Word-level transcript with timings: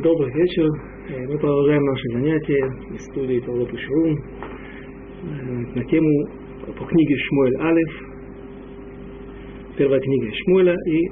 Добрый 0.00 0.32
вечер. 0.32 0.64
Э, 1.08 1.26
мы 1.26 1.36
продолжаем 1.38 1.82
наши 1.82 2.08
занятия 2.12 2.94
из 2.94 3.04
студии 3.06 3.40
Талоп 3.40 3.68
Шурун 3.68 4.16
э, 4.16 5.26
на 5.74 5.84
тему 5.86 6.28
по 6.78 6.84
книге 6.84 7.16
Шмуэль 7.16 7.56
Алиф, 7.56 8.00
первая 9.76 9.98
книга 9.98 10.30
Шмуэля, 10.32 10.76
и 10.86 11.08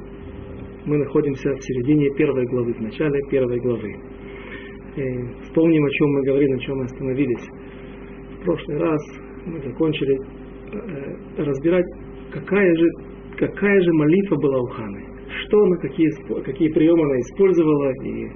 мы 0.85 0.99
находимся 0.99 1.53
в 1.53 1.65
середине 1.65 2.15
первой 2.15 2.47
главы, 2.47 2.75
в 2.75 2.81
начале 2.81 3.21
первой 3.29 3.59
главы. 3.59 3.91
И 4.95 5.01
э, 5.01 5.43
вспомним, 5.43 5.85
о 5.85 5.91
чем 5.91 6.09
мы 6.09 6.23
говорили, 6.23 6.53
на 6.53 6.61
чем 6.61 6.77
мы 6.77 6.85
остановились. 6.85 7.49
В 8.39 8.45
прошлый 8.45 8.79
раз 8.79 9.03
мы 9.47 9.63
закончили 9.63 10.17
разбирать, 11.39 11.87
какая 12.31 12.73
же, 12.77 12.87
какая 13.37 13.81
же 13.81 13.93
молитва 13.95 14.37
была 14.37 14.63
у 14.63 14.67
Ханы 14.67 15.17
что 15.47 15.63
она, 15.63 15.77
какие, 15.77 16.09
какие 16.43 16.69
приемы 16.73 17.03
она 17.03 17.21
использовала, 17.21 17.93
и 18.05 18.29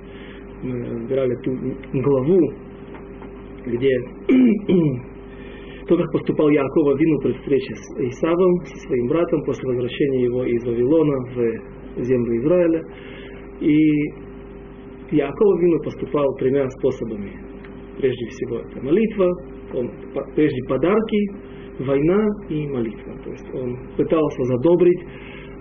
мы 0.63 0.85
разбирали 0.85 1.35
ту 1.43 1.53
главу, 2.01 2.53
где 3.67 3.91
то, 5.89 5.97
как 5.97 6.13
поступал 6.13 6.49
Якова 6.49 6.97
Вину 6.97 7.19
при 7.21 7.33
встрече 7.33 7.75
с 7.75 7.99
Исавом, 7.99 8.65
со 8.65 8.77
своим 8.87 9.09
братом, 9.09 9.43
после 9.45 9.69
возвращения 9.69 10.25
его 10.25 10.45
из 10.45 10.65
Вавилона 10.65 11.17
в 11.35 12.05
землю 12.05 12.37
Израиля. 12.39 12.83
И 13.61 13.77
Якова 15.11 15.61
Вину 15.61 15.79
поступал 15.83 16.27
тремя 16.39 16.69
способами. 16.69 17.33
Прежде 17.99 18.27
всего, 18.29 18.59
это 18.59 18.81
молитва, 18.83 19.31
он, 19.75 19.91
прежде 20.35 20.63
подарки, 20.69 21.31
война 21.81 22.27
и 22.49 22.67
молитва. 22.67 23.15
То 23.25 23.31
есть 23.31 23.55
он 23.55 23.77
пытался 23.97 24.43
задобрить 24.45 25.01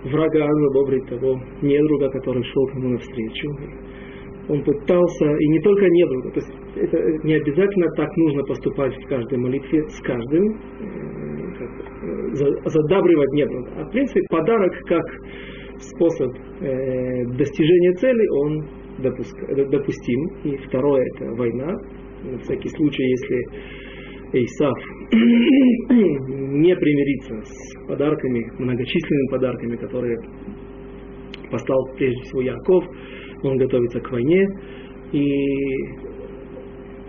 врага, 0.04 0.46
задобрить 0.48 1.06
того 1.08 1.40
недруга, 1.60 2.08
который 2.10 2.42
шел 2.44 2.66
к 2.66 2.74
нему 2.76 2.88
навстречу 2.90 3.48
он 4.50 4.64
пытался, 4.64 5.26
и 5.26 5.48
не 5.48 5.60
только 5.60 5.88
недруга, 5.88 6.30
то 6.30 6.40
есть 6.40 6.52
это 6.76 7.26
не 7.26 7.34
обязательно 7.34 7.86
так 7.96 8.16
нужно 8.16 8.42
поступать 8.44 8.94
в 8.94 9.08
каждой 9.08 9.38
молитве 9.38 9.88
с 9.88 10.00
каждым, 10.00 10.44
э, 10.44 10.56
э, 11.60 12.44
задабривать 12.66 13.32
недруга. 13.32 13.70
А 13.76 13.84
в 13.84 13.90
принципе 13.90 14.20
подарок 14.28 14.72
как 14.86 15.04
способ 15.78 16.30
э, 16.60 17.24
достижения 17.36 17.92
цели, 17.94 18.26
он 18.44 18.66
допустим. 18.98 20.26
И 20.44 20.56
второе 20.68 21.04
это 21.14 21.32
война. 21.32 21.72
На 22.24 22.38
всякий 22.38 22.68
случай, 22.68 23.02
если 23.02 24.44
Исав 24.44 24.76
не 25.12 26.76
примирится 26.76 27.40
с 27.42 27.86
подарками, 27.88 28.44
многочисленными 28.58 29.30
подарками, 29.30 29.76
которые 29.76 30.18
послал 31.50 31.88
прежде 31.96 32.22
всего 32.22 32.42
Яков, 32.42 32.84
он 33.42 33.56
готовится 33.56 34.00
к 34.00 34.10
войне. 34.10 34.46
И, 35.12 35.24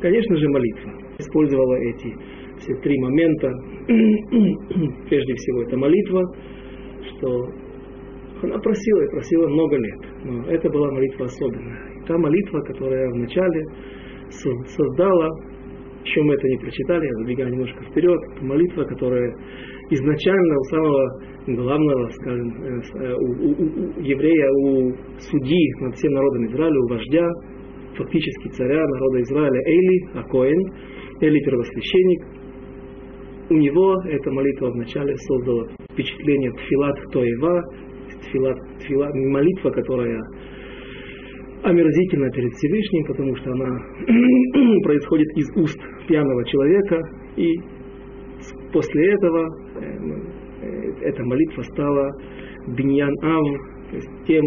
конечно 0.01 0.35
же, 0.37 0.49
молитва. 0.49 0.91
Использовала 1.19 1.75
эти 1.75 2.15
все 2.59 2.73
три 2.81 2.99
момента. 2.99 3.49
Прежде 5.09 5.33
всего, 5.35 5.63
это 5.63 5.77
молитва, 5.77 6.21
что 7.09 7.49
она 8.43 8.57
просила 8.57 9.01
и 9.01 9.11
просила 9.11 9.47
много 9.47 9.77
лет. 9.77 9.99
Но 10.25 10.45
это 10.47 10.69
была 10.69 10.91
молитва 10.91 11.25
особенная. 11.25 12.03
Та 12.07 12.17
молитва, 12.17 12.59
которая 12.61 13.09
вначале 13.11 13.63
создала, 14.29 15.29
еще 16.03 16.21
мы 16.23 16.33
это 16.33 16.47
не 16.47 16.57
прочитали, 16.57 17.05
я 17.05 17.13
забегаю 17.13 17.51
немножко 17.51 17.83
вперед, 17.83 18.19
молитва, 18.41 18.83
которая 18.85 19.35
изначально 19.91 20.57
у 20.57 20.63
самого 20.63 21.21
главного, 21.47 22.09
скажем, 22.11 22.49
э, 22.63 22.81
э, 22.95 23.13
у, 23.13 23.25
у, 23.25 23.99
у 23.99 24.01
еврея, 24.01 24.49
у 24.51 24.93
судьи 25.19 25.73
над 25.81 25.95
всем 25.95 26.13
народом 26.13 26.45
Израиля, 26.47 26.79
у 26.79 26.87
вождя, 26.87 27.29
фактически 27.97 28.47
царя 28.49 28.87
народа 28.87 29.21
Израиля 29.21 29.61
Эли, 29.65 30.19
Акоин, 30.19 30.61
Эли 31.19 31.39
первосвященник, 31.43 32.25
у 33.49 33.55
него 33.55 34.01
эта 34.05 34.31
молитва 34.31 34.71
вначале 34.71 35.13
создала 35.17 35.67
впечатление 35.91 36.51
тфилат 36.51 36.97
тоева, 37.11 37.61
тфилат, 38.23 38.57
тфилат, 38.79 39.13
молитва, 39.13 39.71
которая 39.71 40.21
омерзительна 41.63 42.31
перед 42.31 42.53
Всевышним, 42.53 43.05
потому 43.07 43.35
что 43.35 43.51
она 43.51 43.77
происходит 44.83 45.27
из 45.35 45.57
уст 45.57 45.79
пьяного 46.07 46.45
человека, 46.45 47.01
и 47.35 47.59
после 48.71 49.13
этого 49.13 49.47
э, 49.75 50.91
эта 51.01 51.23
молитва 51.23 51.61
стала 51.63 52.09
биньян 52.67 53.13
ав, 53.21 53.45
то 53.89 53.95
есть 53.95 54.09
тем 54.27 54.43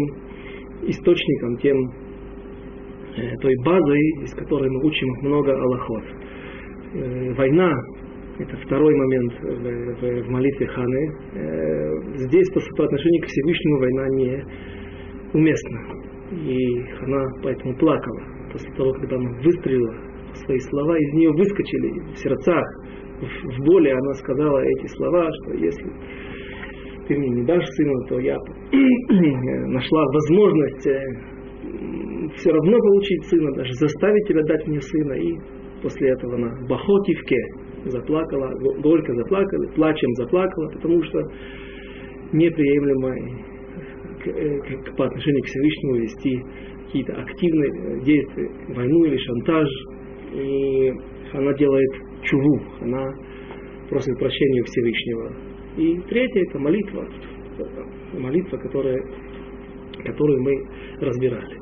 источником, 0.83 1.57
тем 1.57 1.77
э, 3.17 3.35
той 3.41 3.55
базой, 3.63 4.01
из 4.23 4.33
которой 4.33 4.69
мы 4.69 4.85
учим 4.85 5.07
много 5.21 5.53
аллахот. 5.53 6.03
Э, 6.93 7.33
война– 7.33 7.71
это 8.39 8.57
второй 8.57 8.93
момент 8.95 9.33
в, 9.41 10.23
в, 10.23 10.29
молитве 10.29 10.67
Ханы. 10.67 11.11
Э, 11.33 12.17
здесь 12.27 12.49
по, 12.51 12.59
по 12.77 12.85
отношению 12.85 13.21
к 13.21 13.27
Всевышнему 13.27 13.79
война 13.79 14.07
не 14.09 14.45
уместна. 15.33 15.79
И 16.31 16.81
Хана 16.99 17.25
поэтому 17.43 17.75
плакала. 17.77 18.21
После 18.51 18.71
того, 18.75 18.91
когда 18.93 19.15
она 19.17 19.29
выстрелила, 19.41 19.95
свои 20.45 20.59
слова 20.59 20.97
из 20.97 21.13
нее 21.13 21.31
выскочили 21.31 22.13
в 22.13 22.17
сердцах, 22.17 22.65
в, 23.21 23.63
боли 23.63 23.89
она 23.89 24.13
сказала 24.13 24.59
эти 24.59 24.87
слова, 24.87 25.29
что 25.31 25.53
если 25.53 25.91
ты 27.07 27.17
мне 27.17 27.29
не 27.29 27.45
дашь 27.45 27.65
сына, 27.65 28.07
то 28.07 28.19
я 28.19 28.35
нашла 29.67 30.03
возможность 30.05 30.87
э, 30.87 30.99
все 32.35 32.51
равно 32.51 32.77
получить 32.77 33.25
сына, 33.25 33.51
даже 33.53 33.73
заставить 33.73 34.27
тебя 34.27 34.41
дать 34.43 34.67
мне 34.67 34.81
сына. 34.81 35.13
И 35.13 35.37
после 35.81 36.09
этого 36.09 36.35
она 36.35 36.51
Бахотивке 36.67 37.37
заплакала, 37.85 38.51
горько 38.81 39.13
заплакала, 39.13 39.67
плачем 39.75 40.13
заплакала, 40.15 40.69
потому 40.71 41.03
что 41.03 41.19
неприемлемо 42.33 43.15
э, 44.25 44.59
по 44.97 45.05
отношению 45.05 45.43
к 45.43 45.45
Всевышнему 45.45 45.95
вести 45.97 46.43
какие-то 46.85 47.13
активные 47.13 48.01
действия, 48.03 48.49
войну 48.69 49.05
или 49.05 49.17
шантаж. 49.17 49.69
И 50.33 50.91
она 51.33 51.53
делает 51.53 51.91
чуву, 52.25 52.61
она 52.81 53.13
просит 53.89 54.17
прощения 54.17 54.63
Всевышнего 54.63 55.55
и 55.77 55.99
третье 56.07 56.41
это 56.47 56.59
молитва, 56.59 57.05
молитва, 58.13 58.57
которая, 58.57 58.97
которую 60.05 60.41
мы 60.41 60.67
разбирали. 61.01 61.57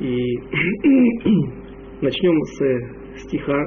И 0.00 0.38
начнем 2.00 2.42
с 2.44 3.20
стиха 3.24 3.62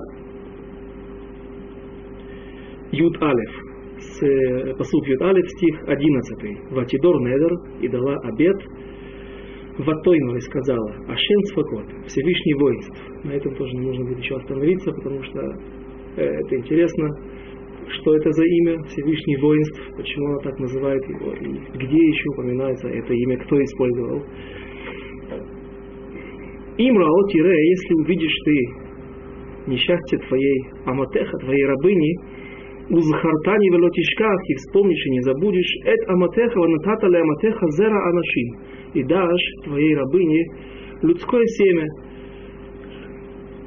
Юд 2.91 3.21
Алев, 3.21 3.51
с 3.99 4.73
посуд 4.77 5.07
Юд 5.07 5.21
Алев, 5.21 5.47
стих 5.49 5.83
11. 5.87 6.71
Ватидор 6.71 7.19
Недер 7.21 7.51
и 7.81 7.87
дала 7.87 8.15
обед 8.23 8.57
Ватойну 9.77 10.39
сказала, 10.39 10.89
Ашен 11.09 11.43
Сфакот, 11.47 11.85
Всевышний 12.07 12.53
воинств. 12.55 12.97
На 13.25 13.31
этом 13.33 13.53
тоже 13.55 13.75
нужно 13.77 14.05
будет 14.05 14.19
еще 14.19 14.37
остановиться, 14.37 14.91
потому 14.91 15.21
что 15.21 15.41
это 16.21 16.55
интересно 16.55 17.09
что 17.87 18.15
это 18.15 18.31
за 18.31 18.43
имя 18.43 18.83
Всевышний 18.83 19.37
воинств, 19.37 19.79
почему 19.95 20.27
она 20.27 20.39
так 20.39 20.59
называет 20.59 21.03
его, 21.07 21.33
и 21.33 21.77
где 21.77 21.97
еще 21.97 22.29
упоминается 22.33 22.87
это 22.87 23.13
имя, 23.13 23.37
кто 23.37 23.61
использовал. 23.63 24.23
Имрао 26.77 27.27
тире, 27.29 27.69
если 27.69 27.93
увидишь 28.01 28.37
ты 28.43 29.71
несчастье 29.71 30.19
твоей 30.27 30.59
аматеха, 30.85 31.37
твоей 31.37 31.65
рабыни, 31.65 32.15
узхартани 32.89 33.69
велотишках, 33.69 34.39
и 34.49 34.55
вспомнишь 34.55 35.05
и 35.05 35.11
не 35.11 35.21
забудешь, 35.21 35.77
эт 35.85 36.09
аматеха 36.09 36.59
ванатата 36.59 37.07
аматеха 37.07 37.65
зера 37.71 38.09
анашим, 38.09 38.59
и 38.93 39.03
дашь 39.03 39.51
твоей 39.63 39.95
рабыне 39.95 40.43
людское 41.01 41.45
семя, 41.45 41.87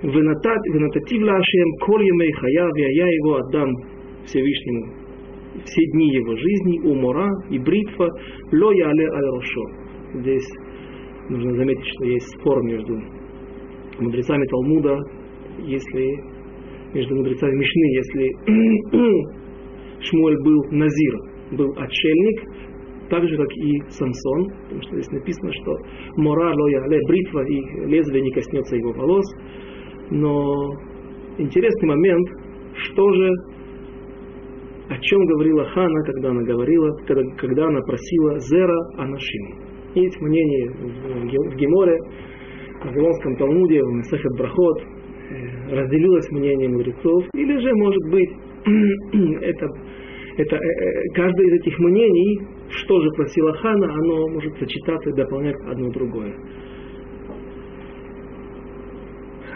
Венатат, 0.03 0.63
венататив 0.73 1.23
лашем, 1.23 1.71
коль 1.81 2.05
емей 2.05 2.33
я 2.53 3.07
его 3.07 3.37
отдам 3.37 3.71
Всевышнему 4.25 5.09
все 5.65 5.85
дни 5.93 6.15
его 6.15 6.37
жизни, 6.37 6.81
умора 6.87 7.29
и 7.51 7.59
бритва, 7.59 8.09
ло 8.53 8.71
але, 8.71 9.07
аль 9.07 9.31
рошо. 9.35 9.65
Здесь 10.15 10.49
нужно 11.29 11.55
заметить, 11.55 11.87
что 11.87 12.05
есть 12.05 12.27
спор 12.39 12.63
между 12.63 13.01
мудрецами 13.99 14.47
Талмуда, 14.47 14.99
если 15.59 16.39
между 16.95 17.17
мудрецами 17.17 17.57
Мишны, 17.57 17.85
если 17.97 18.37
Шмуэль 20.01 20.43
был 20.43 20.65
назир, 20.71 21.19
был 21.53 21.73
отшельник, 21.77 22.43
так 23.11 23.27
же, 23.27 23.37
как 23.37 23.49
и 23.57 23.81
Самсон, 23.89 24.51
потому 24.65 24.83
что 24.83 24.95
здесь 24.97 25.11
написано, 25.11 25.53
что 25.53 25.77
мора 26.17 26.55
лоя 26.55 26.83
але 26.85 26.99
бритва 27.09 27.45
и 27.47 27.61
лезвие 27.87 28.23
не 28.23 28.31
коснется 28.33 28.77
его 28.77 28.93
волос. 28.93 29.25
Но 30.11 30.75
интересный 31.39 31.89
момент, 31.89 32.29
что 32.75 33.13
же 33.13 33.31
о 34.89 34.99
чем 35.01 35.27
говорила 35.27 35.65
Хана, 35.67 36.03
когда 36.05 36.31
она 36.31 36.43
говорила, 36.43 36.91
когда, 37.07 37.23
когда 37.37 37.67
она 37.67 37.81
просила 37.83 38.39
Зера 38.39 38.79
Анашим. 38.97 39.69
Есть 39.95 40.21
мнение 40.21 40.71
в 40.71 41.57
Геморе, 41.57 41.99
в 42.81 42.87
Вавилонском 42.87 43.37
Талмуде, 43.37 43.83
в 43.83 43.89
Месахет 43.89 44.33
Брахот, 44.37 44.81
э, 44.81 45.77
разделилось 45.77 46.31
мнение 46.31 46.69
мудрецов, 46.69 47.25
или 47.35 47.59
же, 47.59 47.75
может 47.75 48.11
быть, 48.11 48.31
это, 49.43 49.67
это, 50.39 50.57
э, 50.57 50.59
э, 50.59 51.03
каждое 51.15 51.47
из 51.49 51.61
этих 51.61 51.79
мнений, 51.81 52.41
что 52.71 53.01
же 53.01 53.11
просила 53.11 53.53
Хана, 53.55 53.93
оно 53.93 54.29
может 54.29 54.57
сочетаться 54.59 55.11
и 55.11 55.15
дополнять 55.15 55.57
одно 55.67 55.91
другое. 55.91 56.35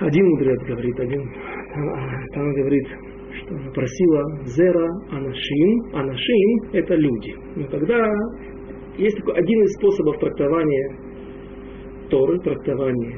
Один 0.02 0.26
мудрец 0.30 0.60
говорит, 0.66 0.98
один 0.98 1.22
там 2.34 2.52
говорит, 2.54 2.86
что 3.38 3.54
она 3.54 3.70
просила 3.70 4.22
Зера 4.46 4.88
Анашим. 5.10 5.94
Анашим– 5.94 6.70
это 6.72 6.94
люди. 6.96 7.34
Но 7.54 7.66
тогда 7.68 8.04
есть 8.98 9.16
такой 9.18 9.34
один 9.34 9.62
из 9.62 9.72
способов 9.74 10.18
трактования 10.18 10.96
Торы, 12.10 12.38
трактования 12.40 13.16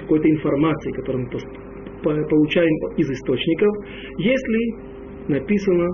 какой-то 0.00 0.30
информации, 0.30 0.92
которую 0.92 1.24
мы 1.24 2.26
получаем 2.28 2.74
из 2.96 3.10
источников, 3.10 3.70
если 4.18 4.74
написано 5.28 5.88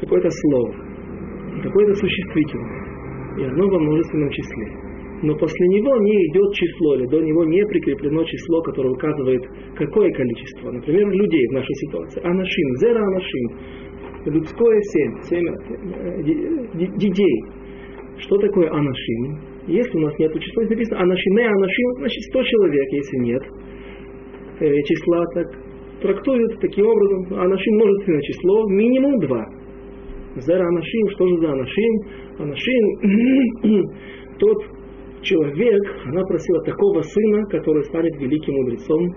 какое-то 0.00 0.30
слово, 0.30 0.74
какое-то 1.62 1.94
существительное, 1.94 3.38
и 3.38 3.44
оно 3.44 3.68
во 3.68 3.78
множественном 3.78 4.30
числе 4.30 4.89
но 5.22 5.36
после 5.36 5.66
него 5.68 5.96
не 5.96 6.26
идет 6.28 6.54
число, 6.54 6.94
или 6.96 7.06
до 7.06 7.20
него 7.20 7.44
не 7.44 7.64
прикреплено 7.66 8.24
число, 8.24 8.62
которое 8.62 8.90
указывает 8.90 9.42
какое 9.76 10.10
количество. 10.12 10.70
Например, 10.70 11.08
людей 11.10 11.46
в 11.48 11.52
нашей 11.52 11.74
ситуации. 11.74 12.22
Анашим, 12.24 12.76
зера 12.76 13.02
анашим, 13.02 13.48
людское 14.26 14.80
семя, 14.80 15.22
семя 15.22 15.52
э, 15.76 16.22
детей. 16.96 17.44
Что 18.18 18.38
такое 18.38 18.70
анашим? 18.70 19.50
Если 19.66 19.96
у 19.98 20.00
нас 20.00 20.18
нет 20.18 20.32
числа, 20.40 20.62
написано 20.62 21.00
анашиме 21.02 21.46
анашим, 21.46 21.92
значит 21.98 22.22
100 22.22 22.42
человек, 22.42 22.92
если 22.92 23.16
нет 23.18 23.42
э, 24.60 24.74
числа, 24.84 25.24
так 25.34 25.46
трактуют 26.00 26.60
таким 26.60 26.86
образом. 26.86 27.40
Анашим 27.40 27.74
множественное 27.74 28.22
число, 28.22 28.68
минимум 28.68 29.20
два. 29.20 29.44
Зера 30.36 30.66
анашим, 30.66 31.08
что 31.10 31.26
же 31.28 31.36
за 31.40 31.52
анашим? 31.52 32.00
Анашим, 32.38 33.84
тот 34.38 34.79
человек, 35.22 35.82
она 36.06 36.22
просила 36.24 36.62
такого 36.64 37.02
сына, 37.02 37.46
который 37.50 37.84
станет 37.84 38.16
великим 38.20 38.54
мудрецом, 38.54 39.14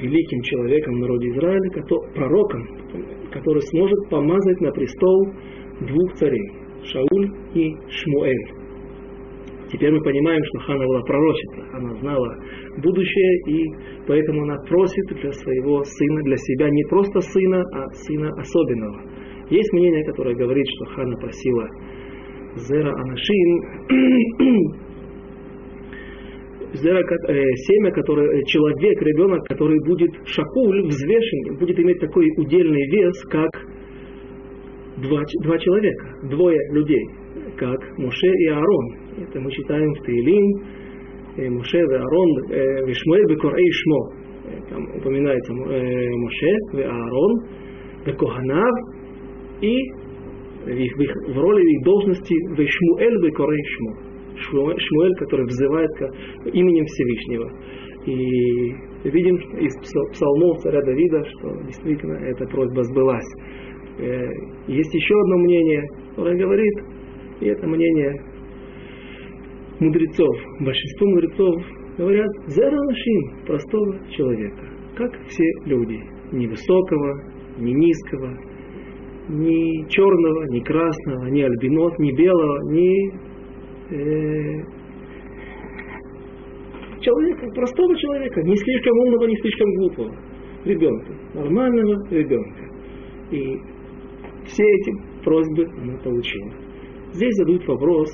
великим 0.00 0.42
человеком 0.42 0.94
в 0.94 0.98
народе 1.00 1.28
Израиля, 1.28 1.70
пророком, 2.14 2.66
который 3.32 3.62
сможет 3.62 4.08
помазать 4.08 4.60
на 4.60 4.70
престол 4.72 5.28
двух 5.80 6.14
царей, 6.14 6.50
Шауль 6.84 7.30
и 7.54 7.74
Шмуэль. 7.88 8.64
Теперь 9.72 9.90
мы 9.90 10.00
понимаем, 10.02 10.40
что 10.44 10.58
Хана 10.60 10.86
была 10.86 11.00
пророчица, 11.00 11.64
она 11.72 11.94
знала 11.94 12.36
будущее, 12.78 13.40
и 13.48 13.64
поэтому 14.06 14.42
она 14.42 14.56
просит 14.68 15.06
для 15.20 15.32
своего 15.32 15.82
сына, 15.82 16.22
для 16.22 16.36
себя 16.36 16.70
не 16.70 16.84
просто 16.84 17.20
сына, 17.20 17.64
а 17.72 17.90
сына 17.92 18.30
особенного. 18.38 19.00
Есть 19.50 19.72
мнение, 19.72 20.04
которое 20.04 20.36
говорит, 20.36 20.66
что 20.68 20.84
Хана 20.94 21.16
просила 21.16 21.68
Зера 22.56 22.92
Анашин, 22.92 24.74
семя, 26.76 27.90
которое, 27.92 28.28
э, 28.28 28.42
человек, 28.46 29.02
ребенок, 29.02 29.44
который 29.46 29.78
будет 29.86 30.10
шакуль, 30.26 30.82
взвешен, 30.86 31.56
будет 31.58 31.78
иметь 31.78 32.00
такой 32.00 32.26
удельный 32.36 32.86
вес, 32.90 33.22
как 33.30 33.50
два, 34.98 35.22
два 35.42 35.58
человека, 35.58 36.28
двое 36.30 36.58
людей, 36.72 37.04
как 37.56 37.78
Моше 37.98 38.26
и 38.26 38.46
Аарон. 38.48 38.96
Это 39.18 39.40
мы 39.40 39.50
читаем 39.52 39.92
в 39.94 40.02
Таилим, 40.04 40.62
э, 41.36 41.48
Моше 41.48 41.78
и 41.78 41.94
Аарон, 41.94 42.86
Вишмуэль 42.86 43.26
Бекорей 43.28 43.70
Шмо. 43.70 44.12
Там 44.68 44.84
упоминается 44.96 45.52
Моше 45.54 46.50
и 46.74 46.80
Аарон, 46.82 47.32
Бекоханав 48.04 48.74
и 49.60 49.78
в, 50.64 50.68
их, 50.68 50.96
в, 50.96 51.00
их, 51.00 51.34
в 51.34 51.38
роли 51.38 51.62
их 51.62 51.84
должности 51.84 52.34
Вишмуэль 52.56 53.22
Бекорей 53.22 53.64
Шмо. 53.64 54.03
Шмуэль, 54.36 55.14
который 55.16 55.46
взывает 55.46 55.90
к 55.98 56.46
именем 56.52 56.84
Всевышнего. 56.86 57.50
И 58.06 59.08
видим 59.08 59.36
из 59.58 59.74
псалмов 60.12 60.58
царя 60.58 60.82
Давида, 60.82 61.24
что 61.24 61.62
действительно 61.62 62.14
эта 62.14 62.46
просьба 62.46 62.82
сбылась. 62.84 63.32
Э, 63.98 64.28
есть 64.66 64.94
еще 64.94 65.14
одно 65.14 65.38
мнение, 65.38 65.82
которое 66.10 66.36
говорит, 66.36 66.74
и 67.40 67.46
это 67.46 67.66
мнение 67.66 68.12
мудрецов. 69.80 70.36
Большинство 70.60 71.06
мудрецов 71.08 71.54
говорят 71.98 72.30
«зера 72.48 72.76
нашим» 72.76 73.46
простого 73.46 74.08
человека, 74.10 74.68
как 74.96 75.12
все 75.28 75.44
люди, 75.64 76.00
ни 76.32 76.46
высокого, 76.46 77.22
ни 77.58 77.72
низкого, 77.72 78.36
ни 79.28 79.88
черного, 79.88 80.44
ни 80.50 80.60
красного, 80.60 81.26
ни 81.30 81.40
альбинос, 81.40 81.98
ни 81.98 82.12
белого, 82.12 82.72
ни 82.72 83.33
человека, 87.00 87.50
простого 87.54 87.96
человека, 87.96 88.42
не 88.42 88.56
слишком 88.56 88.98
умного, 88.98 89.26
не 89.26 89.36
слишком 89.36 89.70
глупого, 89.74 90.14
ребенка, 90.64 91.12
нормального 91.34 92.08
ребенка. 92.10 92.64
И 93.30 93.60
все 94.46 94.62
эти 94.62 94.92
просьбы 95.22 95.66
она 95.80 95.96
получила. 95.98 96.52
Здесь 97.12 97.34
задают 97.34 97.66
вопрос, 97.68 98.10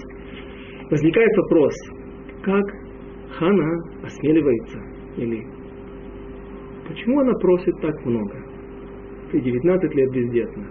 возникает 0.91 1.37
вопрос, 1.37 1.75
как 2.43 2.65
Хана 3.38 4.05
осмеливается, 4.05 4.79
или 5.17 5.47
почему 6.87 7.21
она 7.21 7.32
просит 7.35 7.81
так 7.81 8.05
много? 8.05 8.37
Ты 9.31 9.41
19 9.41 9.94
лет 9.94 10.11
бездетна, 10.12 10.67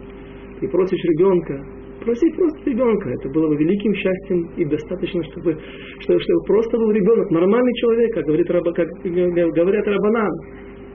ты 0.60 0.68
просишь 0.68 1.04
ребенка, 1.04 1.66
Просить 2.04 2.36
просто 2.36 2.70
ребенка. 2.70 3.10
Это 3.10 3.30
было 3.30 3.50
бы 3.50 3.56
великим 3.58 3.94
счастьем 3.94 4.50
и 4.56 4.66
достаточно, 4.66 5.22
чтобы, 5.24 5.58
чтобы, 6.00 6.20
чтобы 6.20 6.44
просто 6.48 6.78
был 6.78 6.92
ребенок, 6.92 7.30
нормальный 7.30 7.74
человек, 7.74 8.14
как, 8.14 8.26
говорит, 8.26 8.48
как 8.48 9.54
говорят 9.54 9.88
рабанан. 9.88 10.32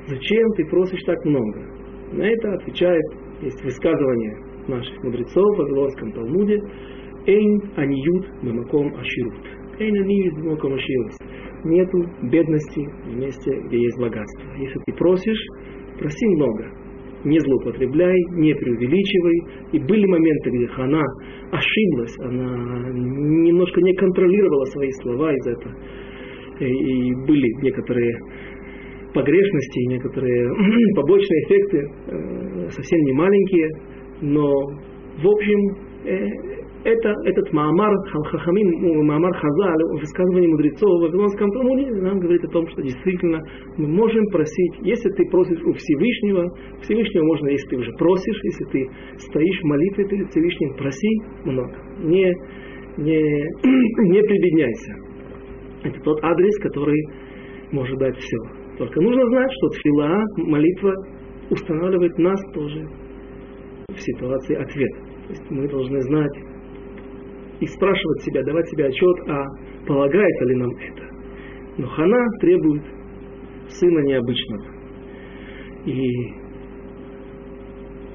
Зачем 0.07 0.51
ты 0.57 0.65
просишь 0.67 1.03
так 1.05 1.23
много? 1.25 1.61
На 2.13 2.23
это 2.23 2.53
отвечает, 2.55 3.05
есть 3.43 3.63
высказывание 3.63 4.37
наших 4.69 5.03
мудрецов 5.03 5.57
в 5.57 5.59
Вавилонском 5.59 6.13
Талмуде, 6.13 6.59
Эйн 7.27 7.63
аниют 7.77 8.43
мамаком 8.43 8.95
аширут. 8.95 9.45
Эйн 9.79 9.95
аниют 9.95 10.37
мамаком 10.39 10.75
аширут. 10.75 11.13
Нету 11.65 11.99
бедности 12.23 12.81
в 13.07 13.17
месте, 13.17 13.51
где 13.67 13.79
есть 13.79 13.99
богатство. 13.99 14.55
Если 14.59 14.79
ты 14.87 14.93
просишь, 14.93 15.47
проси 15.99 16.27
много 16.37 16.84
не 17.25 17.39
злоупотребляй, 17.41 18.17
не 18.33 18.55
преувеличивай. 18.55 19.41
И 19.73 19.79
были 19.79 20.07
моменты, 20.07 20.51
где 20.51 20.67
она 20.77 21.03
ошиблась, 21.51 22.17
она 22.21 22.91
немножко 22.93 23.81
не 23.81 23.95
контролировала 23.95 24.65
свои 24.67 24.91
слова 25.03 25.33
из 25.33 25.47
этого. 25.47 25.75
И 26.61 27.15
были 27.27 27.63
некоторые 27.63 28.19
погрешности, 29.13 29.89
некоторые 29.89 30.51
побочные 30.97 31.45
эффекты, 31.45 31.79
э, 31.79 32.69
совсем 32.71 33.01
не 33.01 33.13
маленькие, 33.13 33.71
но 34.21 34.51
в 35.23 35.27
общем 35.27 35.77
э, 36.05 36.64
это, 36.85 37.15
этот 37.25 37.53
Маамар 37.53 37.95
Хахамин, 38.13 39.07
Маамар 39.07 39.35
Хазаль, 39.35 39.83
высказывание 39.99 40.51
мудрецов 40.51 40.91
в 40.91 41.03
Вавилонском 41.03 41.51
Талмуде 41.51 41.91
нам 42.03 42.19
говорит 42.19 42.45
о 42.45 42.49
том, 42.49 42.69
что 42.69 42.83
действительно 42.83 43.41
мы 43.79 43.89
можем 43.89 44.27
просить, 44.27 44.75
если 44.83 45.09
ты 45.11 45.25
просишь 45.31 45.63
у 45.63 45.73
Всевышнего, 45.73 46.51
Всевышнего 46.83 47.25
можно, 47.25 47.49
если 47.49 47.69
ты 47.69 47.77
уже 47.79 47.91
просишь, 47.99 48.39
если 48.43 48.65
ты 48.67 48.91
стоишь 49.17 49.61
в 49.61 49.65
молитве 49.65 50.09
перед 50.09 50.29
Всевышним, 50.29 50.75
проси 50.77 51.09
много. 51.45 51.75
Не, 52.01 52.35
не, 52.99 53.19
не 54.13 54.23
прибедняйся. 54.23 54.95
Это 55.85 56.01
тот 56.01 56.23
адрес, 56.23 56.59
который 56.61 57.03
может 57.73 57.99
дать 57.99 58.17
все. 58.19 58.37
Только 58.77 59.01
нужно 59.01 59.25
знать, 59.27 59.51
что 59.53 59.69
тфила, 59.69 60.23
молитва, 60.37 60.93
устанавливает 61.51 62.19
нас 62.19 62.41
тоже 62.53 62.87
в 63.89 63.99
ситуации 63.99 64.57
ответа. 64.57 64.97
То 65.27 65.31
есть 65.31 65.51
мы 65.51 65.69
должны 65.69 66.01
знать, 66.03 66.54
и 67.61 67.67
спрашивать 67.67 68.23
себя, 68.23 68.43
давать 68.43 68.69
себе 68.69 68.87
отчет, 68.87 69.29
а 69.29 69.45
полагается 69.87 70.45
ли 70.45 70.55
нам 70.57 70.71
это. 70.71 71.15
Но 71.79 71.87
Хана 71.89 72.27
требует 72.41 72.83
сына 73.69 74.01
необычного. 74.01 74.65
И 75.87 76.11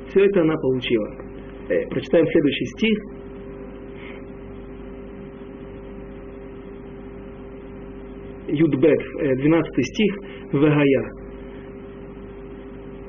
все 0.10 0.26
это 0.26 0.42
она 0.42 0.56
получила. 0.56 1.16
Э, 1.70 1.88
прочитаем 1.90 2.26
следующий 2.26 2.66
стих. 2.66 2.98
Юдбет, 8.48 9.00
12 9.38 9.78
э, 9.78 9.82
стих, 9.84 10.16
Вегая. 10.52 11.12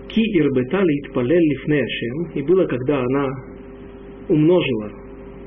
Ки 0.08 0.20
ирбетали 0.38 1.00
итпалел 1.00 1.38
лифнешем, 1.38 2.32
и 2.34 2.42
было, 2.42 2.66
когда 2.66 2.98
она 3.00 3.26
умножила 4.28 4.99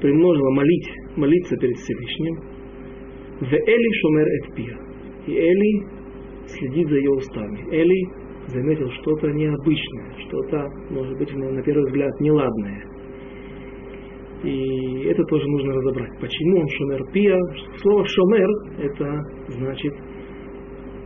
примножила 0.03 0.49
молить, 0.51 0.89
молиться 1.15 1.55
перед 1.55 1.77
Всевышним. 1.77 2.35
В 3.39 3.53
Эли 3.53 3.89
шумер 4.01 4.27
эт 4.27 4.59
И 5.27 5.31
Эли 5.31 5.87
следит 6.45 6.89
за 6.89 6.95
ее 6.97 7.11
устами. 7.11 7.59
Эли 7.71 8.23
заметил 8.47 8.89
что-то 9.01 9.31
необычное, 9.31 10.13
что-то, 10.27 10.67
может 10.89 11.17
быть, 11.17 11.33
на 11.33 11.63
первый 11.63 11.85
взгляд, 11.85 12.11
неладное. 12.19 12.83
И 14.43 15.05
это 15.05 15.23
тоже 15.23 15.47
нужно 15.47 15.73
разобрать. 15.73 16.19
Почему 16.19 16.59
он 16.59 16.67
шомер 16.67 17.11
пия? 17.13 17.39
Слово 17.77 18.05
шомер 18.05 18.49
это 18.79 19.21
значит 19.47 19.93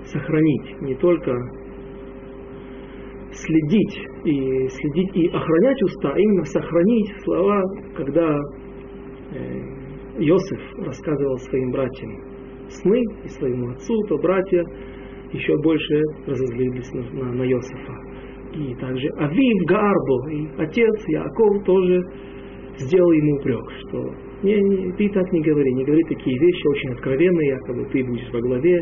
сохранить, 0.05 0.81
не 0.81 0.95
только 0.95 1.31
следить 3.31 3.99
и 4.25 4.67
следить 4.69 5.15
и 5.15 5.27
охранять 5.27 5.83
уста, 5.83 6.13
а 6.15 6.19
именно 6.19 6.45
сохранить 6.45 7.11
слова, 7.23 7.61
когда 7.95 8.35
Иосиф 10.19 10.59
рассказывал 10.85 11.37
своим 11.37 11.71
братьям 11.71 12.11
сны 12.69 13.01
и 13.23 13.29
своему 13.29 13.69
отцу, 13.69 13.93
то 14.09 14.17
братья 14.17 14.63
еще 15.31 15.55
больше 15.61 16.01
разозлились 16.25 16.91
на, 16.93 17.01
на, 17.01 17.33
на 17.33 17.43
Иосифа. 17.43 17.93
И 18.53 18.73
также 18.75 19.07
Авив 19.17 19.65
Гаарбо, 19.67 20.31
и 20.31 20.47
отец 20.57 21.07
Яков 21.07 21.63
тоже 21.65 22.01
сделал 22.77 23.11
ему 23.11 23.35
упрек, 23.37 23.71
что 23.81 24.13
не, 24.43 24.55
не, 24.61 24.91
ты 24.93 25.09
так 25.09 25.31
не 25.31 25.41
говори, 25.41 25.73
не 25.73 25.83
говори 25.83 26.03
такие 26.03 26.37
вещи 26.39 26.67
очень 26.67 26.91
откровенные, 26.91 27.49
якобы 27.49 27.85
ты 27.91 28.03
будешь 28.03 28.31
во 28.31 28.39
главе, 28.39 28.79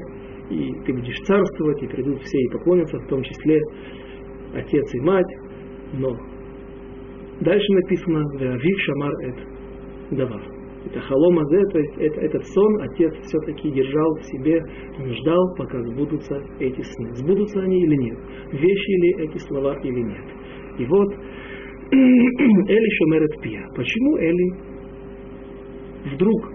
и 0.50 0.74
ты 0.86 0.94
будешь 0.94 1.20
царствовать, 1.22 1.82
и 1.82 1.88
придут 1.88 2.22
все 2.22 2.38
и 2.38 2.50
поклонятся, 2.50 2.98
в 3.00 3.08
том 3.08 3.24
числе 3.24 3.60
отец 4.54 4.94
и 4.94 5.00
мать, 5.00 5.36
но 5.94 6.16
дальше 7.40 7.74
написано 7.74 8.22
«Вавив 8.38 8.80
шамар 8.82 9.14
эт 9.24 9.55
давар». 10.12 10.56
Это 10.86 11.00
халома 11.00 11.44
то 11.46 11.80
есть 11.80 11.98
это, 11.98 12.22
этот 12.22 12.46
сон 12.46 12.82
отец 12.82 13.14
все-таки 13.24 13.72
держал 13.72 14.16
в 14.16 14.24
себе, 14.24 14.62
ждал, 15.00 15.56
пока 15.58 15.82
сбудутся 15.82 16.40
эти 16.60 16.82
сны. 16.82 17.16
Сбудутся 17.16 17.60
они 17.62 17.82
или 17.82 17.96
нет? 17.96 18.18
Вещи 18.52 18.92
ли 19.02 19.26
эти 19.26 19.38
слова 19.40 19.76
или 19.82 20.02
нет? 20.02 20.26
И 20.78 20.86
вот 20.86 21.10
Эли 21.92 22.90
шомерет 22.98 23.42
пия. 23.42 23.68
Почему 23.76 24.18
Эли 24.18 24.76
вдруг, 26.14 26.50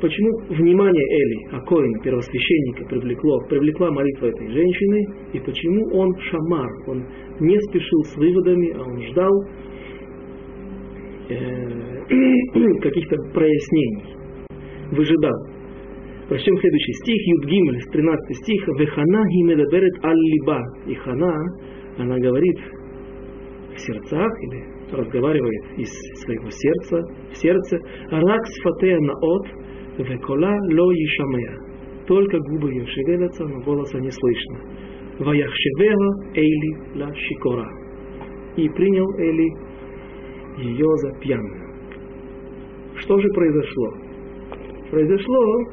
почему 0.00 0.30
внимание 0.48 1.04
Эли, 1.04 1.56
Акоина, 1.56 1.98
первосвященника, 2.02 2.84
привлекло, 2.88 3.38
привлекла 3.48 3.90
молитва 3.90 4.26
этой 4.26 4.48
женщины, 4.48 5.06
и 5.32 5.40
почему 5.40 5.98
он 5.98 6.14
шамар, 6.18 6.70
он 6.88 7.06
не 7.40 7.58
спешил 7.68 8.02
с 8.04 8.16
выводами, 8.16 8.72
а 8.76 8.82
он 8.82 9.02
ждал 9.10 9.32
э, 11.28 12.78
каких-то 12.80 13.16
прояснений, 13.32 14.16
выжидал. 14.92 15.56
Прочтем 16.28 16.56
следующий 16.58 16.92
стих, 16.94 17.26
Юдгимль, 17.26 17.80
13 17.92 18.36
стих, 18.36 18.68
Вехана 18.78 19.24
гимедаберет 19.28 20.04
аль-либа. 20.04 20.60
И 20.86 20.94
Хана, 20.94 21.36
она 21.98 22.18
говорит 22.18 22.58
в 23.74 23.78
сердцах 23.78 24.32
или 24.42 24.64
разговаривает 24.90 25.78
из 25.78 25.90
своего 26.22 26.50
сердца, 26.50 27.02
в 27.30 27.36
сердце, 27.36 27.78
ракс 28.10 28.50
фатея 28.62 28.98
наот, 28.98 29.46
векола 29.98 30.52
ло 30.72 30.92
ишамея. 30.92 31.58
Только 32.06 32.38
губы 32.38 32.72
ее 32.72 32.86
шевелятся, 32.86 33.44
но 33.44 33.60
голоса 33.60 33.98
не 33.98 34.10
слышно. 34.10 34.58
Ваяхшевега 35.18 36.34
Эйли 36.34 36.98
ла 37.00 37.12
шикора. 37.14 37.68
И 38.56 38.68
принял 38.68 39.10
Эли 39.18 39.48
ее 40.58 40.96
за 40.96 41.12
пьяную. 41.20 41.66
Что 42.96 43.18
же 43.18 43.28
произошло? 43.34 43.92
Произошло 44.90 45.64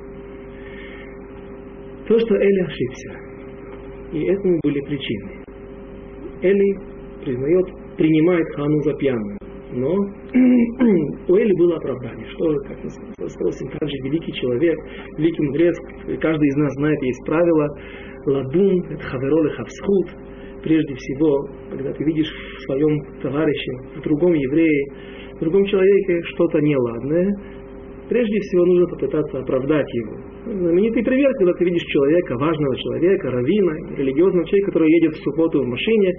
то, 2.08 2.20
что 2.20 2.36
Эли 2.36 2.60
ошибся. 2.62 3.12
И 4.12 4.24
этому 4.26 4.60
были 4.64 4.80
причины. 4.82 5.44
Эли 6.42 6.80
признает 7.24 7.66
принимает 7.98 8.48
хану 8.56 8.82
за 8.82 8.94
пьяную. 8.96 9.38
Но 9.72 9.90
у 11.28 11.36
Эли 11.36 11.54
было 11.58 11.78
оправдание. 11.78 12.28
Что, 12.28 12.56
как 12.68 12.78
мы 12.84 13.30
спросим, 13.30 13.68
как 13.80 13.90
же 13.90 13.96
великий 14.04 14.32
человек, 14.34 14.78
великий 15.18 15.42
мудрец, 15.44 15.76
каждый 16.22 16.48
из 16.48 16.56
нас 16.58 16.74
знает, 16.74 17.02
есть 17.02 17.26
правило, 17.26 17.68
ладун, 18.28 18.86
это 18.92 19.04
хаверол 19.04 19.50
хавсхут, 19.50 20.10
прежде 20.64 20.94
всего, 20.96 21.48
когда 21.70 21.92
ты 21.94 22.04
видишь 22.04 22.32
в 22.32 22.62
своем 22.64 23.02
товарище, 23.22 23.72
в 23.98 24.02
другом 24.02 24.34
еврее, 24.34 24.86
в 25.36 25.40
другом 25.40 25.66
человеке 25.66 26.22
что-то 26.34 26.60
неладное, 26.62 27.30
прежде 28.10 28.40
всего 28.40 28.66
нужно 28.66 28.88
попытаться 28.88 29.40
оправдать 29.40 29.94
его. 29.94 30.16
Знаменитый 30.46 31.04
пример, 31.04 31.32
когда 31.38 31.54
ты 31.54 31.66
видишь 31.66 31.84
человека, 31.84 32.38
важного 32.38 32.76
человека, 32.78 33.32
равина, 33.32 33.74
религиозного 33.98 34.46
человека, 34.48 34.72
который 34.72 34.90
едет 34.92 35.14
в 35.16 35.24
субботу 35.24 35.62
в 35.62 35.68
машине, 35.68 36.12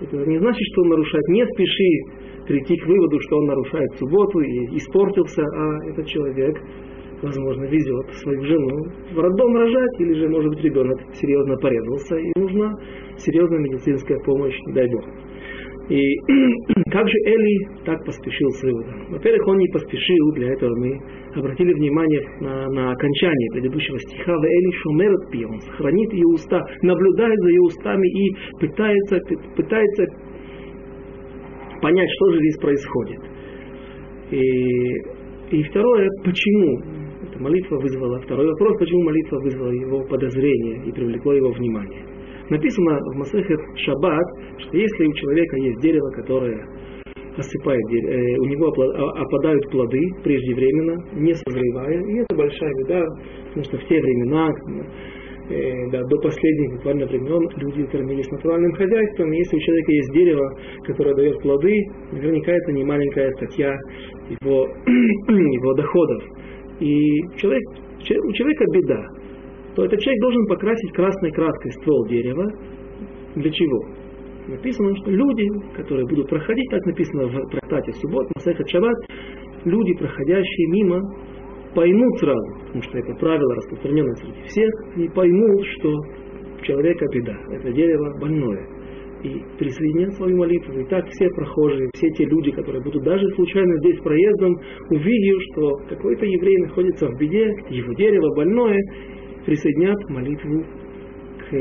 это 0.00 0.16
не 0.26 0.38
значит, 0.38 0.62
что 0.72 0.82
он 0.82 0.88
нарушает. 0.88 1.28
Не 1.28 1.46
спеши 1.46 2.46
прийти 2.46 2.76
к 2.76 2.86
выводу, 2.86 3.18
что 3.20 3.38
он 3.38 3.46
нарушает 3.46 3.88
субботу 3.98 4.40
и 4.40 4.76
испортился, 4.76 5.42
а 5.42 5.90
этот 5.90 6.06
человек, 6.06 6.56
возможно, 7.24 7.64
везет 7.64 8.06
свою 8.22 8.44
жену 8.44 8.86
в 9.12 9.18
роддом 9.18 9.56
рожать, 9.56 10.00
или 10.00 10.14
же, 10.14 10.28
может 10.28 10.50
быть, 10.50 10.64
ребенок 10.64 10.98
серьезно 11.14 11.56
порезался, 11.56 12.16
и 12.16 12.32
нужна 12.38 12.72
серьезная 13.16 13.58
медицинская 13.58 14.18
помощь, 14.20 14.56
дай 14.74 14.88
Бог. 14.90 15.04
И 15.88 16.00
как 16.90 17.06
же 17.06 17.18
Эли 17.26 17.84
так 17.84 18.04
поспешил 18.04 18.48
с 18.50 18.62
выводом? 18.62 19.12
Во-первых, 19.12 19.46
он 19.48 19.58
не 19.58 19.68
поспешил, 19.68 20.32
для 20.32 20.52
этого 20.52 20.74
мы 20.76 20.98
обратили 21.34 21.74
внимание 21.74 22.22
на, 22.40 22.70
на 22.70 22.92
окончание 22.92 23.50
предыдущего 23.52 23.98
стиха. 23.98 24.32
В 24.32 24.44
Эли 24.44 24.70
шумерет 24.82 25.30
пи, 25.30 25.44
он 25.44 25.60
сохранит 25.60 26.12
ее 26.12 26.26
уста, 26.26 26.62
наблюдает 26.82 27.38
за 27.38 27.48
ее 27.48 27.60
устами 27.60 28.06
и 28.06 28.36
пытается, 28.60 29.20
пытается 29.56 30.06
понять, 31.82 32.08
что 32.16 32.32
же 32.32 32.38
здесь 32.38 32.58
происходит. 32.58 33.20
И, 34.30 35.58
и 35.58 35.62
второе, 35.64 36.08
почему 36.24 36.93
эта 37.34 37.42
молитва 37.42 37.76
вызвала, 37.76 38.20
второй 38.20 38.46
вопрос, 38.46 38.78
почему 38.78 39.02
молитва 39.02 39.38
вызвала 39.40 39.72
его 39.72 40.04
подозрение 40.04 40.86
и 40.86 40.92
привлекло 40.92 41.32
его 41.32 41.50
внимание. 41.50 42.02
Написано 42.50 42.98
в 42.98 43.16
Масехет 43.16 43.60
Шаббат, 43.76 44.26
что 44.58 44.76
если 44.76 45.06
у 45.06 45.12
человека 45.14 45.56
есть 45.56 45.80
дерево, 45.80 46.10
которое 46.10 46.66
осыпает, 47.36 47.82
э, 47.90 48.36
у 48.38 48.44
него 48.44 48.68
а, 48.68 49.22
опадают 49.22 49.68
плоды 49.70 50.00
преждевременно, 50.22 50.96
не 51.14 51.34
созревая, 51.34 52.00
и 52.00 52.18
это 52.20 52.36
большая 52.36 52.72
беда, 52.84 53.02
потому 53.48 53.64
что 53.64 53.78
в 53.78 53.88
те 53.88 54.00
времена, 54.00 54.50
э, 55.50 55.90
да, 55.90 56.02
до 56.04 56.16
последних 56.18 56.76
буквально 56.76 57.06
времен 57.06 57.48
люди 57.56 57.86
кормились 57.86 58.30
натуральным 58.30 58.72
хозяйством, 58.74 59.32
и 59.32 59.38
если 59.38 59.56
у 59.56 59.60
человека 59.60 59.92
есть 59.92 60.12
дерево, 60.12 60.58
которое 60.84 61.14
дает 61.16 61.40
плоды, 61.40 61.74
наверняка 62.12 62.52
это 62.52 62.72
не 62.72 62.84
маленькая 62.84 63.32
статья 63.32 63.74
его, 64.40 64.68
его 65.28 65.74
доходов. 65.74 66.22
И 66.80 67.20
человек, 67.36 67.62
у 67.68 68.32
человека 68.32 68.64
беда 68.72 69.06
то 69.74 69.84
этот 69.84 70.00
человек 70.00 70.20
должен 70.20 70.46
покрасить 70.46 70.92
красной 70.92 71.32
краской 71.32 71.72
ствол 71.72 72.06
дерева. 72.06 72.46
Для 73.34 73.50
чего? 73.50 73.84
Написано, 74.46 74.94
что 74.96 75.10
люди, 75.10 75.48
которые 75.74 76.06
будут 76.06 76.28
проходить, 76.28 76.68
как 76.70 76.84
написано 76.86 77.26
в 77.26 77.50
трактате 77.50 77.92
Суббот, 77.94 78.28
Масехат 78.36 78.68
Шаббат, 78.68 78.94
люди, 79.64 79.94
проходящие 79.94 80.68
мимо, 80.68 81.00
поймут 81.74 82.18
сразу, 82.20 82.54
потому 82.66 82.82
что 82.82 82.98
это 82.98 83.14
правило 83.14 83.54
распространенное 83.56 84.14
среди 84.14 84.42
всех, 84.44 84.70
и 84.96 85.08
поймут, 85.08 85.64
что 85.78 85.90
человека 86.62 87.06
беда, 87.12 87.36
это 87.50 87.72
дерево 87.72 88.16
больное. 88.20 88.68
И 89.24 89.42
присоединят 89.58 90.12
свою 90.14 90.36
молитву. 90.36 90.78
И 90.78 90.84
так 90.84 91.06
все 91.08 91.28
прохожие, 91.30 91.88
все 91.94 92.10
те 92.10 92.26
люди, 92.26 92.50
которые 92.50 92.82
будут 92.82 93.02
даже 93.04 93.26
случайно 93.34 93.74
здесь 93.78 93.98
проездом, 94.00 94.54
увидев, 94.90 95.42
что 95.50 95.76
какой-то 95.88 96.26
еврей 96.26 96.58
находится 96.58 97.08
в 97.08 97.18
беде, 97.18 97.50
его 97.70 97.94
дерево 97.94 98.34
больное, 98.36 98.78
присоединят 99.46 99.96
молитву 100.10 100.64
к 101.48 101.56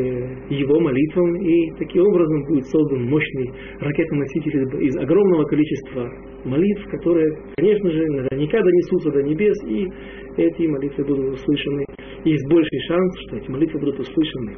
его 0.49 0.79
молитвам, 0.79 1.35
и 1.35 1.71
таким 1.77 2.03
образом 2.03 2.43
будет 2.47 2.65
создан 2.65 3.05
мощный 3.05 3.51
ракетоноситель 3.79 4.85
из 4.85 4.97
огромного 4.97 5.45
количества 5.45 6.09
молитв, 6.43 6.85
которые, 6.91 7.31
конечно 7.55 7.91
же, 7.91 8.05
наверняка 8.07 8.61
донесутся 8.61 9.11
до 9.11 9.23
небес, 9.23 9.57
и 9.67 9.87
эти 10.35 10.67
молитвы 10.67 11.05
будут 11.05 11.33
услышаны. 11.33 11.85
Есть 12.25 12.45
больший 12.49 12.79
шанс, 12.87 13.13
что 13.27 13.37
эти 13.37 13.49
молитвы 13.49 13.79
будут 13.79 13.99
услышаны. 13.99 14.55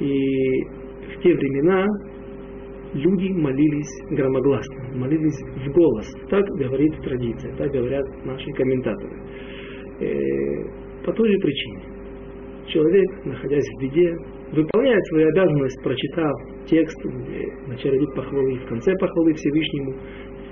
И 0.00 0.64
в 1.16 1.22
те 1.22 1.34
времена 1.34 1.86
люди 2.94 3.28
молились 3.32 4.02
громогласно, 4.10 4.98
молились 4.98 5.38
в 5.40 5.72
голос. 5.72 6.06
Так 6.28 6.44
говорит 6.56 6.92
традиция, 7.02 7.54
так 7.56 7.70
говорят 7.70 8.04
наши 8.24 8.50
комментаторы. 8.52 9.16
Э, 10.00 11.04
по 11.04 11.12
той 11.12 11.28
же 11.28 11.38
причине 11.38 12.00
человек, 12.66 13.24
находясь 13.24 13.66
в 13.76 13.82
беде, 13.82 14.16
выполняет 14.52 15.04
свою 15.06 15.28
обязанность, 15.28 15.82
прочитав 15.82 16.32
текст, 16.66 16.96
где 17.04 17.52
вначале 17.66 17.98
идут 17.98 18.14
похвалы, 18.14 18.58
в 18.58 18.66
конце 18.66 18.94
похвалы 18.96 19.34
Всевышнему, 19.34 19.94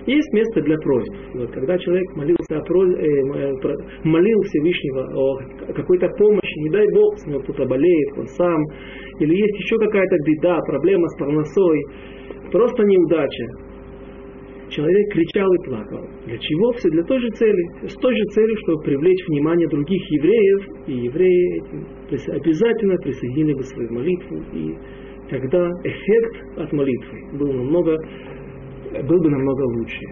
Есть 0.09 0.33
место 0.33 0.63
для 0.63 0.77
просьб. 0.79 1.13
Вот 1.35 1.51
когда 1.51 1.77
человек 1.77 2.17
молился 2.17 2.57
о 2.57 2.63
просьбе, 2.63 2.97
э, 2.97 3.53
молил 4.05 4.41
Всевышнего 4.41 5.05
о 5.13 5.73
какой-то 5.75 6.09
помощи, 6.17 6.59
не 6.61 6.71
дай 6.71 6.87
Бог, 6.95 7.19
с 7.19 7.27
него 7.27 7.41
кто-то 7.41 7.67
болеет, 7.67 8.17
он 8.17 8.27
сам, 8.29 8.65
или 9.21 9.35
есть 9.35 9.59
еще 9.61 9.77
какая-то 9.77 10.17
беда, 10.25 10.59
проблема 10.67 11.07
с 11.09 11.19
парносой, 11.19 11.85
просто 12.51 12.85
неудача. 12.85 13.45
Человек 14.71 15.13
кричал 15.13 15.53
и 15.53 15.65
плакал. 15.67 16.09
Для 16.25 16.39
чего? 16.39 16.73
Все 16.73 16.89
для 16.89 17.03
той 17.03 17.19
же 17.21 17.29
цели. 17.29 17.89
С 17.89 17.95
той 17.97 18.17
же 18.17 18.25
целью, 18.33 18.57
чтобы 18.65 18.83
привлечь 18.85 19.27
внимание 19.29 19.69
других 19.69 20.03
евреев, 20.11 20.67
и 20.87 20.93
евреи 21.05 21.63
обязательно 22.35 22.97
присоединили 22.97 23.53
бы 23.53 23.63
свою 23.63 23.93
молитву, 23.93 24.43
и 24.55 24.75
тогда 25.29 25.69
эффект 25.85 26.35
от 26.57 26.73
молитвы 26.73 27.39
был 27.39 27.53
намного 27.53 27.99
был 28.93 29.19
бы 29.21 29.31
намного 29.31 29.63
лучше. 29.63 30.05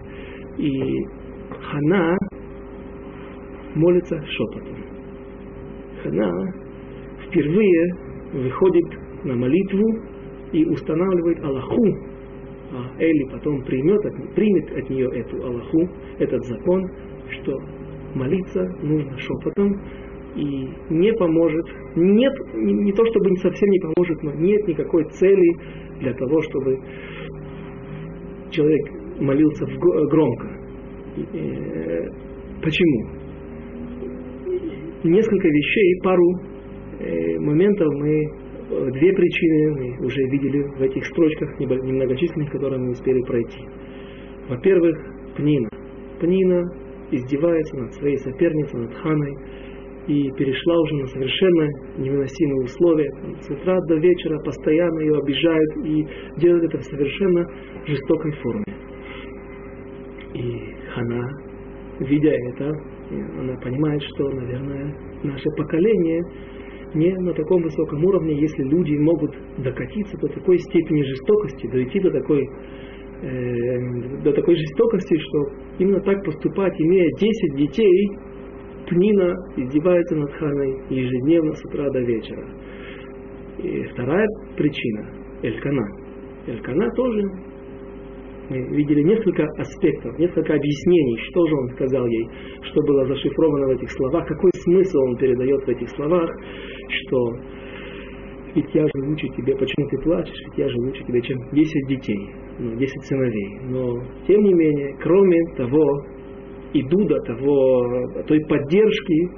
И 0.57 1.05
Хана 1.61 2.17
молится 3.75 4.21
шепотом. 4.25 4.77
Хана 6.03 6.53
впервые 7.27 7.95
выходит 8.33 8.85
на 9.23 9.35
молитву 9.35 9.83
и 10.51 10.65
устанавливает 10.65 11.43
Аллаху, 11.43 11.97
а 12.71 13.01
Эли 13.01 13.31
потом 13.31 13.63
примет, 13.63 14.01
примет 14.35 14.71
от 14.71 14.89
нее 14.89 15.09
эту 15.13 15.37
Аллаху, 15.43 15.89
этот 16.19 16.43
закон, 16.45 16.89
что 17.29 17.57
молиться 18.15 18.61
нужно 18.81 19.17
шепотом, 19.17 19.81
и 20.35 20.69
не 20.89 21.11
поможет, 21.13 21.65
нет, 21.95 22.33
не 22.53 22.91
то 22.93 23.03
чтобы 23.05 23.35
совсем 23.37 23.69
не 23.69 23.79
поможет, 23.79 24.23
но 24.23 24.31
нет 24.33 24.67
никакой 24.67 25.03
цели 25.05 25.57
для 25.99 26.13
того, 26.13 26.41
чтобы 26.41 26.79
человек 28.57 29.21
молился 29.21 29.65
громко. 30.09 30.47
Э, 31.33 32.09
почему? 32.61 33.07
Несколько 35.03 35.47
вещей, 35.47 36.01
пару 36.03 36.39
э, 36.99 37.39
моментов 37.39 37.87
мы, 37.93 38.09
э, 38.09 38.91
две 38.91 39.13
причины 39.13 39.71
мы 39.75 40.05
уже 40.05 40.21
видели 40.31 40.63
в 40.63 40.81
этих 40.81 41.05
строчках 41.05 41.59
немногочисленных, 41.59 42.51
которые 42.51 42.79
мы 42.81 42.91
успели 42.91 43.21
пройти. 43.21 43.61
Во-первых, 44.49 44.97
Пнина. 45.35 45.69
Пнина 46.19 46.63
издевается 47.11 47.77
над 47.77 47.93
своей 47.93 48.17
соперницей, 48.17 48.79
над 48.79 48.93
Ханой, 48.95 49.35
и 50.07 50.31
перешла 50.31 50.79
уже 50.81 50.95
на 50.95 51.07
совершенно 51.07 51.67
невыносимые 51.97 52.63
условия. 52.63 53.11
С 53.41 53.49
утра 53.49 53.77
до 53.87 53.95
вечера 53.95 54.39
постоянно 54.39 54.99
ее 55.01 55.17
обижают 55.17 55.77
и 55.85 56.07
делают 56.37 56.63
это 56.65 56.77
в 56.77 56.83
совершенно 56.83 57.45
жестокой 57.85 58.31
форме. 58.41 58.63
И 60.33 60.75
Хана, 60.93 61.29
видя 61.99 62.31
это, 62.31 62.71
она 63.39 63.57
понимает, 63.57 64.01
что, 64.03 64.29
наверное, 64.29 64.95
наше 65.23 65.49
поколение 65.57 66.23
не 66.93 67.13
на 67.13 67.33
таком 67.33 67.61
высоком 67.61 68.03
уровне, 68.05 68.39
если 68.39 68.63
люди 68.63 68.95
могут 68.95 69.31
докатиться 69.57 70.17
до 70.19 70.27
такой 70.29 70.57
степени 70.57 71.01
жестокости, 71.03 71.67
дойти 71.67 71.99
до 71.99 72.11
такой, 72.11 72.47
э, 73.23 74.21
до 74.23 74.31
такой 74.31 74.55
жестокости, 74.55 75.17
что 75.17 75.49
именно 75.79 75.99
так 75.99 76.23
поступать, 76.23 76.79
имея 76.79 77.09
10 77.19 77.55
детей, 77.57 78.09
Пнина 78.87 79.35
издевается 79.57 80.15
над 80.15 80.31
Ханой 80.33 80.81
ежедневно 80.89 81.53
с 81.53 81.65
утра 81.65 81.89
до 81.89 81.99
вечера. 81.99 82.47
И 83.59 83.83
вторая 83.91 84.27
причина– 84.55 85.09
Элькана. 85.43 85.85
Элькана 86.47 86.89
тоже 86.95 87.21
мы 88.49 88.57
видели 88.77 89.01
несколько 89.03 89.43
аспектов, 89.57 90.17
несколько 90.17 90.53
объяснений, 90.53 91.17
что 91.29 91.47
же 91.47 91.55
он 91.55 91.69
сказал 91.71 92.05
ей, 92.05 92.29
что 92.61 92.81
было 92.83 93.05
зашифровано 93.05 93.67
в 93.67 93.71
этих 93.71 93.91
словах, 93.91 94.25
какой 94.25 94.51
смысл 94.53 94.99
он 94.99 95.17
передает 95.17 95.61
в 95.65 95.67
этих 95.67 95.89
словах, 95.89 96.29
что 96.87 97.37
ведь 98.55 98.73
я 98.73 98.83
же 98.83 99.05
лучше 99.05 99.27
тебе, 99.35 99.55
почему 99.55 99.87
ты 99.89 99.97
плачешь, 99.99 100.41
ведь 100.45 100.57
я 100.57 100.69
же 100.69 100.77
лучше 100.79 101.03
тебе, 101.03 101.21
чем 101.21 101.37
10 101.51 101.87
детей, 101.89 102.29
ну, 102.57 102.75
10 102.75 103.03
сыновей. 103.03 103.59
Но, 103.69 104.01
тем 104.27 104.41
не 104.41 104.53
менее, 104.53 104.95
кроме 105.03 105.37
того, 105.57 106.05
иду 106.81 107.05
до 107.05 107.19
того, 107.21 107.83
той 108.27 108.39
поддержки, 108.47 109.29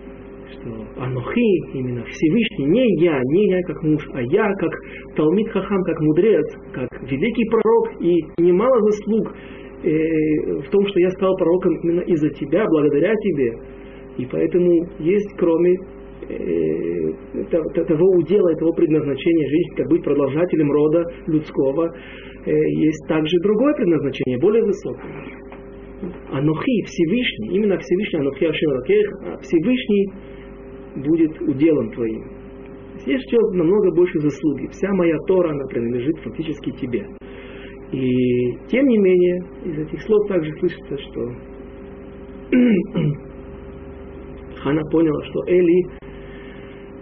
что 0.52 0.70
Анухи, 0.98 1.74
именно 1.74 2.04
Всевышний, 2.04 2.66
не 2.66 3.04
я, 3.04 3.20
не 3.24 3.50
я 3.50 3.62
как 3.64 3.84
муж, 3.84 4.04
а 4.14 4.22
я 4.22 4.52
как 4.56 4.72
Талмит 5.16 5.50
Хахам, 5.50 5.84
как 5.84 6.00
мудрец, 6.02 6.46
как 6.74 6.90
великий 7.04 7.46
пророк, 7.50 8.02
и 8.02 8.42
немало 8.42 8.80
заслуг 8.82 9.34
э, 9.84 10.62
в 10.62 10.70
том, 10.70 10.86
что 10.88 11.00
я 11.00 11.10
стал 11.12 11.36
пророком 11.38 11.76
именно 11.84 12.02
из-за 12.02 12.30
тебя, 12.30 12.66
благодаря 12.66 13.14
тебе. 13.14 13.54
И 14.18 14.26
поэтому 14.26 14.86
есть, 15.00 15.30
кроме 15.38 15.78
э, 16.28 17.14
того 17.52 18.10
удела, 18.18 18.50
этого 18.50 18.72
предназначения 18.74 19.48
жизни, 19.48 19.76
как 19.78 19.88
быть 19.88 20.04
продолжателем 20.04 20.72
рода 20.72 21.06
людского, 21.28 21.90
э, 22.46 22.52
есть 22.52 23.08
также 23.08 23.38
другое 23.42 23.74
предназначение, 23.76 24.40
более 24.40 24.64
высокое. 24.64 25.49
Анухи, 26.32 26.84
Всевышний, 26.86 27.58
именно 27.58 27.78
Всевышний, 27.78 28.20
Анухи 28.20 28.46
Ашем 28.46 28.72
Ракех, 28.72 29.42
Всевышний 29.42 30.12
будет 30.98 31.42
уделом 31.42 31.92
твоим. 31.92 32.24
Есть 33.06 33.26
еще 33.26 33.38
намного 33.54 33.92
больше 33.96 34.20
заслуги. 34.20 34.68
Вся 34.72 34.92
моя 34.94 35.18
Тора, 35.28 35.52
она 35.52 35.66
принадлежит 35.68 36.18
фактически 36.20 36.72
тебе. 36.72 37.06
И 37.92 38.52
тем 38.68 38.86
не 38.86 38.98
менее, 38.98 39.44
из 39.66 39.80
этих 39.80 40.02
слов 40.04 40.28
также 40.28 40.52
слышится, 40.60 40.98
что 40.98 41.32
Хана 44.62 44.82
поняла, 44.92 45.24
что 45.26 45.44
Эли 45.48 45.86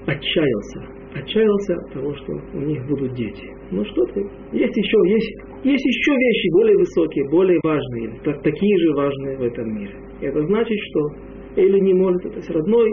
отчаялся. 0.06 0.86
Отчаялся 1.16 1.74
от 1.74 1.94
того, 1.94 2.16
что 2.16 2.34
у 2.54 2.60
них 2.60 2.86
будут 2.88 3.14
дети. 3.16 3.57
Ну 3.72 3.84
что 3.84 4.06
ты? 4.06 4.22
Есть 4.54 4.78
еще, 4.78 4.98
есть, 5.10 5.32
есть 5.64 5.86
еще 5.86 6.12
вещи 6.12 6.52
более 6.54 6.78
высокие, 6.78 7.30
более 7.30 7.60
важные, 7.64 8.20
так, 8.24 8.42
такие 8.42 8.78
же 8.78 8.94
важные 8.94 9.38
в 9.38 9.42
этом 9.42 9.76
мире. 9.76 9.94
Это 10.22 10.42
значит, 10.42 10.78
что 10.90 11.10
Эли 11.58 11.80
не 11.80 11.94
может, 11.94 12.26
это 12.26 12.38
есть 12.38 12.50
родной, 12.50 12.90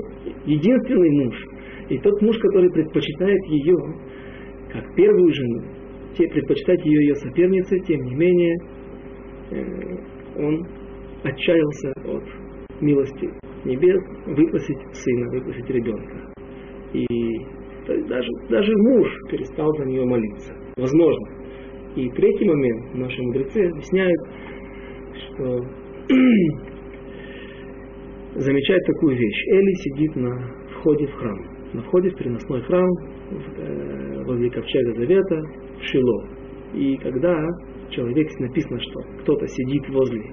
единственный 0.47 1.11
муж. 1.25 1.37
И 1.91 1.99
тот 1.99 2.21
муж, 2.23 2.39
который 2.39 2.71
предпочитает 2.71 3.45
ее, 3.47 3.77
как 4.73 4.95
первую 4.97 5.33
жену, 5.33 5.63
те 6.17 6.27
предпочитать 6.29 6.85
ее 6.85 7.07
ее 7.07 7.15
сопернице, 7.17 7.79
тем 7.87 8.03
не 8.03 8.15
менее, 8.15 8.57
э, 9.51 9.97
он 10.37 10.67
отчаялся 11.23 11.93
от 12.05 12.25
милости 12.81 13.31
небес 13.65 14.03
выпросить 14.27 14.79
сына, 14.93 15.31
выпросить 15.31 15.71
ребенка. 15.71 16.33
И 16.93 17.07
даже, 17.87 18.29
даже 18.49 18.73
муж 18.77 19.09
перестал 19.31 19.73
за 19.77 19.85
нее 19.85 20.05
молиться. 20.05 20.63
Возможно. 20.77 21.29
И 21.95 22.11
третий 22.11 22.47
момент 22.47 22.95
наши 22.95 23.23
мудрецы 23.23 23.69
объясняют, 23.69 24.21
что 25.15 25.65
замечает 28.35 28.85
такую 28.85 29.17
вещь. 29.17 29.47
Эли 29.53 29.73
сидит 29.75 30.17
на 30.17 30.51
входе 30.73 31.07
в 31.07 31.13
храм. 31.13 31.47
На 31.75 31.83
входе 31.83 32.11
в 32.11 32.17
переносной 32.17 32.63
храм 32.63 32.91
э, 33.59 34.25
возле 34.25 34.51
ковчега 34.51 34.95
завета 34.95 35.41
в 35.79 35.83
Шило. 35.85 36.27
И 36.75 36.97
когда 36.97 37.41
человек 37.91 38.29
написано, 38.41 38.81
что 38.81 39.01
кто-то 39.23 39.47
сидит 39.47 39.89
возле 39.91 40.25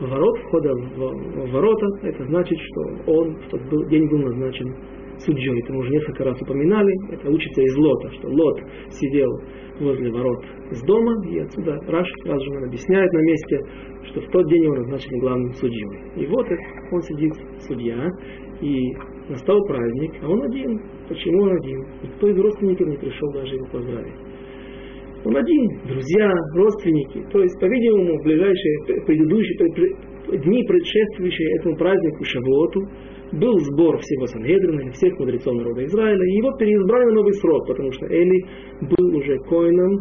ворот, 0.00 0.36
входа 0.48 0.74
в 0.74 1.52
ворота, 1.52 1.86
это 2.02 2.24
значит, 2.24 2.58
что 2.58 3.12
он 3.12 3.36
в 3.36 3.50
тот 3.50 3.88
день 3.88 4.08
был 4.08 4.18
назначен 4.18 4.74
судьей. 5.18 5.60
Это 5.62 5.72
мы 5.72 5.80
уже 5.80 5.90
несколько 5.90 6.24
раз 6.24 6.40
упоминали. 6.42 6.92
Это 7.12 7.30
учится 7.30 7.62
из 7.62 7.76
Лота, 7.76 8.10
что 8.12 8.28
Лот 8.28 8.60
сидел 8.90 9.30
возле 9.80 10.10
ворот 10.10 10.44
с 10.70 10.82
дома, 10.82 11.12
и 11.28 11.38
отсюда 11.38 11.78
Раш 11.88 12.06
сразу 12.22 12.44
же 12.44 12.66
объясняет 12.66 13.12
на 13.12 13.18
месте, 13.18 13.60
что 14.04 14.20
в 14.20 14.28
тот 14.30 14.48
день 14.48 14.64
его 14.64 14.74
назначили 14.76 15.18
главным 15.20 15.52
судьей. 15.54 15.86
И 16.16 16.26
вот 16.26 16.46
он 16.92 17.02
сидит, 17.02 17.32
судья, 17.60 18.08
и 18.60 18.92
настал 19.28 19.62
праздник, 19.66 20.12
а 20.22 20.28
он 20.28 20.42
один. 20.42 20.80
Почему 21.08 21.42
он 21.42 21.56
один? 21.56 21.84
Никто 22.02 22.28
из 22.28 22.38
родственников 22.38 22.88
не 22.88 22.96
пришел 22.96 23.32
даже 23.32 23.54
его 23.54 23.66
поздравить. 23.66 24.14
Он 25.24 25.36
один, 25.36 25.68
друзья, 25.86 26.30
родственники. 26.54 27.24
То 27.32 27.42
есть, 27.42 27.58
по-видимому, 27.58 28.22
ближайшие 28.22 29.04
предыдущие 29.04 29.58
дни, 30.32 30.64
предшествующие 30.64 31.56
этому 31.58 31.76
празднику 31.76 32.24
Шавуоту, 32.24 32.80
был 33.32 33.58
сбор 33.58 33.98
всего 33.98 34.26
Сангедрина, 34.26 34.90
всех 34.92 35.18
мудрецов 35.18 35.54
народа 35.54 35.84
Израиля, 35.84 36.24
и 36.24 36.36
его 36.36 36.52
переизбрали 36.56 37.06
на 37.06 37.12
новый 37.12 37.32
срок, 37.34 37.66
потому 37.66 37.90
что 37.92 38.06
Эли 38.06 38.44
был 38.82 39.16
уже 39.16 39.36
коином 39.48 39.92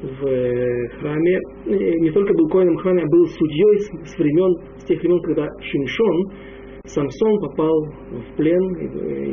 в 0.00 0.26
э, 0.26 0.88
храме, 1.00 1.38
не 1.66 2.10
только 2.10 2.32
был 2.34 2.48
коином 2.48 2.76
в 2.76 2.82
храме, 2.82 3.02
а 3.02 3.06
был 3.06 3.26
судьей 3.26 3.78
с, 4.04 4.18
времен, 4.18 4.54
с 4.78 4.84
тех 4.84 5.00
времен, 5.02 5.20
когда 5.22 5.48
Шимшон, 5.60 6.32
Самсон 6.84 7.38
попал 7.40 7.84
в 7.84 8.36
плен, 8.36 8.62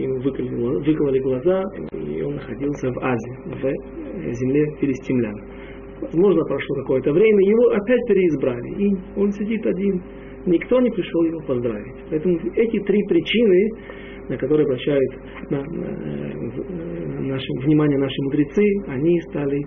ему 0.02 0.20
выкололи, 0.22 0.84
выкололи 0.84 1.20
глаза, 1.20 1.64
и 1.94 2.22
он 2.22 2.36
находился 2.36 2.90
в 2.90 2.98
Азии, 3.00 3.38
в 3.46 4.34
земле 4.34 4.66
филистимлян. 4.82 5.36
Возможно, 6.02 6.44
прошло 6.46 6.76
какое-то 6.78 7.14
время, 7.14 7.48
его 7.48 7.70
опять 7.70 8.02
переизбрали, 8.08 8.84
и 8.84 8.96
он 9.16 9.32
сидит 9.32 9.66
один. 9.66 10.04
Никто 10.46 10.80
не 10.80 10.92
пришел 10.92 11.24
его 11.24 11.40
поздравить. 11.42 11.96
Поэтому 12.10 12.38
эти 12.56 12.80
три 12.84 13.02
причины, 13.08 13.70
на 14.30 14.38
которые 14.38 14.66
обращают 14.66 15.12
на, 15.50 15.64
на, 15.64 15.92
на 17.14 17.22
наше, 17.22 17.48
внимание 17.64 17.98
наши 17.98 18.22
мудрецы, 18.24 18.64
они 18.88 19.20
стали 19.22 19.66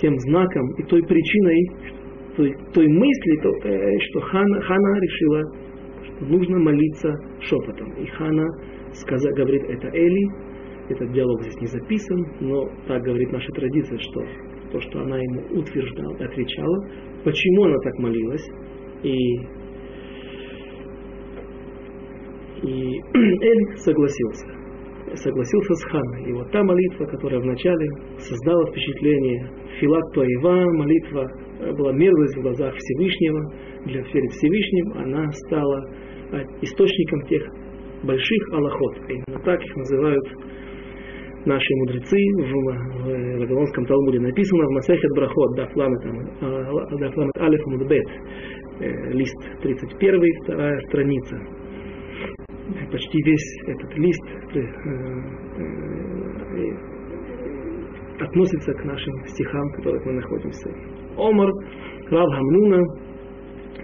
тем 0.00 0.16
знаком 0.18 0.70
и 0.78 0.82
той 0.84 1.02
причиной, 1.02 1.70
той, 2.36 2.54
той 2.72 2.86
мысли, 2.86 3.40
то, 3.42 3.50
э, 3.68 3.98
что 3.98 4.20
Хана, 4.20 4.60
Хана 4.62 5.00
решила, 5.00 5.42
что 6.04 6.24
нужно 6.26 6.58
молиться 6.58 7.14
шепотом. 7.40 7.92
И 7.94 8.06
Хана 8.06 8.46
сказа, 8.92 9.30
говорит, 9.32 9.62
это 9.68 9.88
Эли, 9.88 10.28
этот 10.88 11.12
диалог 11.12 11.42
здесь 11.42 11.60
не 11.60 11.66
записан, 11.66 12.26
но 12.40 12.68
так 12.86 13.02
говорит 13.02 13.30
наша 13.32 13.48
традиция, 13.52 13.98
что 13.98 14.24
то, 14.72 14.80
что 14.80 15.00
она 15.00 15.18
ему 15.18 15.42
утверждала, 15.60 16.14
отвечала, 16.14 16.88
почему 17.24 17.64
она 17.64 17.76
так 17.82 17.98
молилась, 17.98 18.46
и, 19.02 19.16
и 22.62 23.00
Эль 23.14 23.76
согласился. 23.76 24.46
Согласился 25.14 25.74
с 25.74 25.84
Ханой. 25.84 26.28
И 26.28 26.32
вот 26.32 26.50
та 26.52 26.62
молитва, 26.62 27.06
которая 27.06 27.40
вначале 27.40 27.88
создала 28.18 28.66
впечатление 28.66 29.50
Филат 29.80 30.04
Тоева, 30.12 30.70
молитва 30.72 31.26
была 31.76 31.92
мерзость 31.92 32.36
в 32.36 32.42
глазах 32.42 32.74
Всевышнего, 32.76 33.52
для 33.86 34.02
перед 34.02 34.30
Всевышним 34.32 34.98
она 34.98 35.30
стала 35.32 35.88
источником 36.60 37.22
тех 37.26 37.42
больших 38.02 38.52
аллахот. 38.52 38.96
Именно 39.08 39.40
так 39.44 39.64
их 39.64 39.76
называют 39.76 40.24
наши 41.46 41.74
мудрецы 41.76 42.16
в, 42.16 42.42
в 42.42 43.38
Вавилонском 43.38 43.86
Талмуде. 43.86 44.20
Написано 44.20 44.64
в 44.66 44.70
Масехет 44.72 45.10
Брахот, 45.14 45.56
Дафламет 45.56 46.04
а, 46.42 47.44
Алиф 47.44 47.66
Мудбет, 47.66 48.06
э, 48.80 49.12
лист 49.12 49.36
31, 49.62 50.22
вторая 50.44 50.80
страница. 50.88 51.36
Почти 52.90 53.22
весь 53.22 53.62
этот 53.66 53.96
лист 53.96 54.22
э, 54.54 54.60
э, 54.60 54.64
относится 58.20 58.72
к 58.74 58.84
нашим 58.84 59.26
стихам, 59.26 59.68
в 59.68 59.76
которых 59.76 60.04
мы 60.04 60.12
находимся. 60.12 60.70
Омар, 61.16 61.50
Рав 62.10 62.28
Хамнуна, 62.30 62.82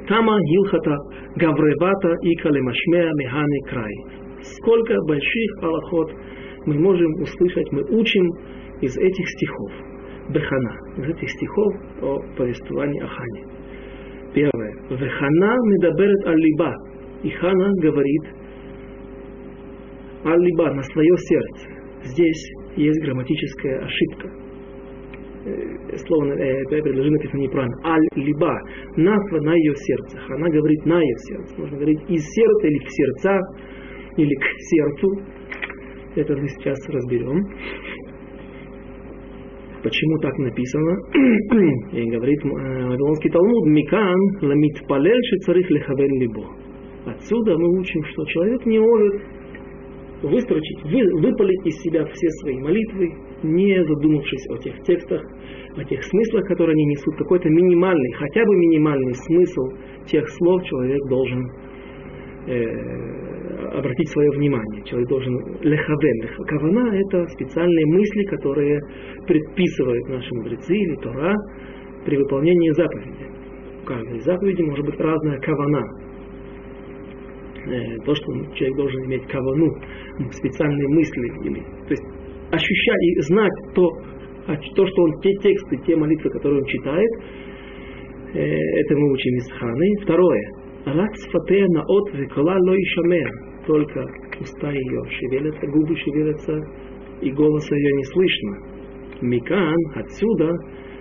Тама 0.06 0.38
Гилхата 0.38 0.96
Гавревата 1.36 2.14
и 2.22 2.34
Калемашмея 2.36 3.10
Механи 3.14 3.60
Край. 3.70 3.94
Сколько 4.42 5.00
больших 5.06 5.62
аллахот 5.62 6.12
мы 6.66 6.74
можем 6.74 7.10
услышать, 7.22 7.72
мы 7.72 7.82
учим 7.98 8.30
из 8.82 8.96
этих 8.98 9.28
стихов. 9.28 9.72
Бехана, 10.28 10.76
из 10.98 11.08
этих 11.08 11.30
стихов 11.30 11.74
о 12.02 12.18
повествовании 12.36 13.02
о 13.02 13.08
Хане. 13.08 13.44
Первое. 14.34 14.72
Вехана 14.90 15.56
медаберет 15.64 16.26
аль-либа. 16.26 16.74
И 17.22 17.30
Хана 17.30 17.70
говорит 17.80 18.43
аль-либа, 20.24 20.72
на 20.72 20.82
свое 20.82 21.16
сердце. 21.16 21.68
Здесь 22.04 22.52
есть 22.76 23.00
грамматическая 23.02 23.84
ошибка. 23.84 24.30
Э, 25.46 25.96
слово 26.06 26.32
э, 26.32 26.64
предложение 26.64 27.18
написано 27.18 27.40
неправильно. 27.40 27.76
Аль-либа. 27.84 28.58
На, 28.96 29.14
на 29.16 29.54
ее 29.54 29.74
сердце. 29.76 30.18
Хана 30.18 30.48
говорит 30.48 30.86
на 30.86 31.00
ее 31.00 31.16
сердце. 31.18 31.60
Можно 31.60 31.76
говорить 31.76 32.00
из 32.08 32.24
сердца 32.24 32.66
или 32.66 32.78
в 32.78 32.90
сердца, 32.90 33.40
или 34.16 34.34
к 34.34 34.44
сердцу. 34.58 35.08
Это 36.16 36.36
мы 36.36 36.48
сейчас 36.48 36.78
разберем. 36.88 37.42
Почему 39.82 40.18
так 40.20 40.38
написано? 40.38 40.96
И 41.92 42.10
говорит 42.10 42.38
э, 42.42 42.48
Вавилонский 42.48 43.30
Талмуд, 43.30 43.66
Микан 43.66 44.16
ламит 44.40 44.80
палель 44.88 45.20
царих 45.44 45.68
лехавен 45.70 46.20
либо. 46.20 46.42
Отсюда 47.04 47.58
мы 47.58 47.80
учим, 47.80 48.02
что 48.04 48.24
человек 48.24 48.64
не 48.64 48.78
может 48.78 49.22
выстрочить, 50.28 50.82
вы, 50.84 51.02
выпалить 51.20 51.66
из 51.66 51.76
себя 51.82 52.04
все 52.04 52.28
свои 52.40 52.58
молитвы, 52.58 53.12
не 53.42 53.82
задумавшись 53.84 54.46
о 54.50 54.58
тех 54.58 54.82
текстах, 54.82 55.22
о 55.76 55.84
тех 55.84 56.02
смыслах, 56.02 56.46
которые 56.46 56.74
они 56.74 56.84
несут. 56.86 57.16
Какой-то 57.16 57.48
минимальный, 57.48 58.12
хотя 58.14 58.44
бы 58.44 58.56
минимальный 58.56 59.14
смысл 59.14 59.62
тех 60.06 60.28
слов 60.28 60.62
человек 60.64 61.00
должен 61.08 61.50
э, 62.46 63.78
обратить 63.78 64.08
свое 64.10 64.30
внимание. 64.30 64.82
Человек 64.84 65.08
должен 65.08 65.34
лехавен. 65.62 66.46
Кавана– 66.46 66.94
это 67.06 67.26
специальные 67.28 67.86
мысли, 67.86 68.24
которые 68.24 68.80
предписывают 69.26 70.08
наши 70.08 70.34
мудрецы 70.34 70.74
или 70.74 70.96
Тора 70.96 71.34
при 72.04 72.16
выполнении 72.16 72.70
заповеди. 72.70 73.26
У 73.82 73.86
каждой 73.86 74.20
заповеди 74.20 74.62
может 74.62 74.84
быть 74.86 74.98
разная 74.98 75.38
кавана. 75.40 76.03
Э, 77.66 77.98
то, 78.04 78.14
что 78.14 78.32
человек 78.54 78.76
должен 78.76 79.04
иметь 79.06 79.26
кавану, 79.26 79.74
специальные 80.30 80.88
мысли. 80.88 81.48
Или, 81.48 81.60
то 81.60 81.90
есть 81.90 82.04
ощущать 82.50 83.02
и 83.02 83.20
знать 83.22 83.52
то, 83.74 83.88
то, 84.74 84.86
что 84.86 85.02
он, 85.02 85.20
те 85.20 85.30
тексты, 85.42 85.76
те 85.86 85.96
молитвы, 85.96 86.30
которые 86.30 86.60
он 86.60 86.66
читает, 86.66 87.10
э, 88.34 88.40
это 88.40 88.96
мы 88.96 89.12
учим 89.12 89.34
из 89.36 89.50
Ханы. 89.52 89.86
Второе. 90.02 90.42
Рак 90.86 91.16
сфатея 91.16 91.66
наот 91.68 92.12
векола 92.12 92.56
ло 92.58 92.76
ишамер 92.76 93.30
только 93.66 94.04
уста 94.40 94.70
ее 94.70 95.02
шевелятся, 95.08 95.66
губы 95.68 95.96
шевелятся, 95.96 96.60
и 97.22 97.30
голоса 97.30 97.74
ее 97.74 97.92
не 97.96 98.04
слышно. 98.04 98.58
Микан 99.22 99.76
отсюда, 99.94 100.52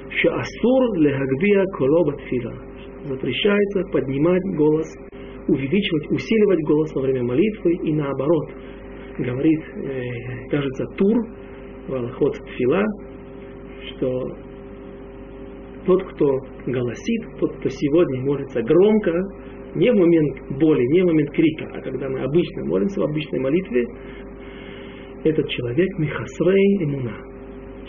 что 0.10 0.34
асур 0.36 0.98
лехагбия 0.98 1.66
колоба 1.78 2.14
тфила. 2.14 2.54
Запрещается 3.06 3.84
поднимать 3.92 4.42
голос, 4.56 4.88
увеличивать, 5.48 6.12
усиливать 6.12 6.64
голос 6.66 6.94
во 6.96 7.02
время 7.02 7.24
молитвы 7.24 7.74
и 7.84 7.94
наоборот. 7.94 8.50
Говорит, 9.18 9.60
э, 9.76 10.50
кажется, 10.50 10.86
Тур, 10.98 11.18
Валахот 11.88 12.34
Тфила, 12.34 12.84
что 13.90 14.36
тот, 15.86 16.04
кто 16.14 16.40
голосит, 16.66 17.40
тот, 17.40 17.56
кто 17.58 17.70
сегодня 17.70 18.22
молится 18.22 18.62
громко, 18.62 19.12
не 19.76 19.92
в 19.92 19.96
момент 19.96 20.60
боли, 20.60 20.82
не 20.94 21.02
в 21.02 21.06
момент 21.06 21.30
крика, 21.32 21.66
а 21.74 21.82
когда 21.82 22.10
мы 22.10 22.22
обычно 22.22 22.66
молимся 22.66 23.02
в 23.02 23.04
обычной 23.04 23.40
молитве, 23.40 23.86
этот 25.24 25.48
человек 25.50 25.98
Михасрей 25.98 26.84
Эмуна. 26.84 27.33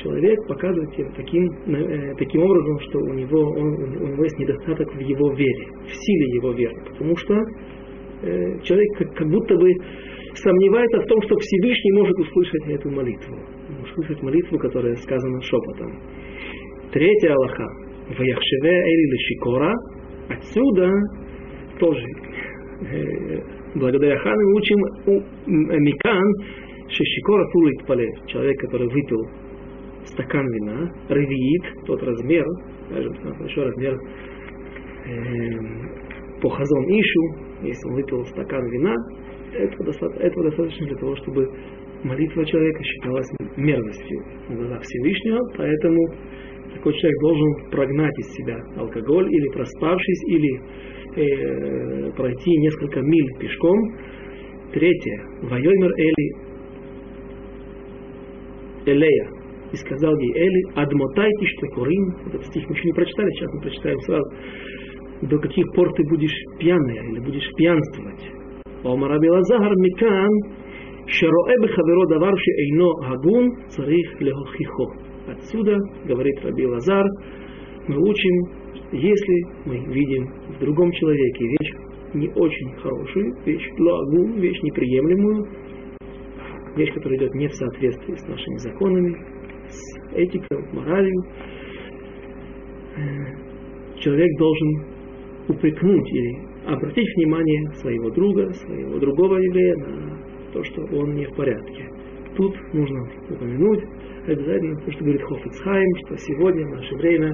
Человек 0.03 0.47
показывает 0.47 0.91
таким, 1.17 1.47
э, 1.67 2.15
таким 2.17 2.43
образом, 2.43 2.81
что 2.81 2.99
у 2.99 3.15
него, 3.15 3.41
он, 3.41 3.75
у 4.03 4.07
него 4.07 4.25
есть 4.25 4.39
недостаток 4.39 4.93
в 4.95 5.01
его 5.01 5.33
вере, 5.33 5.67
в 5.87 5.95
силе 5.95 6.37
его 6.37 6.53
веры. 6.53 6.77
Потому 6.91 7.17
что 7.17 7.35
э, 7.35 8.59
человек 8.63 8.99
как, 8.99 9.15
как 9.15 9.29
будто 9.29 9.57
бы 9.57 9.73
сомневается 10.35 11.01
в 11.01 11.07
том, 11.07 11.23
что 11.23 11.37
Всевышний 11.39 11.93
может 11.93 12.19
услышать 12.19 12.69
эту 12.69 12.91
молитву. 12.91 13.37
Услышать 13.83 14.23
молитву, 14.23 14.59
которая 14.59 14.95
сказана 14.97 15.41
шепотом. 15.43 15.99
Третья 16.93 17.33
Аллаха. 17.35 17.67
Ваяхшеве 18.19 18.71
Эли 18.71 19.19
Шикора. 19.29 19.73
Отсюда 20.29 20.91
тоже 21.79 22.07
э, 22.91 23.41
благодаря 23.75 24.19
Хану 24.19 24.57
учим 24.57 24.79
у 25.07 25.23
Микан, 25.47 26.33
Шешикора 26.89 27.47
Фулит 27.51 27.87
Пале, 27.87 28.09
человек, 28.27 28.59
который 28.61 28.89
выпил 28.89 29.27
стакан 30.07 30.47
вина, 30.47 30.93
ревиит, 31.09 31.87
тот 31.87 32.03
размер, 32.03 32.45
скажем, 32.87 33.39
большой 33.39 33.65
размер 33.65 33.99
э, 35.07 36.41
по 36.41 36.51
хазон 36.51 36.85
Ишу, 36.89 37.23
если 37.63 37.89
он 37.89 37.95
выпил 37.95 38.25
стакан 38.27 38.65
вина, 38.71 38.95
этого 39.55 39.85
достаточно, 39.85 40.23
этого 40.23 40.45
достаточно 40.45 40.87
для 40.87 40.97
того, 40.97 41.17
чтобы 41.17 41.49
молитва 42.03 42.45
человека 42.45 42.83
считалась 42.83 43.31
мерзостью 43.57 44.23
в 44.49 44.57
глазах 44.57 44.83
Всевышнего, 44.83 45.41
поэтому 45.57 46.01
такой 46.75 46.93
человек 46.95 47.21
должен 47.21 47.71
прогнать 47.71 48.19
из 48.19 48.27
себя 48.35 48.59
алкоголь 48.77 49.33
или 49.33 49.49
проспавшись, 49.53 50.25
или 50.29 50.61
э, 51.17 52.13
пройти 52.13 52.51
несколько 52.59 53.01
миль 53.01 53.39
пешком. 53.39 53.79
Третье. 54.73 55.25
Вайомер 55.43 55.93
Эли 55.97 56.55
Элея. 58.87 59.44
И 59.75 59.77
сказал 59.77 60.17
ей 60.19 60.33
Эли, 60.37 60.63
адмотайте 60.77 61.47
что 61.47 61.67
курим. 61.75 62.15
Этот 62.29 62.47
стих 62.47 62.63
мы 62.69 62.77
еще 62.77 62.85
не 62.87 62.93
прочитали, 62.93 63.29
сейчас 63.31 63.53
мы 63.55 63.61
прочитаем 63.63 63.99
сразу. 64.03 64.31
До 65.23 65.39
каких 65.39 65.67
пор 65.75 65.93
ты 65.95 66.05
будешь 66.09 66.37
пьяная 66.61 67.03
или 67.11 67.19
будешь 67.19 67.51
пьянствовать? 67.57 68.23
Омар 68.85 69.11
Абилазахар 69.11 69.75
Микан 69.77 70.31
Шароэ 71.09 71.55
бехаверо 71.61 72.07
давар 72.07 72.35
эйно 72.35 72.93
хагун 73.03 73.57
царих 73.71 74.21
лехохихо. 74.21 74.85
Отсюда, 75.27 75.77
говорит 76.05 76.37
Раби 76.45 76.67
Лазар, 76.67 77.07
мы 77.89 77.99
учим 77.99 78.65
если 78.93 79.43
мы 79.67 79.93
видим 79.93 80.31
в 80.55 80.61
другом 80.61 80.93
человеке 80.93 81.47
вещь 81.49 81.73
не 82.15 82.29
очень 82.29 82.73
хорошую, 82.77 83.35
вещь 83.45 83.69
лагу, 83.81 84.39
вещь 84.39 84.63
неприемлемую, 84.63 85.49
вещь, 86.77 86.93
которая 86.95 87.19
идет 87.19 87.35
не 87.35 87.49
в 87.49 87.55
соответствии 87.55 88.15
с 88.15 88.29
нашими 88.29 88.57
законами, 88.59 89.34
с 90.15 90.17
этикой, 90.17 90.59
моралью, 90.73 91.25
человек 93.97 94.39
должен 94.39 94.85
упрекнуть 95.49 96.11
или 96.11 96.39
обратить 96.67 97.09
внимание 97.17 97.73
своего 97.75 98.11
друга, 98.11 98.53
своего 98.53 98.99
другого 98.99 99.37
еврея 99.37 99.77
на 99.77 100.19
то, 100.53 100.63
что 100.65 100.83
он 100.97 101.15
не 101.15 101.27
в 101.27 101.35
порядке. 101.37 101.89
Тут 102.37 102.57
нужно 102.73 103.01
упомянуть 103.31 103.85
обязательно 104.27 104.81
то, 104.81 104.93
что 104.93 105.05
говорит 105.05 105.23
Хофицхайм, 105.23 105.97
что 106.07 106.17
сегодня, 106.17 106.67
в 106.67 106.71
наше 106.71 106.95
время, 106.97 107.33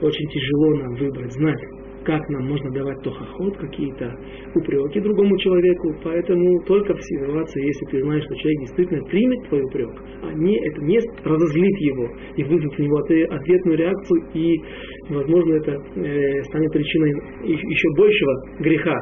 очень 0.00 0.28
тяжело 0.28 0.74
нам 0.76 0.94
выбрать, 0.94 1.32
знать, 1.32 1.60
как 2.04 2.28
нам 2.28 2.46
можно 2.46 2.70
давать 2.70 3.00
тохоход, 3.02 3.56
какие-то 3.56 4.14
упреки 4.54 5.00
другому 5.00 5.36
человеку. 5.38 5.94
Поэтому 6.04 6.60
только 6.64 6.94
в 6.94 7.02
ситуации, 7.02 7.66
если 7.66 7.86
ты 7.86 8.02
знаешь, 8.02 8.24
что 8.24 8.34
человек 8.36 8.60
действительно 8.60 9.04
примет 9.04 9.48
твой 9.48 9.62
упрек, 9.62 9.90
а 10.22 10.32
не, 10.34 10.56
это 10.66 10.80
не 10.82 10.98
разозлит 11.24 11.76
его 11.78 12.08
и 12.36 12.44
вызовет 12.44 12.78
у 12.78 12.82
него 12.82 12.98
ответную 12.98 13.78
реакцию, 13.78 14.22
и, 14.34 14.62
возможно, 15.08 15.54
это 15.54 15.72
э, 15.72 16.42
станет 16.44 16.72
причиной 16.72 17.10
еще 17.44 17.88
большего 17.96 18.60
греха, 18.60 18.98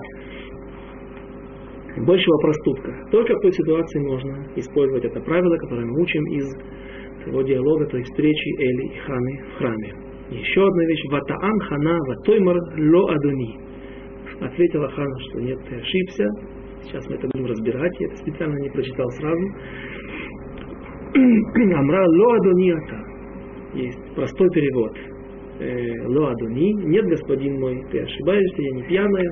большего 2.07 2.39
проступка. 2.39 3.09
Только 3.11 3.35
в 3.35 3.41
той 3.41 3.53
ситуации 3.53 4.01
можно 4.01 4.47
использовать 4.57 5.05
это 5.05 5.21
правило, 5.21 5.57
которое 5.59 5.87
мы 5.87 6.03
учим 6.03 6.25
из 6.27 6.47
того 7.25 7.43
диалога, 7.43 7.87
той 7.87 8.03
встречи 8.03 8.49
Эли 8.59 8.95
и 8.95 8.99
Ханы 8.99 9.43
в 9.55 9.59
храме. 9.59 10.12
Еще 10.33 10.67
одна 10.67 10.85
вещь. 10.85 11.05
Ватаан 11.11 11.59
хана 11.61 11.99
ватоймар 12.09 12.57
ло 12.79 13.11
адуни. 13.13 13.59
Ответила 14.41 14.89
хана, 14.89 15.21
что 15.29 15.41
нет, 15.41 15.59
ты 15.69 15.77
ошибся. 15.77 16.27
Сейчас 16.85 17.07
мы 17.09 17.17
это 17.17 17.29
будем 17.29 17.47
разбирать. 17.47 17.93
Я 18.01 18.07
это 18.07 18.17
специально 18.17 18.59
не 18.59 18.71
прочитал 18.71 19.11
сразу. 19.11 19.45
Амра 21.77 22.07
ло 22.09 22.35
адуни 22.35 22.71
ата. 22.71 22.99
Есть 23.75 24.15
простой 24.15 24.49
перевод. 24.51 24.97
Э, 25.61 26.07
ло 26.09 26.31
адуни. 26.31 26.73
Нет, 26.87 27.05
господин 27.05 27.61
мой, 27.61 27.85
ты 27.91 28.01
ошибаешься, 28.01 28.63
я 28.63 28.71
не 28.71 28.83
пьяная. 28.85 29.31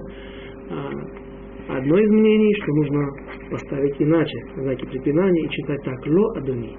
А 0.70 1.78
одно 1.78 1.98
из 1.98 2.10
мнений, 2.10 2.54
что 2.62 2.72
нужно 2.74 3.08
поставить 3.50 3.96
иначе 3.98 4.38
знаки 4.56 4.84
препинания 4.84 5.46
и 5.46 5.50
читать 5.50 5.82
так. 5.82 6.06
Ло 6.06 6.30
адуни. 6.36 6.76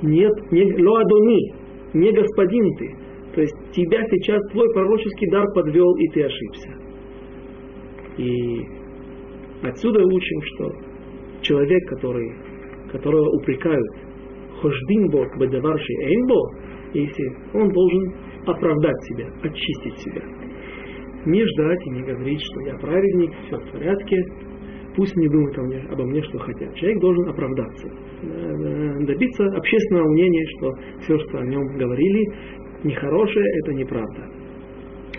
Нет, 0.00 0.32
не 0.52 0.82
ло 0.82 1.00
адуни. 1.00 1.52
Не 1.92 2.12
господин 2.12 2.74
ты 2.78 3.07
то 3.38 3.42
есть 3.42 3.54
тебя 3.70 4.02
сейчас 4.10 4.42
твой 4.50 4.68
пророческий 4.74 5.30
дар 5.30 5.46
подвел, 5.54 5.94
и 5.94 6.08
ты 6.08 6.24
ошибся. 6.24 6.70
И 8.16 8.66
отсюда 9.62 10.02
учим, 10.04 10.42
что 10.42 10.72
человек, 11.42 11.88
который, 11.88 12.32
которого 12.90 13.28
упрекают, 13.36 13.86
хождин 14.60 15.08
Бог 15.10 15.38
бедаварши 15.38 15.92
эйнбо, 16.02 16.50
если 16.94 17.32
он 17.54 17.68
должен 17.68 18.12
оправдать 18.44 19.00
себя, 19.04 19.28
очистить 19.40 19.98
себя. 19.98 20.22
Не 21.24 21.44
ждать 21.44 21.86
и 21.86 21.90
не 21.90 22.02
говорить, 22.02 22.40
что 22.42 22.60
я 22.62 22.74
праведник, 22.78 23.30
все 23.46 23.56
в 23.56 23.70
порядке, 23.70 24.16
пусть 24.96 25.14
не 25.14 25.28
думают 25.28 25.56
обо 25.92 26.04
мне, 26.06 26.20
что 26.24 26.38
хотят. 26.40 26.74
Человек 26.74 27.00
должен 27.00 27.28
оправдаться, 27.28 27.88
добиться 29.06 29.44
общественного 29.56 30.08
мнения, 30.08 30.44
что 30.56 30.72
все, 31.02 31.18
что 31.20 31.38
о 31.38 31.46
нем 31.46 31.64
говорили, 31.76 32.26
нехорошее, 32.84 33.46
это 33.62 33.74
неправда. 33.74 34.28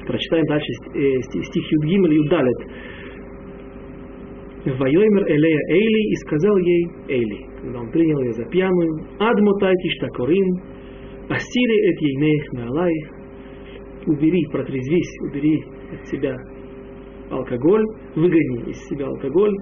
Прочитаем 0.07 0.45
дальше 0.45 0.67
э, 0.95 1.21
стих 1.21 1.71
Юдгим 1.71 2.05
или 2.07 2.15
Юдалет. 2.15 2.57
Вайоймер 4.65 5.23
Элея 5.29 5.59
Эйли 5.69 6.11
и 6.11 6.15
сказал 6.15 6.57
ей 6.57 6.87
Эйли, 7.07 7.45
когда 7.61 7.79
он 7.79 7.91
принял 7.91 8.19
ее 8.21 8.33
за 8.33 8.45
пьяную, 8.45 9.05
Адмотайте 9.19 9.89
штакорим, 9.97 10.61
Асири 11.29 11.91
эт 11.91 12.01
ейнех 12.01 12.51
наалай, 12.53 12.93
убери, 14.07 14.45
протрезвись, 14.51 15.19
убери 15.29 15.63
от 15.93 16.07
себя 16.07 16.35
алкоголь, 17.29 17.85
выгони 18.15 18.71
из 18.71 18.77
себя 18.87 19.07
алкоголь. 19.07 19.55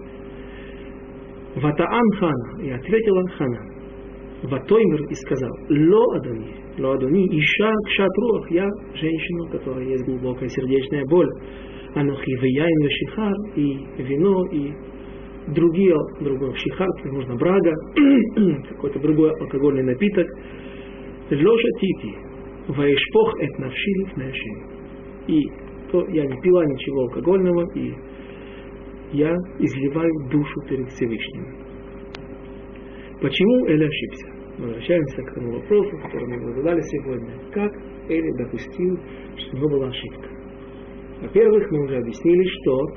Ватаан 1.56 2.12
хана, 2.20 2.62
и 2.62 2.70
ответила 2.70 3.28
хана, 3.38 3.60
Ватоймер 4.44 5.04
и 5.10 5.14
сказал, 5.14 5.52
Ло 5.70 6.16
Адони, 6.16 6.56
Ло 6.78 6.94
Адони, 6.94 7.26
Иша 7.40 7.72
Кшатруах, 7.88 8.52
я 8.52 8.70
женщина, 8.94 9.44
у 9.46 9.50
которой 9.50 9.90
есть 9.90 10.06
глубокая 10.06 10.48
сердечная 10.48 11.06
боль. 11.06 11.30
Анохи 11.96 12.36
Вияин 12.42 12.90
Шихар, 12.90 13.34
и 13.56 14.04
вино, 14.04 14.46
и 14.52 14.72
другие, 15.54 15.96
другой 16.20 16.54
шихар, 16.56 16.88
возможно, 17.04 17.36
брага, 17.36 17.74
какой-то 18.70 19.00
другой 19.00 19.32
алкогольный 19.40 19.84
напиток. 19.84 20.28
Лоша 21.32 21.70
Тити, 21.80 22.16
Ваишпох 22.68 23.40
эт 23.40 23.60
навшилив 23.60 24.18
нашим. 24.18 24.78
И 25.28 25.42
то 25.92 26.06
я 26.10 26.26
не 26.26 26.42
пила 26.42 26.66
ничего 26.66 27.02
алкогольного, 27.04 27.66
и 27.74 27.94
я 29.14 29.34
изливаю 29.60 30.12
душу 30.30 30.62
перед 30.70 30.90
Всевышним. 30.90 31.56
Почему 33.22 33.66
Эли 33.68 33.86
ошибся? 33.86 34.37
Возвращаемся 34.58 35.22
к 35.22 35.34
тому 35.36 35.52
вопросу, 35.54 35.98
который 36.02 36.28
мы 36.28 36.54
задали 36.56 36.82
сегодня. 36.82 37.32
Как 37.54 37.72
Эли 38.10 38.32
допустил, 38.38 38.98
что 39.38 39.56
у 39.56 39.60
него 39.60 39.70
была 39.70 39.88
ошибка? 39.90 40.30
Во-первых, 41.22 41.72
мы 41.72 41.84
уже 41.84 41.98
объяснили, 41.98 42.44
что 42.44 42.88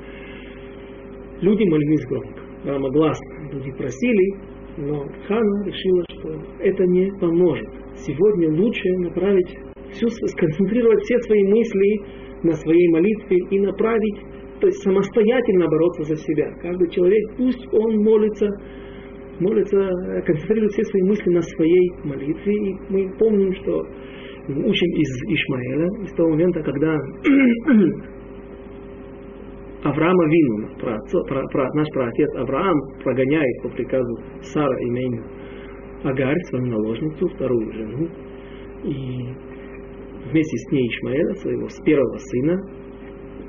люди 1.41 1.63
молились 1.69 2.05
громко, 2.07 2.41
громогласно. 2.63 3.49
Люди 3.51 3.71
просили, 3.73 4.35
но 4.77 5.05
Хана 5.27 5.65
решила, 5.65 6.03
что 6.09 6.29
это 6.59 6.83
не 6.85 7.11
поможет. 7.19 7.69
Сегодня 7.93 8.49
лучше 8.49 8.89
направить 8.97 9.55
всю, 9.91 10.07
сконцентрировать 10.09 11.01
все 11.03 11.19
свои 11.19 11.43
мысли 11.43 12.01
на 12.43 12.53
своей 12.53 12.87
молитве 12.89 13.37
и 13.51 13.59
направить, 13.59 14.19
то 14.59 14.67
есть 14.67 14.81
самостоятельно 14.81 15.67
бороться 15.67 16.03
за 16.03 16.15
себя. 16.15 16.51
Каждый 16.61 16.89
человек, 16.89 17.21
пусть 17.37 17.71
он 17.71 17.97
молится 18.03 18.47
молится, 19.41 19.77
концентрирует 20.25 20.71
все 20.71 20.83
свои 20.85 21.01
мысли 21.03 21.29
на 21.31 21.41
своей 21.41 21.91
молитве. 22.03 22.53
И 22.53 22.75
мы 22.89 23.11
помним, 23.17 23.53
что 23.55 23.85
учим 24.47 24.91
из 24.95 25.23
Ишмаэля, 25.27 25.87
из 26.03 26.13
того 26.13 26.29
момента, 26.29 26.61
когда 26.63 26.95
Авраама 29.83 30.25
Вину, 30.27 30.67
про, 30.79 30.97
про, 31.27 31.47
про, 31.47 31.73
наш 31.73 31.87
праотец 31.89 32.35
Авраам 32.35 32.79
прогоняет 33.03 33.63
по 33.63 33.69
приказу 33.69 34.15
Сара 34.41 34.79
имя 34.79 35.23
Агарь, 36.03 36.39
свою 36.49 36.65
наложницу, 36.67 37.27
вторую 37.29 37.71
жену, 37.73 38.07
и 38.83 39.27
вместе 40.29 40.57
с 40.57 40.71
ней 40.71 40.87
Ишмаэля, 40.87 41.33
своего 41.35 41.67
с 41.67 41.79
первого 41.83 42.17
сына, 42.17 42.59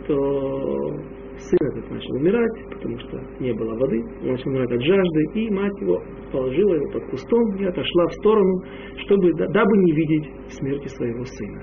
то 0.07 0.97
сын 1.43 1.69
этот 1.69 1.91
начал 1.91 2.15
умирать, 2.15 2.69
потому 2.71 2.99
что 2.99 3.21
не 3.41 3.53
было 3.53 3.75
воды, 3.79 4.03
он 4.23 4.29
начал 4.29 4.51
умирать 4.51 4.73
от 4.73 4.83
жажды, 4.83 5.23
и 5.35 5.51
мать 5.51 5.81
его 5.81 6.03
положила 6.31 6.75
его 6.75 6.91
под 6.93 7.11
кустом 7.11 7.57
и 7.57 7.65
отошла 7.65 8.07
в 8.07 8.13
сторону, 8.15 8.63
чтобы, 9.05 9.33
дабы 9.35 9.79
не 9.79 9.93
видеть 9.93 10.31
смерти 10.49 10.89
своего 10.89 11.25
сына. 11.25 11.63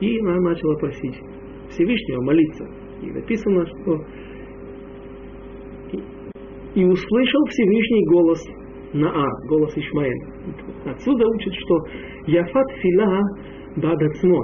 И 0.00 0.18
она 0.20 0.36
начала 0.40 0.74
просить 0.76 1.20
Всевышнего 1.70 2.22
молиться. 2.22 2.64
И 3.02 3.10
написано, 3.10 3.66
что 3.66 4.04
и, 6.74 6.84
услышал 6.84 7.44
Всевышний 7.46 8.06
голос 8.06 8.44
Наа, 8.92 9.26
голос 9.48 9.76
Ишмаэля. 9.76 10.32
Отсюда 10.86 11.26
учат, 11.26 11.54
что 11.54 11.78
Яфат 12.26 12.66
Фила 12.80 13.20
бадацмо. 13.80 14.40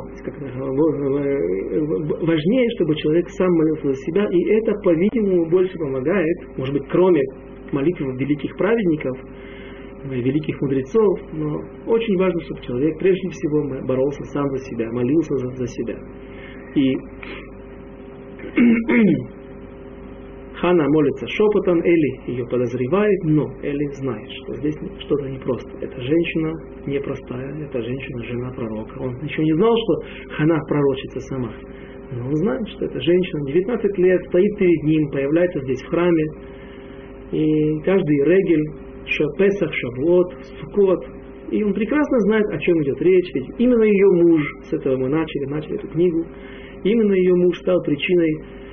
Важнее, 2.26 2.70
чтобы 2.76 2.94
человек 2.96 3.28
сам 3.30 3.50
молился 3.52 3.88
за 3.88 3.94
себя, 3.94 4.26
и 4.30 4.44
это, 4.54 4.72
по-видимому, 4.82 5.50
больше 5.50 5.76
помогает, 5.78 6.56
может 6.56 6.74
быть, 6.74 6.88
кроме 6.90 7.22
молитвы 7.72 8.16
великих 8.16 8.56
праведников, 8.56 9.18
великих 10.04 10.60
мудрецов, 10.60 11.18
но 11.32 11.60
очень 11.86 12.16
важно, 12.18 12.40
чтобы 12.42 12.60
человек 12.62 12.98
прежде 12.98 13.28
всего 13.30 13.86
боролся 13.86 14.22
сам 14.24 14.48
за 14.50 14.58
себя, 14.58 14.90
молился 14.92 15.36
за, 15.36 15.48
за 15.56 15.66
себя. 15.66 15.98
И 16.74 16.96
Хана 20.60 20.88
молится 20.88 21.26
шепотом, 21.26 21.80
Эли 21.82 22.30
ее 22.30 22.46
подозревает, 22.46 23.24
но 23.24 23.44
Эли 23.62 23.86
знает, 23.94 24.28
что 24.30 24.54
здесь 24.54 24.76
что-то 25.00 25.28
непросто. 25.28 25.70
Эта 25.80 26.00
женщина 26.00 26.52
непростая, 26.86 27.66
эта 27.66 27.82
женщина 27.82 28.24
жена 28.24 28.50
пророка. 28.52 28.98
Он 29.00 29.16
еще 29.22 29.42
не 29.42 29.52
знал, 29.54 29.74
что 29.76 30.34
Хана 30.36 30.58
пророчится 30.68 31.20
сама. 31.20 31.52
Но 32.12 32.28
он 32.28 32.34
знает, 32.36 32.68
что 32.68 32.84
эта 32.84 33.00
женщина 33.00 33.52
19 33.52 33.98
лет 33.98 34.22
стоит 34.28 34.58
перед 34.58 34.82
ним, 34.84 35.10
появляется 35.10 35.60
здесь 35.62 35.82
в 35.82 35.88
храме. 35.88 36.24
И 37.32 37.80
каждый 37.84 38.24
регель, 38.24 38.64
Песах, 39.36 39.72
Шавуот, 39.72 40.34
Сукот, 40.60 41.04
и 41.50 41.62
он 41.62 41.74
прекрасно 41.74 42.18
знает, 42.20 42.46
о 42.50 42.58
чем 42.58 42.82
идет 42.82 43.00
речь. 43.02 43.30
Ведь 43.34 43.48
именно 43.58 43.82
ее 43.82 44.06
муж, 44.22 44.42
с 44.62 44.72
этого 44.72 44.96
мы 44.96 45.08
начали, 45.08 45.46
начали 45.46 45.74
эту 45.76 45.88
книгу, 45.88 46.24
именно 46.84 47.12
ее 47.12 47.34
муж 47.34 47.58
стал 47.58 47.82
причиной 47.82 48.63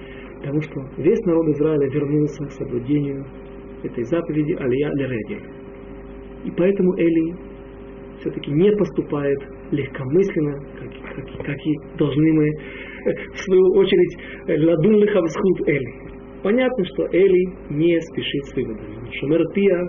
Потому 0.42 0.60
что 0.62 0.82
весь 0.98 1.20
народ 1.26 1.48
Израиля 1.50 1.88
вернулся 1.90 2.44
к 2.46 2.52
соблюдению 2.52 3.24
этой 3.84 4.04
заповеди 4.06 4.54
Алия 4.54 4.90
Лереди. 4.96 5.40
И 6.46 6.52
поэтому 6.58 6.98
Эли 6.98 7.36
все-таки 8.20 8.50
не 8.52 8.72
поступает 8.76 9.38
легкомысленно, 9.70 10.58
как 10.80 10.92
как, 11.16 11.46
как 11.46 11.58
и 11.66 11.76
должны 11.98 12.34
мы, 12.34 12.50
в 13.34 13.38
свою 13.38 13.74
очередь, 13.76 14.18
ладун 14.48 14.96
лихавсхуд 14.96 15.68
Эли. 15.68 15.94
Понятно, 16.42 16.86
что 16.86 17.06
Эли 17.12 17.54
не 17.70 18.00
спешит 18.02 18.46
с 18.46 18.56
выводами. 18.56 19.12
Шумер 19.20 19.44
Пия, 19.54 19.88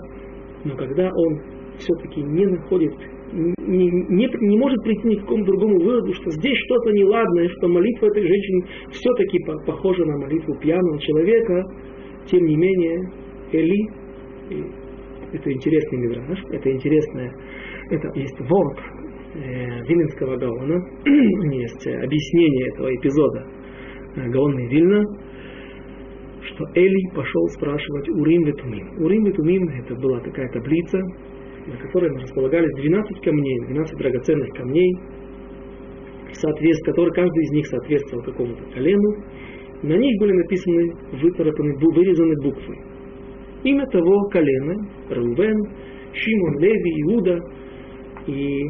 но 0.65 0.75
когда 0.75 1.09
он 1.11 1.41
все-таки 1.77 2.21
не 2.21 2.45
находит, 2.45 2.93
не, 3.33 3.89
не, 3.89 4.27
не 4.27 4.57
может 4.57 4.81
прийти 4.83 5.07
ни 5.07 5.15
к 5.15 5.21
какому 5.21 5.45
другому 5.45 5.79
выводу, 5.79 6.13
что 6.13 6.29
здесь 6.31 6.57
что-то 6.65 6.91
неладное, 6.91 7.47
что 7.49 7.67
молитва 7.67 8.07
этой 8.07 8.27
женщины 8.27 8.65
все-таки 8.91 9.39
похожа 9.65 10.05
на 10.05 10.17
молитву 10.17 10.55
пьяного 10.59 10.99
человека, 10.99 11.63
тем 12.27 12.45
не 12.45 12.55
менее, 12.55 13.11
Эли, 13.51 14.03
это 15.33 15.51
интересный 15.51 15.97
мидраж, 15.97 16.39
это 16.51 16.71
интересное, 16.71 17.33
это 17.89 18.19
есть 18.19 18.39
ворд 18.39 18.79
э, 19.35 19.83
Виленского 19.87 20.37
Гаона, 20.37 20.79
есть 21.53 21.87
объяснение 21.87 22.67
этого 22.69 22.95
эпизода. 22.95 23.47
Э, 24.15 24.29
Гаона 24.29 24.67
Вильна, 24.67 25.03
что 26.41 26.65
Эли 26.75 27.15
пошел 27.15 27.47
спрашивать 27.47 28.09
Урим 28.09 28.43
Ветумим. 28.43 29.03
Урим 29.03 29.23
Ветумим 29.25 29.67
это 29.69 29.95
была 29.95 30.19
такая 30.19 30.51
таблица, 30.51 30.99
на 31.67 31.77
которой 31.77 32.09
располагались 32.21 32.71
12 32.75 33.21
камней, 33.21 33.59
12 33.67 33.97
драгоценных 33.97 34.49
камней, 34.49 34.95
соответственно, 36.33 36.91
которые 36.91 37.13
каждый 37.13 37.43
из 37.43 37.51
них 37.51 37.67
соответствовал 37.67 38.23
какому-то 38.23 38.63
колену. 38.73 39.15
На 39.83 39.97
них 39.97 40.19
были 40.19 40.33
написаны, 40.33 40.93
выцарапаны, 41.21 41.75
вырезаны 41.77 42.35
буквы. 42.41 42.77
Имя 43.63 43.85
того 43.87 44.29
колена, 44.29 44.75
Рувен, 45.09 45.59
Шимон, 46.13 46.59
Леви, 46.59 47.01
Иуда. 47.03 47.39
И 48.27 48.61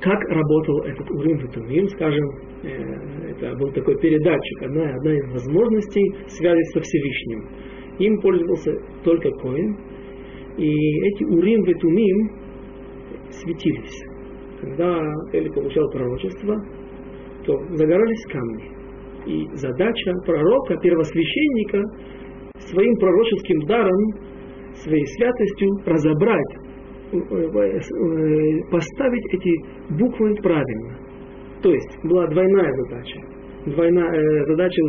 как 0.00 0.20
работал 0.28 0.80
этот 0.82 1.10
Урим 1.10 1.38
Ветумим, 1.38 1.88
скажем, 1.88 2.24
э, 2.62 3.30
это 3.30 3.54
был 3.56 3.72
такой 3.72 3.98
передатчик, 3.98 4.62
одна, 4.62 4.94
одна 4.94 5.14
из 5.14 5.32
возможностей 5.32 6.14
связи 6.28 6.62
со 6.72 6.80
Всевышним. 6.80 7.48
Им 7.98 8.20
пользовался 8.20 8.72
только 9.04 9.30
Коин, 9.42 9.76
и 10.56 11.06
эти 11.08 11.24
Урим 11.24 11.62
Ветумим 11.64 12.30
светились. 13.30 14.02
Когда 14.60 15.02
Эли 15.32 15.48
получал 15.50 15.88
пророчество, 15.90 16.56
то 17.44 17.58
загорались 17.74 18.26
камни. 18.32 18.76
И 19.26 19.46
задача 19.54 20.12
пророка, 20.24 20.76
первосвященника, 20.78 21.82
своим 22.58 22.94
пророческим 22.96 23.66
даром, 23.66 24.26
своей 24.74 25.04
святостью 25.06 25.68
разобрать, 25.84 26.56
э, 27.12 27.16
э, 27.18 28.70
поставить 28.70 29.34
эти 29.34 29.98
буквы 29.98 30.34
правильно. 30.36 30.98
То 31.62 31.72
есть 31.72 31.98
была 32.04 32.26
двойная 32.28 32.72
задача. 32.72 33.20
Двойная, 33.66 34.12
э, 34.12 34.46
задача 34.46 34.82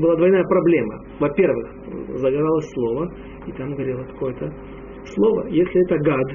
была 0.00 0.16
двойная 0.16 0.44
проблема. 0.44 1.04
Во-первых, 1.20 1.70
загоралось 2.16 2.70
слово, 2.74 3.12
и 3.46 3.52
там 3.52 3.74
горело 3.74 4.02
какое-то 4.04 4.52
слово. 5.14 5.46
Если 5.48 5.82
это 5.84 5.98
гад, 5.98 6.26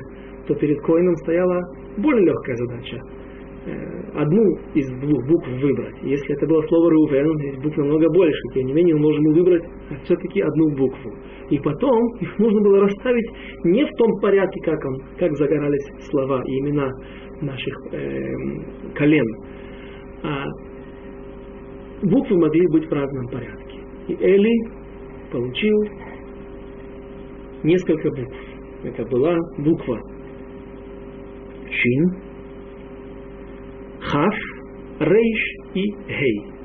то 0.48 0.56
перед 0.56 0.80
коином 0.82 1.16
стояла 1.18 1.62
более 1.98 2.26
легкая 2.26 2.56
задача. 2.56 3.00
Э, 3.66 4.22
одну 4.22 4.58
из 4.74 4.90
двух 5.02 5.28
букв 5.28 5.48
выбрать. 5.62 5.96
Если 6.02 6.36
это 6.36 6.48
было 6.48 6.62
слово 6.68 6.90
Рувен, 6.92 7.38
здесь 7.40 7.62
букв 7.62 7.78
намного 7.78 8.10
больше, 8.10 8.42
тем 8.54 8.68
не 8.68 8.74
менее 8.74 8.98
должен 8.98 9.24
был 9.26 9.34
выбрать 9.34 9.64
все-таки 10.04 10.42
одну 10.42 10.70
букву. 10.76 11.14
И 11.50 11.60
потом 11.60 12.00
их 12.22 12.40
нужно 12.40 12.62
было 12.62 12.82
расставить 12.82 13.30
не 13.66 13.86
в 13.86 13.92
том 13.98 14.20
порядке, 14.22 14.60
как, 14.64 14.84
он, 14.86 15.02
как 15.18 15.36
загорались 15.36 16.10
слова 16.10 16.42
и 16.46 16.60
имена 16.60 16.90
наших 17.42 17.76
э, 17.92 18.94
колен, 18.96 19.26
а 20.24 20.46
буквы 22.04 22.38
могли 22.38 22.68
быть 22.68 22.88
в 22.88 22.92
разном 22.92 23.28
порядке. 23.28 23.80
И 24.08 24.14
Эли 24.14 24.54
получил 25.32 25.78
несколько 27.64 28.10
букв. 28.10 28.49
Это 28.84 29.06
была 29.06 29.36
буква 29.58 30.00
Чин, 31.70 32.30
Хав, 34.00 34.34
Рейш 35.00 35.56
и 35.74 35.84
Гей. 36.08 36.60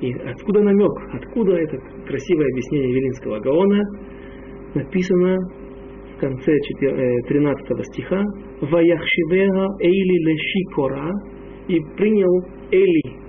И 0.00 0.12
откуда 0.28 0.62
намек, 0.62 0.92
откуда 1.12 1.52
это 1.52 1.78
красивое 2.06 2.46
объяснение 2.48 2.92
Велинского 2.92 3.38
Гаона, 3.38 3.80
написано 4.74 5.38
в 6.16 6.20
конце 6.20 6.52
13 7.28 7.70
э, 7.70 7.82
стиха 7.84 8.24
«Ваяхшивега 8.60 9.66
Эйли 9.80 10.28
лешикора» 10.28 11.08
и 11.68 11.78
принял 11.96 12.44
Эли 12.72 13.21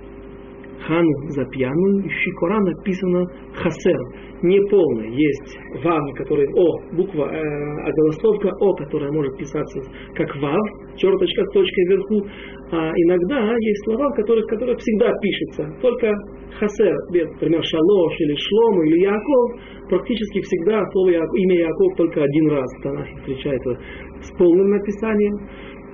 Хану 0.86 1.12
за 1.30 1.44
пьяную, 1.46 2.04
и 2.04 2.08
Шикора 2.08 2.60
написано 2.60 3.24
Хасер, 3.54 4.00
неполный. 4.42 5.10
Есть 5.16 5.58
Вав, 5.82 6.02
который 6.16 6.46
О, 6.54 6.94
буква, 6.94 7.24
э, 7.32 7.38
а 7.38 7.90
голосовка 7.90 8.50
О, 8.60 8.74
которая 8.74 9.10
может 9.12 9.36
писаться 9.38 9.80
как 10.14 10.28
Вав, 10.36 10.60
черточка 10.96 11.44
с 11.44 11.52
точкой 11.52 11.84
вверху. 11.88 12.26
А 12.72 12.92
иногда 12.94 13.56
есть 13.56 13.84
слова, 13.84 14.10
в 14.10 14.16
которых, 14.16 14.46
которых 14.46 14.78
всегда 14.78 15.10
пишется, 15.22 15.74
только 15.80 16.12
Хасер, 16.58 16.94
например, 17.10 17.62
Шалош 17.64 18.20
или 18.20 18.34
Шлом 18.36 18.82
или 18.84 19.00
Яков, 19.00 19.88
практически 19.88 20.40
всегда 20.40 20.84
слово 20.92 21.10
Яков, 21.10 21.34
имя 21.34 21.58
Яков 21.60 21.96
только 21.96 22.22
один 22.22 22.50
раз 22.50 22.66
в 22.78 22.82
Танахе 22.82 23.14
встречается 23.16 23.78
с 24.20 24.30
полным 24.36 24.68
написанием. 24.70 25.48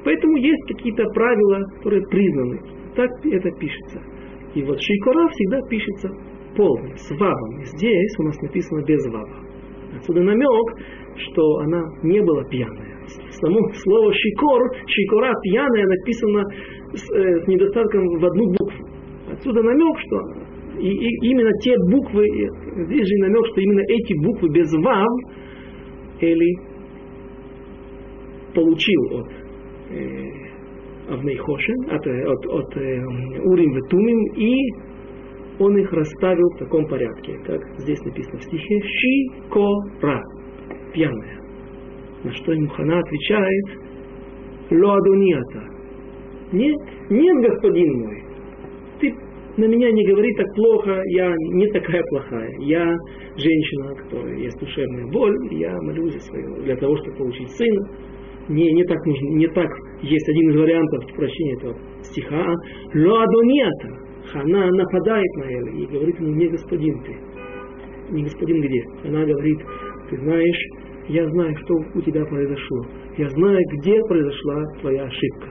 Поэтому 0.05 0.37
есть 0.37 0.67
какие-то 0.67 1.05
правила, 1.15 1.61
которые 1.77 2.03
признаны. 2.09 2.61
Так 2.97 3.11
это 3.25 3.51
пишется. 3.59 4.01
И 4.55 4.63
вот 4.63 4.81
Шейкора 4.81 5.29
всегда 5.29 5.61
пишется 5.69 6.09
полный, 6.57 6.97
с 6.97 7.11
вавом. 7.11 7.65
Здесь 7.65 8.19
у 8.19 8.23
нас 8.25 8.37
написано 8.41 8.85
без 8.85 9.07
вава. 9.07 9.51
Отсюда 9.97 10.23
намек, 10.23 10.79
что 11.17 11.59
она 11.59 11.83
не 12.03 12.21
была 12.21 12.45
пьяная. 12.45 12.99
Само 13.31 13.61
слово 13.73 14.13
шикор, 14.13 14.61
шикора 14.87 15.33
пьяная 15.43 15.87
написано 15.87 16.45
с, 16.95 17.11
э, 17.13 17.41
с 17.41 17.47
недостатком 17.47 18.07
в 18.19 18.25
одну 18.25 18.47
букву. 18.47 18.89
Отсюда 19.33 19.63
намек, 19.63 19.99
что 19.99 20.81
и, 20.81 20.89
и 20.89 21.31
именно 21.31 21.51
те 21.63 21.75
буквы, 21.91 22.27
здесь 22.87 23.07
же 23.07 23.17
намек, 23.19 23.47
что 23.53 23.61
именно 23.61 23.83
эти 23.89 24.15
буквы 24.25 24.49
без 24.51 24.73
вав 24.73 25.09
Эли 26.21 26.57
получил 28.55 29.19
от 29.19 29.29
э, 29.91 30.40
Авнейхошин, 31.11 31.91
от, 31.91 32.07
от, 32.07 32.47
от 32.47 32.77
э, 32.77 33.05
Урим 33.45 33.75
Ветумим, 33.75 34.35
и 34.37 34.55
он 35.59 35.77
их 35.77 35.93
расставил 35.93 36.49
в 36.51 36.59
таком 36.59 36.87
порядке, 36.87 37.39
как 37.45 37.61
здесь 37.79 38.01
написано 38.05 38.39
в 38.39 38.45
стихе, 38.45 38.81
Ши-ко-ра, 38.81 40.23
пьяная. 40.95 41.41
На 42.25 42.33
что 42.33 42.53
ему 42.53 42.69
Хана 42.69 42.99
отвечает, 42.99 43.65
Ло 44.71 44.95
Адонията, 44.95 45.65
нет, 46.53 46.77
нет, 47.11 47.37
господин 47.51 48.01
мой, 48.01 48.25
ты 49.01 49.15
на 49.57 49.65
меня 49.67 49.91
не 49.91 50.07
говори 50.07 50.33
так 50.35 50.55
плохо, 50.55 51.03
я 51.09 51.35
не 51.53 51.67
такая 51.69 52.03
плохая. 52.11 52.51
Я 52.61 52.97
женщина, 53.37 53.95
которая 53.97 54.37
есть 54.39 54.59
душевная 54.59 55.07
боль, 55.13 55.37
я 55.53 55.77
молюсь 55.83 56.15
за 56.15 56.21
свою, 56.21 56.63
для 56.63 56.77
того, 56.77 56.97
чтобы 56.97 57.17
получить 57.19 57.51
сына 57.51 57.89
не, 58.49 58.73
не, 58.73 58.85
так 58.85 59.05
нужно, 59.07 59.27
не 59.37 59.49
так 59.49 59.69
есть 60.03 60.29
один 60.29 60.51
из 60.51 60.57
вариантов 60.57 61.05
прощения 61.15 61.55
этого 61.57 61.77
стиха. 62.03 62.55
Ло 62.95 63.23
адонията. 63.23 64.11
Хана 64.33 64.71
нападает 64.71 65.37
на 65.37 65.45
Эли 65.45 65.83
и 65.83 65.87
говорит 65.87 66.21
ему, 66.21 66.31
не 66.35 66.49
господин 66.49 67.03
ты. 67.03 67.17
Не 68.11 68.23
господин 68.23 68.61
где? 68.61 68.83
Она 69.05 69.25
говорит, 69.25 69.59
ты 70.09 70.17
знаешь, 70.19 70.67
я 71.09 71.29
знаю, 71.31 71.57
что 71.65 71.75
у 71.95 72.01
тебя 72.03 72.25
произошло. 72.25 72.87
Я 73.17 73.29
знаю, 73.31 73.59
где 73.73 73.99
произошла 74.09 74.63
твоя 74.81 75.05
ошибка. 75.05 75.49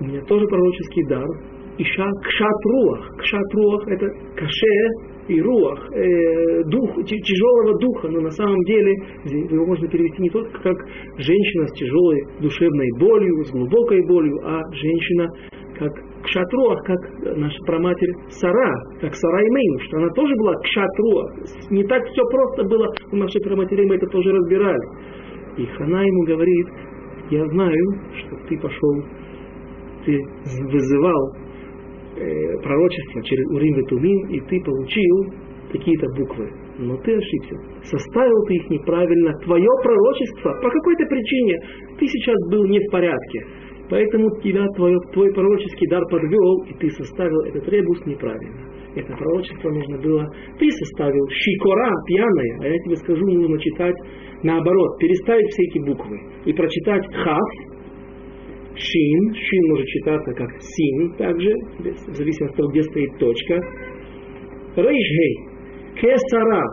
У 0.00 0.04
меня 0.04 0.20
тоже 0.22 0.46
пророческий 0.46 1.06
дар. 1.08 1.26
Иша 1.78 2.10
кшатруах. 2.22 3.16
Кшатруах 3.18 3.88
это 3.88 4.06
каше 4.36 5.17
и 5.28 5.40
руах, 5.40 5.78
э, 5.92 6.64
дух, 6.64 7.04
тяжелого 7.04 7.78
духа, 7.78 8.08
но 8.08 8.20
на 8.20 8.30
самом 8.30 8.60
деле 8.64 8.92
его 9.24 9.66
можно 9.66 9.86
перевести 9.88 10.22
не 10.22 10.30
только 10.30 10.50
как 10.60 10.76
женщина 11.16 11.66
с 11.68 11.72
тяжелой 11.74 12.22
душевной 12.40 12.88
болью, 12.98 13.44
с 13.44 13.50
глубокой 13.50 14.04
болью, 14.06 14.38
а 14.44 14.62
женщина 14.72 15.28
как 15.78 15.92
кшатруах, 16.24 16.84
как 16.84 16.98
наша 17.36 17.58
праматерь 17.64 18.12
Сара, 18.30 18.72
как 19.00 19.14
Сара 19.14 19.40
Имейну, 19.42 19.78
что 19.80 19.98
она 19.98 20.08
тоже 20.10 20.34
была 20.36 20.54
кшатруах. 20.56 21.34
Не 21.70 21.84
так 21.84 22.04
все 22.04 22.22
просто 22.30 22.64
было 22.64 22.88
у 23.12 23.16
нашей 23.16 23.40
праматери, 23.40 23.86
мы 23.86 23.96
это 23.96 24.06
тоже 24.06 24.32
разбирали. 24.32 24.88
И 25.56 25.66
Хана 25.66 26.02
ему 26.02 26.24
говорит, 26.24 26.66
я 27.30 27.46
знаю, 27.46 28.00
что 28.14 28.36
ты 28.48 28.58
пошел, 28.58 29.04
ты 30.04 30.18
вызывал 30.70 31.32
э, 32.18 32.62
пророчество 32.62 33.22
через 33.22 33.46
Урим 33.54 33.80
и 33.80 33.86
Тумим, 33.88 34.28
и 34.28 34.40
ты 34.40 34.60
получил 34.64 35.32
какие-то 35.72 36.06
буквы. 36.16 36.50
Но 36.78 36.96
ты 36.98 37.16
ошибся. 37.16 37.56
Составил 37.82 38.42
ты 38.46 38.54
их 38.54 38.70
неправильно. 38.70 39.32
Твое 39.44 39.68
пророчество 39.82 40.50
по 40.62 40.70
какой-то 40.70 41.04
причине 41.06 41.58
ты 41.98 42.06
сейчас 42.06 42.36
был 42.50 42.66
не 42.66 42.78
в 42.78 42.90
порядке. 42.90 43.40
Поэтому 43.90 44.30
тебя 44.42 44.66
твой, 44.76 44.94
твой 45.12 45.32
пророческий 45.32 45.88
дар 45.88 46.04
подвел, 46.10 46.64
и 46.68 46.74
ты 46.74 46.90
составил 46.90 47.40
этот 47.42 47.66
ребус 47.68 48.04
неправильно. 48.04 48.68
Это 48.94 49.16
пророчество 49.16 49.70
нужно 49.70 49.98
было, 49.98 50.26
ты 50.58 50.70
составил 50.70 51.26
шикора, 51.28 51.90
пьяная, 52.06 52.58
а 52.60 52.68
я 52.68 52.78
тебе 52.84 52.96
скажу, 52.96 53.24
нужно 53.26 53.58
читать 53.58 53.94
наоборот, 54.42 54.98
переставить 54.98 55.46
все 55.48 55.62
эти 55.64 55.78
буквы 55.86 56.18
и 56.44 56.52
прочитать 56.52 57.04
хав, 57.14 57.48
шин, 58.78 59.34
шин 59.34 59.68
может 59.70 59.86
читаться 59.86 60.32
как 60.34 60.48
син, 60.60 61.12
также, 61.14 61.52
в 61.78 62.14
зависимости 62.14 62.52
от 62.52 62.56
того, 62.56 62.70
где 62.70 62.82
стоит 62.82 63.18
точка, 63.18 63.60
рейшгей, 64.76 65.36
кесара, 66.00 66.64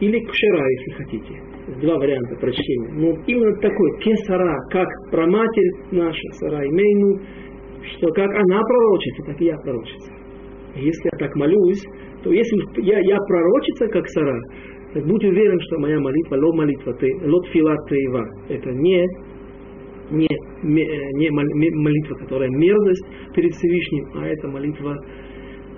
или 0.00 0.18
кшера, 0.18 0.68
если 0.68 0.90
хотите. 1.04 1.34
Два 1.80 1.96
варианта 1.96 2.34
прочтения. 2.40 2.90
Ну, 2.92 3.16
именно 3.26 3.54
такой, 3.60 4.00
кесара, 4.00 4.58
как 4.70 4.88
проматерь 5.12 5.70
наша, 5.92 6.28
Сара 6.32 6.58
Мейну, 6.58 7.20
что 7.84 8.08
как 8.08 8.30
она 8.30 8.60
пророчится, 8.62 9.22
так 9.26 9.40
и 9.40 9.44
я 9.44 9.56
пророчица. 9.58 10.12
Если 10.74 11.08
я 11.12 11.18
так 11.18 11.36
молюсь, 11.36 11.84
то 12.24 12.32
если 12.32 12.82
я, 12.82 12.98
я 12.98 13.16
пророчица, 13.16 13.86
как 13.88 14.08
Сара, 14.08 14.38
так 14.94 15.06
будь 15.06 15.24
уверен, 15.24 15.58
что 15.60 15.78
моя 15.78 16.00
молитва, 16.00 16.36
ло 16.36 16.52
молитва, 16.52 16.94
ты, 16.94 17.08
лот 17.24 17.46
филат 17.52 17.78
теева, 17.88 18.26
это 18.48 18.70
не, 18.72 19.06
не, 20.10 20.28
не 20.62 21.30
молитва, 21.30 22.14
которая 22.16 22.48
мерзость 22.50 23.06
перед 23.34 23.52
Всевышним, 23.52 24.06
а 24.14 24.26
это 24.26 24.48
молитва, 24.48 24.96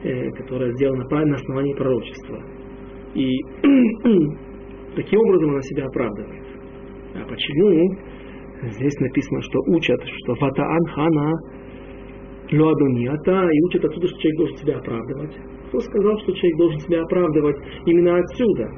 э, 0.02 0.30
которая 0.32 0.72
сделана 0.72 1.04
на 1.24 1.34
основании 1.36 1.74
пророчества. 1.74 2.42
И 3.14 3.38
таким 4.96 5.20
образом 5.20 5.50
она 5.50 5.62
себя 5.62 5.86
оправдывает. 5.86 6.44
А 7.14 7.24
почему? 7.28 7.96
Здесь 8.62 8.98
написано, 9.00 9.42
что 9.42 9.60
учат, 9.66 10.00
что 10.02 10.34
ватаан 10.40 10.84
хана 10.94 11.32
луадонията, 12.52 13.48
и 13.50 13.64
учат 13.66 13.84
отсюда, 13.84 14.06
что 14.06 14.18
человек 14.18 14.38
должен 14.38 14.56
себя 14.56 14.76
оправдывать. 14.78 15.36
Кто 15.68 15.80
сказал, 15.80 16.18
что 16.20 16.32
человек 16.32 16.58
должен 16.58 16.80
себя 16.80 17.02
оправдывать 17.02 17.56
именно 17.86 18.16
отсюда? 18.16 18.68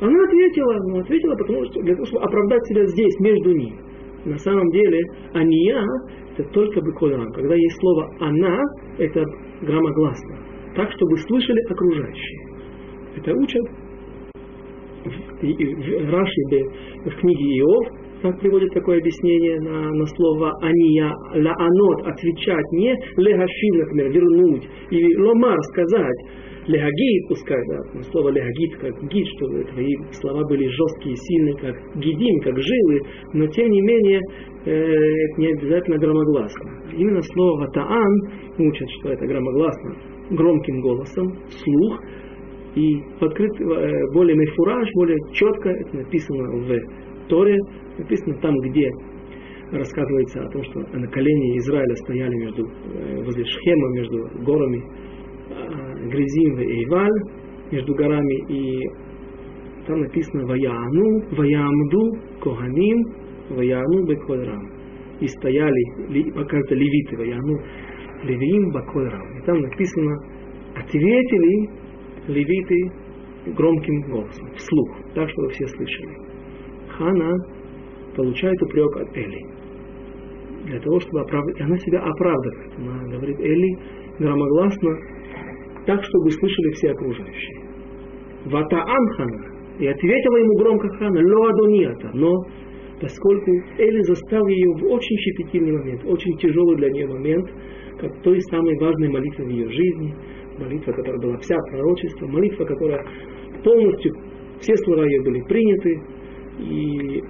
Она 0.00 0.24
ответила, 0.24 0.74
ну 0.88 1.00
ответила, 1.00 1.34
потому 1.36 1.64
что 1.64 1.80
для 1.82 1.94
того, 1.94 2.06
чтобы 2.06 2.24
оправдать 2.24 2.66
себя 2.66 2.86
здесь, 2.86 3.18
между 3.20 3.52
ними. 3.52 3.78
На 4.26 4.38
самом 4.38 4.68
деле, 4.70 5.00
ания– 5.34 5.84
это 6.36 6.48
только 6.50 6.80
быкольрам. 6.80 7.32
Когда 7.32 7.54
есть 7.54 7.80
слово 7.80 8.10
она, 8.20 8.60
это 8.98 9.24
громогласно. 9.62 10.36
Так, 10.74 10.90
чтобы 10.90 11.16
слышали 11.18 11.60
окружающие. 11.70 12.40
Это 13.16 13.32
учат 13.32 13.62
Раши 16.10 16.42
в 17.04 17.20
книге 17.20 17.58
Иов, 17.60 17.86
как 18.22 18.40
приводит 18.40 18.72
такое 18.72 18.98
объяснение 18.98 19.60
на, 19.60 19.92
на 19.92 20.06
слово 20.06 20.52
«ания», 20.60 21.12
«лаанот»– 21.34 22.06
отвечать, 22.06 22.72
не 22.72 22.96
«легашин», 23.16 23.78
например, 23.78 24.10
вернуть, 24.10 24.68
или 24.90 25.14
«ломар»– 25.20 25.58
сказать, 25.72 26.16
легагит, 26.66 27.28
пускай, 27.28 27.58
да, 27.68 28.02
слово 28.10 28.30
легагит, 28.30 28.76
как 28.80 29.08
гид, 29.08 29.26
что 29.36 29.46
твои 29.72 29.94
слова 30.12 30.42
были 30.48 30.66
жесткие, 30.66 31.16
сильные, 31.16 31.56
как 31.56 31.76
гидим, 31.96 32.40
как 32.40 32.58
жилы, 32.58 33.00
но 33.34 33.46
тем 33.48 33.70
не 33.70 33.80
менее 33.80 34.20
э, 34.64 34.70
это 34.70 35.40
не 35.40 35.52
обязательно 35.52 35.98
громогласно. 35.98 36.70
Именно 36.92 37.22
слово 37.22 37.60
ватаан 37.60 38.14
учат, 38.58 38.88
что 39.00 39.10
это 39.10 39.26
громогласно, 39.26 39.96
громким 40.30 40.80
голосом, 40.80 41.38
слух, 41.48 42.00
и 42.74 43.00
открыт, 43.20 43.52
э, 43.60 44.12
более 44.12 44.36
мефураж, 44.36 44.88
более 44.94 45.18
четко, 45.32 45.70
это 45.70 45.96
написано 45.96 46.50
в 46.50 47.28
Торе, 47.28 47.56
написано 47.98 48.34
там, 48.40 48.54
где 48.58 48.90
рассказывается 49.72 50.42
о 50.42 50.48
том, 50.50 50.62
что 50.64 50.80
на 50.80 51.08
колени 51.08 51.58
Израиля 51.58 51.94
стояли 51.96 52.34
между, 52.34 52.66
э, 52.66 53.22
возле 53.24 53.44
Шхема, 53.44 53.88
между 53.94 54.44
горами 54.44 54.82
Гризим 55.48 56.60
и 56.60 56.64
Эйваль, 56.64 57.20
между 57.70 57.94
горами, 57.94 58.52
и 58.52 58.88
там 59.86 60.00
написано 60.00 60.46
Ваяну, 60.46 61.36
Ваямду, 61.36 62.18
Коганим, 62.40 63.04
Ваяну 63.50 64.06
Бекольрам. 64.06 64.70
И 65.20 65.26
стояли, 65.26 66.30
кажется, 66.48 66.74
левиты, 66.74 67.16
Ваяну, 67.16 67.58
Левиим 68.24 68.70
Бакольрам. 68.72 69.38
И 69.38 69.42
там 69.46 69.60
написано, 69.60 70.16
ответили 70.74 71.70
левиты 72.28 72.92
громким 73.54 74.10
голосом, 74.10 74.48
вслух, 74.56 74.96
так, 75.14 75.28
чтобы 75.30 75.48
все 75.50 75.66
слышали. 75.68 76.16
Хана 76.90 77.32
получает 78.16 78.60
упрек 78.62 78.96
от 78.96 79.16
Эли. 79.16 79.46
Для 80.64 80.80
того, 80.80 80.98
чтобы 80.98 81.20
оправдать, 81.20 81.60
и 81.60 81.62
она 81.62 81.76
себя 81.78 82.00
оправдывает. 82.00 82.72
Она 82.78 83.04
говорит 83.08 83.38
Эли 83.38 83.78
громогласно, 84.18 84.98
так, 85.86 86.02
чтобы 86.04 86.30
слышали 86.30 86.70
все 86.72 86.90
окружающие. 86.90 87.62
Ватаан 88.46 89.08
Хана, 89.16 89.56
и 89.78 89.86
ответила 89.86 90.36
ему 90.36 90.56
громко 90.58 90.88
Хана, 90.98 91.20
ло 91.20 91.48
адонията, 91.48 92.10
но 92.14 92.32
поскольку 93.00 93.50
Эли 93.78 94.00
застал 94.02 94.46
ее 94.46 94.72
в 94.78 94.84
очень 94.92 95.16
щепетильный 95.16 95.72
момент, 95.72 96.04
очень 96.04 96.36
тяжелый 96.38 96.76
для 96.76 96.90
нее 96.90 97.06
момент, 97.06 97.48
как 98.00 98.22
той 98.22 98.40
самой 98.42 98.76
важной 98.78 99.08
молитвы 99.08 99.44
в 99.44 99.48
ее 99.48 99.68
жизни, 99.70 100.14
молитва, 100.58 100.92
которая 100.92 101.20
была 101.20 101.36
вся 101.38 101.56
пророчество, 101.70 102.26
молитва, 102.26 102.64
которая 102.64 103.04
полностью, 103.62 104.14
все 104.60 104.74
слова 104.76 105.04
ее 105.04 105.22
были 105.22 105.42
приняты, 105.42 106.02
и 106.58 107.22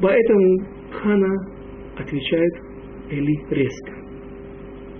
поэтому 0.00 0.66
Хана 0.90 1.34
отвечает 1.96 2.52
Эли 3.10 3.36
резко. 3.50 3.92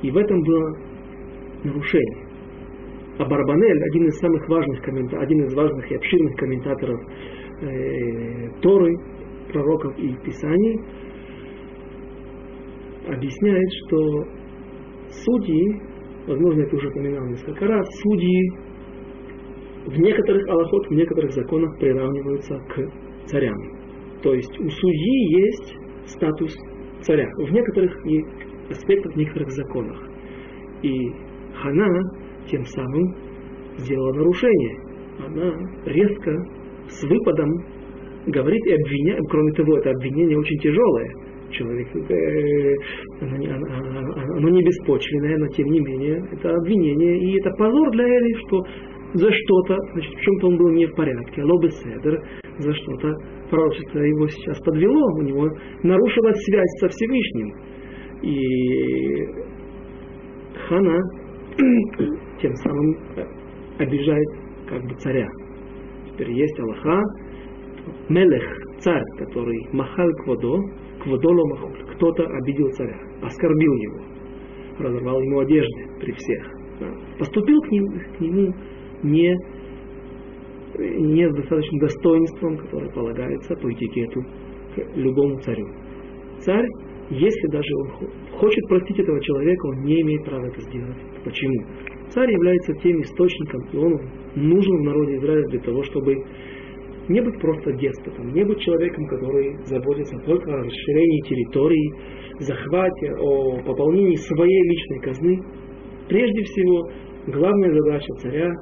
И 0.03 0.11
в 0.11 0.17
этом 0.17 0.41
было 0.43 0.79
нарушение. 1.65 2.30
А 3.19 3.25
Барбанель, 3.25 3.83
один 3.91 4.07
из 4.07 4.19
самых 4.19 4.49
важных 4.49 4.83
комментаторов, 4.83 5.25
один 5.25 5.45
из 5.45 5.55
важных 5.55 5.91
и 5.91 5.95
обширных 5.95 6.37
комментаторов 6.37 7.01
э, 7.61 8.49
Торы, 8.63 8.95
пророков 9.53 9.99
и 9.99 10.15
Писаний, 10.25 10.81
объясняет, 13.07 13.69
что 13.87 14.25
судьи 15.09 15.91
возможно, 16.27 16.63
это 16.63 16.77
уже 16.77 16.89
упоминал 16.89 17.27
несколько 17.27 17.67
раз, 17.67 17.87
судьи 18.03 18.51
в 19.87 19.99
некоторых 19.99 20.49
аллахот, 20.49 20.87
в 20.89 20.93
некоторых 20.93 21.33
законах 21.33 21.79
приравниваются 21.79 22.59
к 22.69 23.27
царям. 23.27 23.57
То 24.23 24.35
есть 24.35 24.59
у 24.61 24.69
судьи 24.69 25.41
есть 25.43 25.77
статус 26.07 26.55
царя 27.01 27.29
в 27.37 27.51
некоторых 27.51 27.97
аспектах, 28.71 29.15
в 29.15 29.17
некоторых 29.17 29.51
законах. 29.51 29.99
И 30.83 31.11
Хана 31.55 32.01
тем 32.51 32.65
самым 32.65 33.15
сделала 33.79 34.13
нарушение. 34.13 34.79
Она 35.27 35.53
резко, 35.87 36.37
с 36.89 37.03
выпадом 37.05 37.51
говорит 38.27 38.67
и 38.67 38.73
обвиняет, 38.75 39.23
кроме 39.31 39.53
того, 39.53 39.79
это 39.79 39.91
обвинение 39.91 40.39
очень 40.39 40.59
тяжелое 40.59 41.11
человек, 41.51 41.89
э, 41.95 42.77
оно, 43.21 43.35
оно, 43.35 44.37
оно 44.37 44.49
не 44.49 44.63
беспочвенное, 44.63 45.37
но 45.39 45.49
тем 45.49 45.67
не 45.67 45.81
менее 45.81 46.23
это 46.33 46.55
обвинение, 46.55 47.19
и 47.19 47.41
это 47.41 47.51
позор 47.59 47.91
для 47.91 48.05
Эли, 48.05 48.35
что 48.47 48.63
за 49.15 49.33
что-то, 49.33 49.77
значит, 49.93 50.15
в 50.15 50.21
чем-то 50.21 50.47
он 50.47 50.57
был 50.57 50.71
не 50.71 50.87
в 50.87 50.95
порядке, 50.95 51.43
лобы 51.43 51.71
седер, 51.71 52.23
за 52.59 52.73
что-то 52.73 53.13
пророчество 53.51 53.99
его 53.99 54.29
сейчас 54.29 54.61
подвело, 54.61 55.19
у 55.19 55.23
него 55.23 55.49
нарушилась 55.83 56.41
связь 56.45 56.71
со 56.81 56.89
Всевышним. 56.89 57.55
И 58.23 59.27
хана 60.69 60.99
тем 62.41 62.55
самым 62.55 62.97
обижает 63.79 64.29
как 64.69 64.83
бы 64.83 64.95
царя. 64.97 65.27
Теперь 66.07 66.33
есть 66.33 66.59
Аллаха, 66.61 67.03
Мелех, 68.09 68.45
царь, 68.79 69.05
который 69.19 69.69
махал 69.73 70.09
кводо, 70.25 70.61
Квадоло 71.03 71.47
Махуль. 71.49 71.95
Кто-то 71.95 72.25
обидел 72.25 72.69
царя, 72.73 72.99
оскорбил 73.23 73.75
его, 73.75 74.01
разорвал 74.79 75.21
ему 75.21 75.41
одежды 75.41 75.89
при 76.01 76.13
всех. 76.13 76.47
Поступил 77.19 77.61
к 77.61 77.71
нему, 77.71 77.89
к 78.17 78.21
нему 78.21 78.55
не, 79.03 79.35
не 80.79 81.29
с 81.29 81.35
достаточным 81.35 81.81
достоинством, 81.81 82.57
которое 82.59 82.91
полагается 82.91 83.55
по 83.57 83.73
этикету 83.73 84.23
к 84.75 84.97
любому 84.97 85.41
царю. 85.41 85.67
Царь, 86.41 86.67
если 87.11 87.49
даже 87.49 87.75
он 87.77 87.91
хочет 88.39 88.65
простить 88.69 88.99
этого 89.01 89.21
человека, 89.21 89.67
он 89.67 89.83
не 89.83 90.01
имеет 90.01 90.25
права 90.25 90.47
это 90.47 90.61
сделать. 90.61 90.97
Почему? 91.25 91.65
Царь 92.11 92.31
является 92.33 92.73
тем 92.75 93.03
источником, 93.03 93.63
и 93.73 93.77
он 93.77 94.01
нужен 94.37 94.77
в 94.77 94.85
народе 94.85 95.17
Израиля 95.17 95.49
для 95.49 95.61
того, 95.61 95.83
чтобы 95.83 96.15
не 97.09 97.21
быть 97.21 97.41
просто 97.41 97.73
деспотом, 97.73 98.33
не 98.33 98.45
быть 98.45 98.61
человеком, 98.61 99.07
который 99.09 99.57
заботится 99.65 100.17
только 100.25 100.53
о 100.53 100.63
расширении 100.63 101.29
территории, 101.29 101.95
захвате, 102.39 103.13
о 103.19 103.59
пополнении 103.65 104.15
своей 104.15 104.63
личной 104.69 105.01
казны. 105.01 105.41
Прежде 106.09 106.43
всего, 106.45 106.91
главная 107.27 107.73
задача 107.73 108.13
царя, 108.23 108.53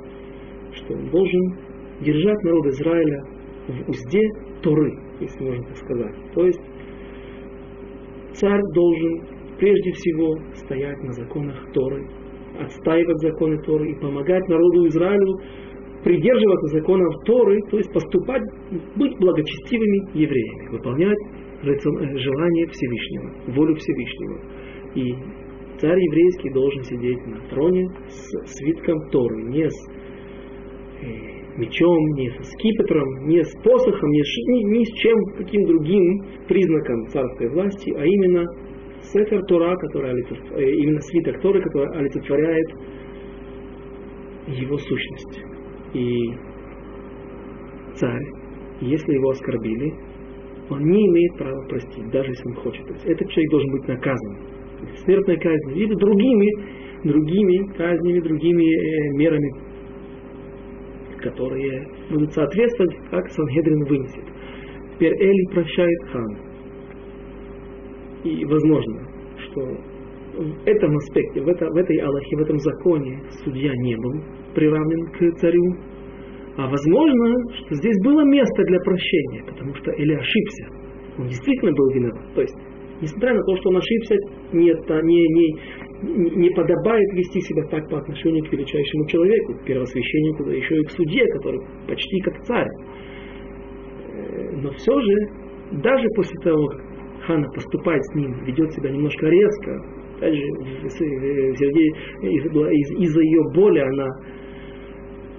что 0.72 0.94
он 0.94 1.10
должен 1.10 1.58
держать 2.00 2.42
народ 2.44 2.66
Израиля 2.66 3.24
в 3.68 3.90
узде 3.90 4.22
Торы, 4.62 4.98
если 5.20 5.44
можно 5.44 5.64
так 5.64 5.76
сказать. 5.76 6.14
То 6.34 6.46
есть 6.46 6.60
царь 8.38 8.62
должен 8.74 9.20
прежде 9.58 9.92
всего 9.92 10.38
стоять 10.54 11.02
на 11.02 11.12
законах 11.12 11.56
Торы, 11.72 12.06
отстаивать 12.58 13.18
законы 13.18 13.60
Торы 13.62 13.90
и 13.90 14.00
помогать 14.00 14.48
народу 14.48 14.86
Израилю 14.86 15.38
придерживаться 16.04 16.78
законов 16.78 17.14
Торы, 17.24 17.58
то 17.70 17.76
есть 17.76 17.92
поступать, 17.92 18.42
быть 18.96 19.16
благочестивыми 19.18 20.16
евреями, 20.16 20.68
выполнять 20.70 21.18
э, 21.62 22.18
желание 22.18 22.66
Всевышнего, 22.68 23.54
волю 23.54 23.74
Всевышнего. 23.74 24.40
И 24.94 25.14
царь 25.80 25.98
еврейский 25.98 26.50
должен 26.50 26.84
сидеть 26.84 27.26
на 27.26 27.40
троне 27.50 27.88
с 28.08 28.56
свитком 28.56 29.10
Торы, 29.10 29.42
не 29.42 29.68
с 29.68 29.90
э, 31.02 31.37
мечом, 31.58 31.98
не 32.14 32.30
с 32.30 32.50
скипетром, 32.52 33.28
не 33.28 33.42
с 33.42 33.52
посохом, 33.62 34.10
с, 34.10 34.36
ни, 34.48 34.78
ни 34.78 34.84
с 34.84 34.92
чем, 34.94 35.24
каким 35.36 35.66
другим 35.66 36.24
признаком 36.46 37.08
царской 37.08 37.48
власти, 37.50 37.92
а 37.96 38.04
именно 38.04 38.44
Сефер 39.02 39.42
Тора, 39.46 39.76
который 39.76 40.10
э, 40.10 40.70
именно 40.82 41.00
свиток 41.00 41.40
Торы, 41.40 41.62
который 41.62 41.98
олицетворяет 41.98 42.68
его 44.48 44.76
сущность. 44.76 45.44
И 45.94 46.30
царь, 47.94 48.26
если 48.80 49.14
его 49.14 49.30
оскорбили, 49.30 49.94
он 50.70 50.84
не 50.84 51.06
имеет 51.06 51.36
права 51.38 51.66
простить, 51.68 52.10
даже 52.10 52.28
если 52.30 52.48
он 52.48 52.54
хочет. 52.56 52.86
То 52.86 52.92
есть 52.92 53.06
этот 53.06 53.30
человек 53.30 53.50
должен 53.50 53.70
быть 53.72 53.88
наказан. 53.88 54.36
Смертной 55.04 55.38
казнью 55.38 55.76
или 55.76 55.94
другими, 55.94 56.48
другими 57.04 57.72
казнями, 57.76 58.20
другими 58.20 58.64
э, 58.64 59.16
мерами, 59.16 59.67
которые 61.18 61.86
будут 62.10 62.32
соответствовать, 62.32 62.96
как 63.10 63.28
Сангедрин 63.30 63.84
вынесет. 63.84 64.24
Теперь 64.94 65.12
Эли 65.14 65.54
прощает 65.54 65.98
хан. 66.10 66.38
И 68.24 68.44
возможно, 68.44 69.08
что 69.38 69.60
в 70.38 70.66
этом 70.66 70.96
аспекте, 70.96 71.40
в, 71.42 71.48
это, 71.48 71.66
в 71.66 71.76
этой 71.76 71.96
Аллахе, 71.98 72.36
в 72.36 72.40
этом 72.40 72.58
законе 72.58 73.20
судья 73.44 73.72
не 73.74 73.96
был 73.96 74.22
приравнен 74.54 75.06
к 75.12 75.38
царю. 75.38 75.76
А 76.56 76.68
возможно, 76.68 77.34
что 77.54 77.74
здесь 77.76 77.96
было 78.02 78.24
место 78.24 78.62
для 78.64 78.78
прощения, 78.80 79.44
потому 79.46 79.74
что 79.76 79.92
Эли 79.92 80.14
ошибся. 80.14 80.66
Он 81.18 81.28
действительно 81.28 81.72
был 81.72 81.90
виноват. 81.90 82.34
То 82.34 82.40
есть, 82.42 82.54
несмотря 83.00 83.34
на 83.34 83.42
то, 83.42 83.56
что 83.56 83.68
он 83.70 83.76
ошибся, 83.76 84.16
не, 84.52 84.72
не, 84.72 85.28
не, 85.28 85.58
не 86.02 86.50
подобает 86.50 87.12
вести 87.12 87.40
себя 87.40 87.64
так 87.70 87.88
по 87.90 87.98
отношению 87.98 88.44
к 88.44 88.52
величайшему 88.52 89.06
человеку, 89.06 89.54
к 89.54 89.64
первосвященнику, 89.64 90.44
да 90.44 90.52
еще 90.52 90.76
и 90.76 90.84
к 90.84 90.90
судье, 90.90 91.26
который 91.32 91.60
почти 91.86 92.20
как 92.20 92.40
царь. 92.44 92.68
Э, 94.08 94.50
но 94.62 94.70
все 94.72 95.00
же, 95.00 95.14
даже 95.82 96.06
после 96.14 96.38
того, 96.42 96.66
как 96.68 96.82
Хана 97.26 97.48
поступает 97.52 98.02
с 98.04 98.14
ним, 98.14 98.44
ведет 98.44 98.72
себя 98.72 98.90
немножко 98.90 99.26
резко. 99.26 99.82
Опять 100.18 100.34
же, 100.34 100.42
из-за 103.00 103.20
ее 103.20 103.42
боли 103.54 103.80
она 103.80 104.08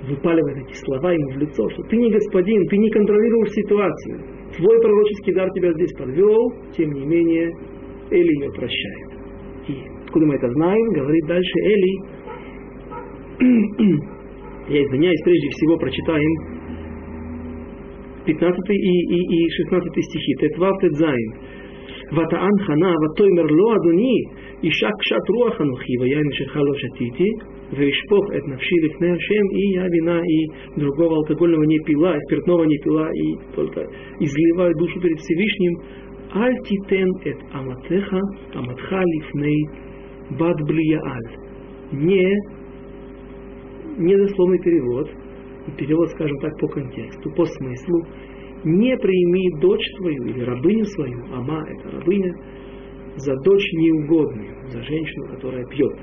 выпаливает 0.07 0.57
эти 0.68 0.74
слова 0.76 1.12
ему 1.12 1.32
в 1.32 1.38
лицо, 1.38 1.70
что 1.70 1.84
ты 1.84 1.97
не 1.97 2.12
господин, 2.12 2.68
ты 2.68 2.78
не 2.78 2.89
контролируешь 2.89 3.51
ситуацию. 3.51 4.22
Твой 4.55 4.82
пророческий 4.82 5.34
дар 5.34 5.49
тебя 5.51 5.74
здесь 5.74 5.93
подвел, 5.93 6.53
тем 6.76 6.93
не 6.93 7.05
менее, 7.05 7.51
Эли 8.12 8.34
ее 8.41 8.51
прощает. 8.51 9.10
И 9.68 9.99
откуда 10.09 10.26
мы 10.26 10.34
это 10.34 10.49
знаем, 10.51 10.88
говорит 10.92 11.26
дальше 11.26 11.59
Эли, 11.64 11.95
я 14.68 14.82
извиняюсь, 14.84 15.20
прежде 15.24 15.49
всего 15.51 15.76
прочитаем 15.76 16.55
15 18.26 18.70
и, 18.70 18.74
и, 18.74 19.45
и 19.45 19.51
16 19.51 20.05
стихи. 20.05 20.34
Тетвав 20.40 20.80
Тетзайн. 20.80 21.32
ותען 22.12 22.57
חנה 22.66 22.92
ותאמר 23.03 23.42
לו 23.42 23.66
אדוני 23.76 24.16
אישה 24.62 24.90
קשת 25.01 25.26
רוח 25.34 25.61
אנוכי 25.61 25.92
ויין 26.01 26.26
אשתך 26.32 26.57
לא 26.57 26.74
שתיתי 26.82 27.30
ואשפוך 27.76 28.24
את 28.36 28.45
нafши 28.53 28.76
לפני 28.86 29.11
Ашем, 29.16 29.47
и 29.59 29.62
я 29.74 29.86
вина 29.95 30.20
и 30.34 30.38
другого 30.76 31.16
алкогольного 31.16 31.64
не 31.64 31.78
пила, 31.78 32.14
и 32.14 32.20
спиртного 32.26 32.64
не 32.64 32.78
пила, 32.84 33.09
и 33.11 33.26
только 33.57 33.80
изливаю 34.20 34.74
душу 34.76 35.01
перед 35.01 35.18
Всевышним. 35.18 35.74
Аль 36.34 36.59
титен 36.66 37.09
эт 37.24 37.38
аматеха, 37.53 38.20
аматха 38.55 39.03
лифней 39.03 39.61
бад 40.38 40.57
блияаль. 40.65 41.38
Не, 41.91 42.36
не 43.97 44.15
дословный 44.15 44.59
перевод, 44.59 45.09
перевод, 45.77 46.09
скажем 46.09 46.38
так, 46.39 46.57
по 46.59 46.67
контексту, 46.67 47.32
по 47.32 47.45
смыслу, 47.45 48.05
не 48.63 48.95
прими 48.97 49.59
дочь 49.59 49.86
твою 49.97 50.25
или 50.25 50.41
рабыню 50.41 50.86
свою, 50.86 51.23
ама 51.34 51.65
это 51.67 51.91
рабыня, 51.91 52.34
за 53.15 53.36
дочь 53.43 53.73
неугодную, 53.73 54.55
за 54.67 54.82
женщину, 54.84 55.27
которая 55.30 55.65
пьет. 55.65 55.97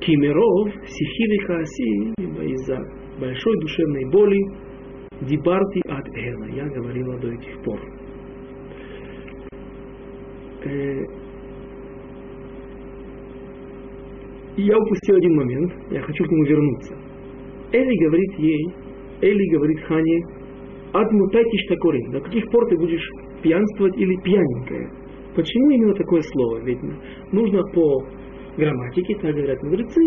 Кимеров, 0.00 0.68
сихили 0.86 1.38
хааси, 1.46 2.14
из-за 2.52 2.78
большой 3.20 3.60
душевной 3.60 4.10
боли, 4.10 4.40
дибарти 5.20 5.80
от 5.86 6.08
эла, 6.16 6.46
я 6.46 6.66
говорила 6.66 7.18
до 7.18 7.28
этих 7.32 7.62
пор. 7.62 7.80
Я 14.56 14.76
упустил 14.76 15.16
один 15.16 15.34
момент, 15.34 15.72
я 15.90 16.00
хочу 16.02 16.24
к 16.24 16.30
нему 16.30 16.44
вернуться. 16.44 16.94
Эли 17.72 18.04
говорит 18.04 18.38
ей, 18.38 18.66
Эли 19.22 19.54
говорит 19.54 19.80
Хане, 19.84 20.26
Адмутайтиш 20.92 21.66
такорин. 21.68 22.10
До 22.10 22.20
каких 22.20 22.50
пор 22.50 22.68
ты 22.68 22.76
будешь 22.76 23.08
пьянствовать 23.42 23.96
или 23.96 24.14
пьяненькая? 24.22 24.90
Почему 25.34 25.70
именно 25.70 25.94
такое 25.94 26.20
слово? 26.20 26.58
Ведь 26.64 26.78
нужно 27.32 27.62
по 27.72 28.04
грамматике, 28.58 29.14
так 29.22 29.34
говорят 29.34 29.62
мудрецы, 29.62 30.02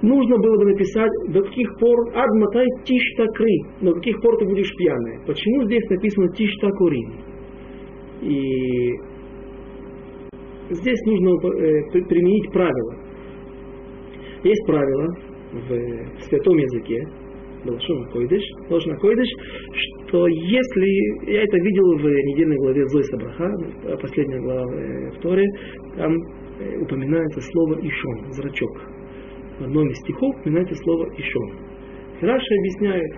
нужно 0.00 0.38
было 0.38 0.56
бы 0.56 0.70
написать 0.70 1.10
до 1.28 1.42
каких 1.42 1.68
пор 1.78 2.08
адматай 2.14 2.66
тиш 2.84 3.02
такры, 3.18 3.58
до 3.82 3.92
каких 3.92 4.18
пор 4.22 4.38
ты 4.38 4.46
будешь 4.46 4.74
пьяная. 4.78 5.20
Почему 5.26 5.64
здесь 5.64 5.86
написано 5.90 6.28
тиш 6.32 6.50
такурин? 6.62 7.12
И 8.22 8.92
здесь 10.70 11.00
нужно 11.04 11.28
э, 11.28 11.82
применить 12.08 12.50
правило. 12.52 13.05
Есть 14.46 14.64
правило 14.64 15.08
в 15.52 16.20
святом 16.28 16.56
языке, 16.56 17.02
Лошон 17.64 18.08
Койдыш, 18.12 18.42
Лошон 18.70 18.96
Койдыш, 18.98 19.26
что 20.06 20.28
если, 20.28 21.32
я 21.32 21.42
это 21.42 21.56
видел 21.56 21.98
в 21.98 22.04
недельной 22.04 22.56
главе 22.58 22.86
Зой 22.86 23.02
Сабраха, 23.06 23.50
последняя 24.00 24.40
глава 24.40 24.64
в 25.10 25.20
Торе, 25.20 25.44
там 25.96 26.14
э, 26.60 26.78
упоминается 26.80 27.40
слово 27.40 27.74
Ишон, 27.80 28.32
зрачок. 28.34 28.70
В 29.58 29.64
одном 29.64 29.88
из 29.88 29.96
стихов 29.96 30.36
упоминается 30.38 30.76
слово 30.76 31.08
Ишон. 31.18 31.52
Раша 32.20 32.54
объясняет, 32.54 33.12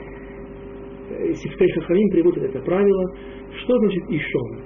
э, 1.10 1.34
Сифтей 1.34 1.70
Хахамим 1.72 2.08
приводит 2.08 2.44
это 2.44 2.60
правило, 2.60 3.04
что 3.52 3.76
значит 3.80 4.04
Ишон. 4.08 4.62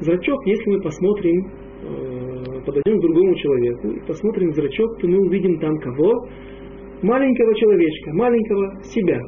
Зрачок, 0.00 0.46
если 0.46 0.70
мы 0.72 0.82
посмотрим, 0.82 1.50
э, 1.84 2.15
подойдем 2.66 2.98
к 2.98 3.02
другому 3.02 3.34
человеку 3.36 3.88
и 3.88 4.06
посмотрим 4.06 4.52
зрачок, 4.52 4.98
то 5.00 5.06
мы 5.06 5.18
увидим 5.18 5.58
там 5.60 5.78
кого? 5.78 6.28
маленького 7.02 7.54
человечка, 7.54 8.12
маленького 8.12 8.82
себя. 8.84 9.20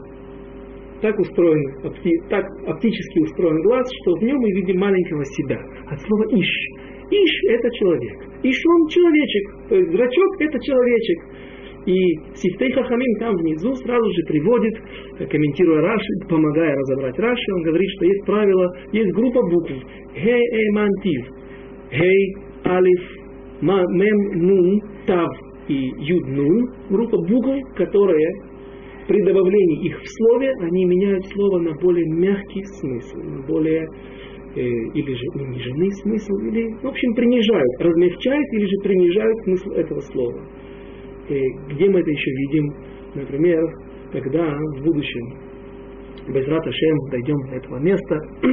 Так 1.01 1.19
устроен, 1.19 1.63
опти, 1.85 2.11
так 2.29 2.45
оптически 2.67 3.21
устроен 3.21 3.63
глаз, 3.63 3.87
что 4.03 4.17
в 4.17 4.23
нем 4.23 4.39
мы 4.39 4.51
видим 4.51 4.81
маленького 4.81 5.25
себя. 5.25 5.59
От 5.87 6.01
слова 6.01 6.25
иш. 6.33 6.51
Иш– 7.11 7.45
это 7.49 7.71
человек. 7.71 8.19
Иш 8.43 8.61
он 8.67 8.89
человечек. 8.89 9.69
То 9.69 9.77
есть 9.77 9.91
зрачок– 9.91 10.31
это 10.41 10.59
человечек. 10.61 11.19
И 11.87 11.95
Сифтей 12.35 12.73
Хахамин 12.73 13.19
там 13.19 13.35
внизу 13.37 13.73
сразу 13.75 14.11
же 14.13 14.23
приводит, 14.27 14.75
комментируя 15.31 15.81
Раши, 15.81 16.29
помогая 16.29 16.75
разобрать 16.75 17.19
Раши, 17.19 17.53
он 17.55 17.63
говорит, 17.63 17.89
что 17.97 18.05
есть 18.05 18.27
правило, 18.27 18.77
есть 18.93 19.11
группа 19.15 19.41
букв. 19.41 19.73
Хей 20.15 20.43
э 20.43 20.73
мантив. 20.73 21.27
Хей, 21.91 22.37
алиф, 22.67 23.18
мем, 23.61 24.19
нун, 24.35 24.81
тав 25.07 25.29
и 25.69 25.93
юднун, 25.99 26.73
группа 26.91 27.19
букв, 27.19 27.75
которые 27.77 28.29
при 29.09 29.23
добавлении 29.23 29.87
их 29.87 29.99
в 30.01 30.07
слове, 30.07 30.53
они 30.61 30.85
меняют 30.85 31.25
слово 31.29 31.61
на 31.61 31.73
более 31.81 32.07
мягкий 32.11 32.63
смысл, 32.79 33.17
на 33.17 33.41
более 33.47 33.87
э, 34.55 34.61
или 34.61 35.15
же 35.15 35.25
униженный 35.35 35.91
смысл, 36.03 36.35
или, 36.49 36.69
в 36.83 36.87
общем, 36.87 37.15
принижают, 37.15 37.81
размягчают 37.81 38.47
или 38.53 38.67
же 38.67 38.77
принижают 38.83 39.39
смысл 39.45 39.71
этого 39.71 40.01
слова. 40.01 40.45
Э, 41.31 41.41
где 41.71 41.89
мы 41.89 42.01
это 42.01 42.11
еще 42.11 42.31
видим? 42.31 42.75
Например, 43.15 43.65
когда 44.13 44.45
в 44.77 44.85
будущем 44.85 45.39
Безрат 46.29 46.67
Ашем 46.67 46.99
дойдем 47.11 47.39
до 47.49 47.57
этого 47.57 47.79
места, 47.79 48.19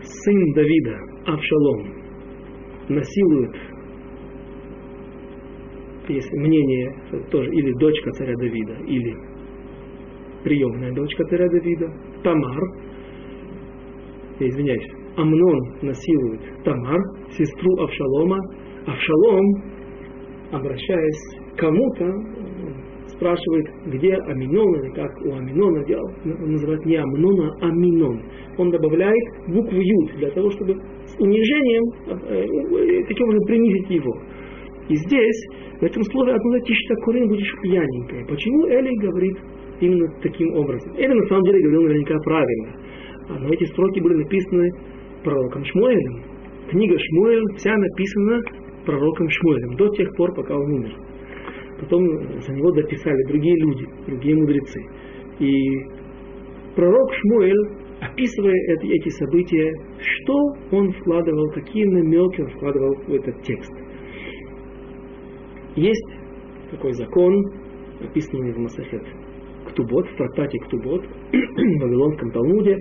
сын 0.00 0.52
Давида, 0.54 0.98
Авшалом, 1.26 2.05
насилует 2.88 3.54
если 6.08 6.36
мнение 6.38 6.94
тоже 7.32 7.50
или 7.50 7.72
дочка 7.80 8.10
царя 8.12 8.34
Давида, 8.36 8.74
или 8.86 9.12
приемная 10.44 10.92
дочка 10.92 11.24
царя 11.24 11.48
Давида, 11.48 11.92
Тамар, 12.22 12.62
я 14.38 14.48
извиняюсь, 14.48 14.88
Амнон 15.16 15.58
насилует 15.82 16.62
Тамар, 16.62 17.00
сестру 17.36 17.76
Авшалома. 17.82 18.38
Авшалом, 18.86 19.44
обращаясь 20.52 21.40
к 21.54 21.58
кому-то, 21.58 22.04
спрашивает, 23.16 23.66
где 23.86 24.14
Аминон, 24.14 24.80
или 24.80 24.90
как 24.92 25.10
у 25.24 25.32
Аминона 25.32 25.84
делал, 25.84 26.08
он 26.24 26.52
называет 26.52 26.84
не 26.84 26.96
Амнона, 26.96 27.50
а 27.60 27.66
Аминон. 27.66 28.22
Он 28.58 28.70
добавляет 28.70 29.24
букву 29.48 29.76
Юд 29.76 30.16
для 30.16 30.30
того, 30.30 30.50
чтобы 30.50 30.74
с 30.74 31.18
унижением, 31.18 31.84
э, 32.08 33.04
таким 33.08 33.26
образом 33.26 33.46
принизить 33.46 33.90
его. 33.90 34.12
И 34.88 34.94
здесь, 34.94 35.46
в 35.80 35.84
этом 35.84 36.02
слове 36.04 36.34
одно 36.34 36.58
тишта 36.60 36.94
курин 37.04 37.28
будешь 37.28 37.52
пьяненькая. 37.62 38.24
Почему 38.26 38.66
Эли 38.68 38.94
говорит 38.96 39.36
именно 39.80 40.08
таким 40.22 40.54
образом? 40.54 40.92
Эли 40.96 41.12
на 41.12 41.26
самом 41.26 41.42
деле 41.44 41.62
говорил 41.62 41.82
наверняка 41.82 42.14
правильно. 42.24 42.68
Но 43.40 43.52
эти 43.52 43.64
строки 43.64 44.00
были 44.00 44.14
написаны 44.14 44.70
пророком 45.24 45.64
Шмуэлем. 45.64 46.22
Книга 46.70 46.96
Шмуэль 46.98 47.42
вся 47.56 47.76
написана 47.76 48.40
пророком 48.84 49.28
Шмуэлем 49.28 49.76
до 49.76 49.88
тех 49.88 50.14
пор, 50.16 50.32
пока 50.34 50.54
он 50.54 50.72
умер. 50.72 51.05
Потом 51.80 52.02
за 52.40 52.52
него 52.52 52.72
дописали 52.72 53.22
другие 53.28 53.56
люди, 53.56 53.86
другие 54.06 54.36
мудрецы. 54.36 54.80
И 55.38 55.52
пророк 56.74 57.12
Шмуэль, 57.12 57.68
описывая 58.00 58.54
эти, 58.54 59.08
события, 59.10 59.74
что 59.98 60.34
он 60.72 60.92
вкладывал, 60.92 61.50
какие 61.52 61.84
намеки 61.84 62.40
он 62.40 62.50
вкладывал 62.50 62.94
в 63.06 63.12
этот 63.12 63.42
текст. 63.42 63.72
Есть 65.76 66.16
такой 66.70 66.92
закон, 66.92 67.44
описанный 68.00 68.52
в 68.52 68.58
מסכת 68.58 69.02
כתובות, 69.68 70.06
в 70.08 70.16
трактате 70.16 70.58
Ктубот, 70.60 71.04
в 71.32 71.82
Вавилонском 71.82 72.30
Талмуде, 72.30 72.78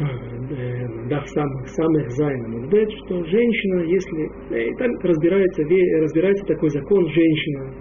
э, 0.00 1.08
דף 1.08 1.26
סמך, 1.28 1.68
סמך 1.68 2.10
זין 2.10 2.45
א, 2.45 2.68
что 2.68 3.24
женщина, 3.24 3.80
если 3.82 4.30
э, 4.50 4.74
там 4.78 4.90
разбирается, 5.02 5.62
разбирается 5.62 6.44
такой 6.46 6.70
закон, 6.70 7.06
женщина, 7.08 7.74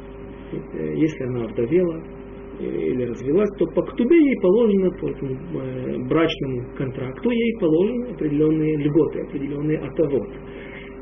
э, 0.51 0.93
если 0.95 1.23
она 1.25 1.47
вдовела 1.47 2.03
или 2.59 3.03
развелась, 3.03 3.49
то 3.59 3.67
по 3.67 3.83
ктубе 3.83 4.17
ей 4.17 4.35
положено, 4.41 4.89
по 4.99 5.09
этому 5.09 6.07
брачному 6.07 6.65
контракту 6.75 7.29
ей 7.29 7.57
положены 7.59 8.11
определенные 8.13 8.77
льготы, 8.77 9.21
определенные 9.21 9.77
отовод. 9.77 10.27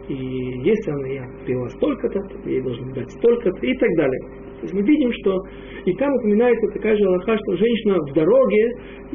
И 0.08 0.14
если 0.14 0.92
она 0.92 1.08
я 1.08 1.26
пила 1.46 1.68
столько-то, 1.70 2.20
то 2.20 2.50
ей 2.50 2.62
должны 2.62 2.94
дать 2.94 3.10
столько-то 3.12 3.66
и 3.66 3.74
так 3.74 3.90
далее. 3.98 4.20
То 4.60 4.62
есть 4.64 4.74
мы 4.74 4.82
видим, 4.82 5.12
что 5.14 5.38
и 5.86 5.94
там 5.94 6.14
упоминается 6.16 6.68
такая 6.74 6.96
же 6.96 7.04
Аллаха, 7.06 7.38
что 7.38 7.58
женщина 7.58 7.98
в 8.00 8.14
дороге 8.14 8.72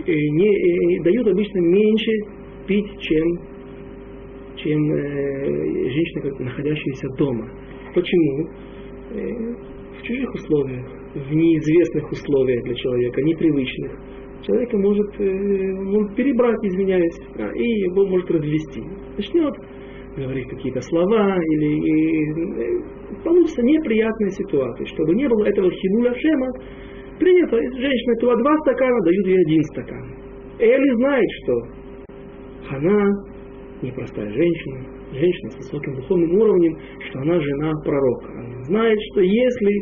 не, 0.07 0.99
э, 0.99 1.03
дают 1.03 1.27
обычно 1.29 1.59
меньше 1.61 2.11
пить, 2.67 3.01
чем, 3.01 3.27
чем 4.57 4.93
э, 4.93 5.91
женщина, 5.91 6.45
находящаяся 6.45 7.09
дома. 7.19 7.49
Почему? 7.95 8.49
Э, 9.11 9.71
в 9.99 10.03
чужих 10.03 10.35
условиях, 10.35 10.87
в 11.15 11.35
неизвестных 11.35 12.11
условиях 12.11 12.63
для 12.65 12.75
человека, 12.75 13.23
непривычных. 13.23 13.93
Человека 14.47 14.77
может, 14.79 15.21
э, 15.21 15.73
может 15.75 16.17
перебрать, 16.17 16.59
извиняюсь, 16.63 17.19
а, 17.37 17.51
и 17.55 17.65
его 17.83 18.07
может 18.07 18.31
развести. 18.31 18.83
Начнет 19.17 19.55
говорить 20.17 20.49
какие-то 20.49 20.81
слова, 20.81 21.37
или 21.37 21.69
и, 21.89 22.83
получится 23.25 23.63
неприятная 23.63 24.31
ситуация. 24.31 24.87
Чтобы 24.87 25.15
не 25.15 25.29
было 25.29 25.45
этого 25.45 25.71
хилуля 25.71 26.15
шема, 26.15 26.49
принято, 27.19 27.57
женщина 27.57 28.17
пила 28.21 28.37
два 28.37 28.57
стакана, 28.59 29.01
дают 29.03 29.27
ей 29.27 29.41
один 29.47 29.63
стакан. 29.65 30.15
Эли 30.59 30.95
знает, 30.97 31.29
что 31.43 31.63
она 32.77 33.09
непростая 33.83 34.29
женщина, 34.31 34.81
женщина 35.13 35.51
с 35.51 35.57
высоким 35.57 35.95
духовным 35.97 36.35
уровнем, 36.35 36.77
что 37.09 37.21
она 37.21 37.41
жена 37.41 37.73
пророка. 37.85 38.33
Она 38.39 38.63
знает, 38.65 38.99
что 39.13 39.21
если 39.21 39.81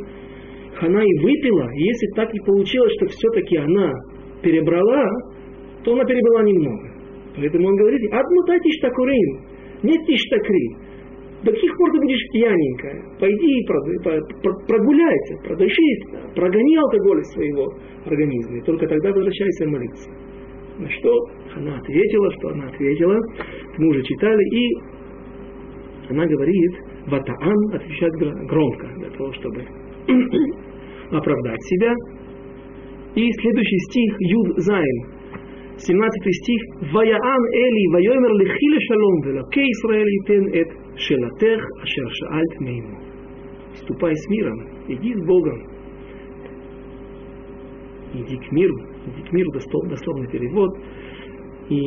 она 0.81 1.03
и 1.03 1.19
выпила, 1.23 1.69
если 1.75 2.07
так 2.15 2.33
и 2.33 2.39
получилось, 2.45 2.93
что 2.99 3.07
все-таки 3.07 3.57
она 3.57 3.93
перебрала, 4.43 5.05
то 5.83 5.95
она 5.95 6.05
перебрала 6.05 6.43
немного. 6.45 6.91
Поэтому 7.37 7.69
он 7.69 7.77
говорит, 7.77 8.01
одну 8.13 8.43
татиш 8.47 8.81
такурин, 8.81 9.48
нет 9.83 10.07
тиштакри. 10.07 10.77
До 11.45 11.53
каких 11.53 11.77
пор 11.77 11.93
ты 11.93 11.99
будешь 11.99 12.31
пьяненькая? 12.33 13.17
Пойди 13.21 13.61
и 13.61 13.67
прогуляйся, 14.67 15.37
продышись, 15.45 16.03
прогони 16.35 16.77
алкоголь 16.77 17.21
из 17.21 17.31
своего 17.33 17.73
организма, 18.05 18.59
и 18.59 18.63
только 18.63 18.89
тогда 18.89 19.11
возвращайся 19.13 19.69
молиться. 19.69 20.11
На 20.79 20.89
что 20.91 21.13
она 21.55 21.77
ответила, 21.77 22.33
что 22.33 22.49
она 22.49 22.67
ответила, 22.69 23.17
мы 23.79 23.89
уже 23.89 24.03
читали, 24.03 24.43
и 24.57 24.75
она 26.11 26.27
говорит, 26.27 26.73
ватаан 27.07 27.75
отвечает 27.75 28.15
громко, 28.49 28.89
для 28.97 29.11
того, 29.11 29.33
чтобы 29.35 29.65
оправдать 31.11 31.63
себя. 31.63 31.95
И 33.15 33.31
следующий 33.33 33.79
стих, 33.91 34.17
Юд 34.21 34.59
Зайн, 34.59 35.18
17 35.79 36.35
стих, 36.35 36.93
«Ваяан 36.93 37.43
Эли, 37.55 37.93
вайомер 37.93 38.33
лихиле 38.33 38.81
шалом, 38.81 39.21
велаке 39.23 39.63
Исраэль 39.63 40.19
итен 40.19 40.47
эт 40.53 40.69
шелатех, 40.97 41.63
ашер 41.83 42.11
шаальт 42.11 42.61
мейму». 42.61 42.99
Ступай 43.77 44.15
с 44.15 44.29
миром, 44.29 44.59
иди 44.89 45.15
с 45.15 45.25
Богом, 45.25 45.63
иди 48.13 48.37
к 48.37 48.53
миру, 48.53 48.77
иди 49.07 49.23
к 49.23 49.33
миру, 49.33 49.53
дословный 49.53 50.29
перевод. 50.29 50.71
И 51.69 51.81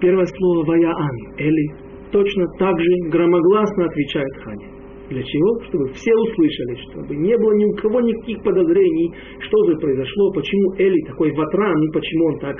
первое 0.00 0.26
слово 0.26 0.64
«Ваяан» 0.66 1.16
Эли 1.36 1.74
точно 2.12 2.44
так 2.60 2.78
же 2.78 3.10
громогласно 3.10 3.86
отвечает 3.86 4.36
Хане. 4.44 4.77
Для 5.08 5.22
чего? 5.22 5.60
Чтобы 5.64 5.88
все 5.94 6.12
услышали, 6.14 6.76
чтобы 6.90 7.16
не 7.16 7.36
было 7.38 7.52
ни 7.54 7.64
у 7.64 7.72
кого 7.76 8.00
никаких 8.00 8.42
подозрений, 8.42 9.14
что 9.40 9.64
же 9.64 9.76
произошло, 9.78 10.32
почему 10.32 10.74
Эли 10.76 11.00
такой 11.06 11.32
ватран, 11.32 11.92
почему 11.92 12.26
он 12.26 12.38
так 12.40 12.56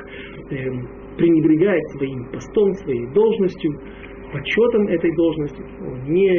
э, 0.50 0.70
пренебрегает 1.18 1.82
своим 1.96 2.24
постом, 2.32 2.72
своей 2.74 3.06
должностью, 3.12 3.72
почетом 4.32 4.88
этой 4.88 5.14
должности, 5.14 5.62
он 5.82 6.12
не 6.12 6.32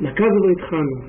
наказывает 0.00 0.60
хану. 0.60 1.04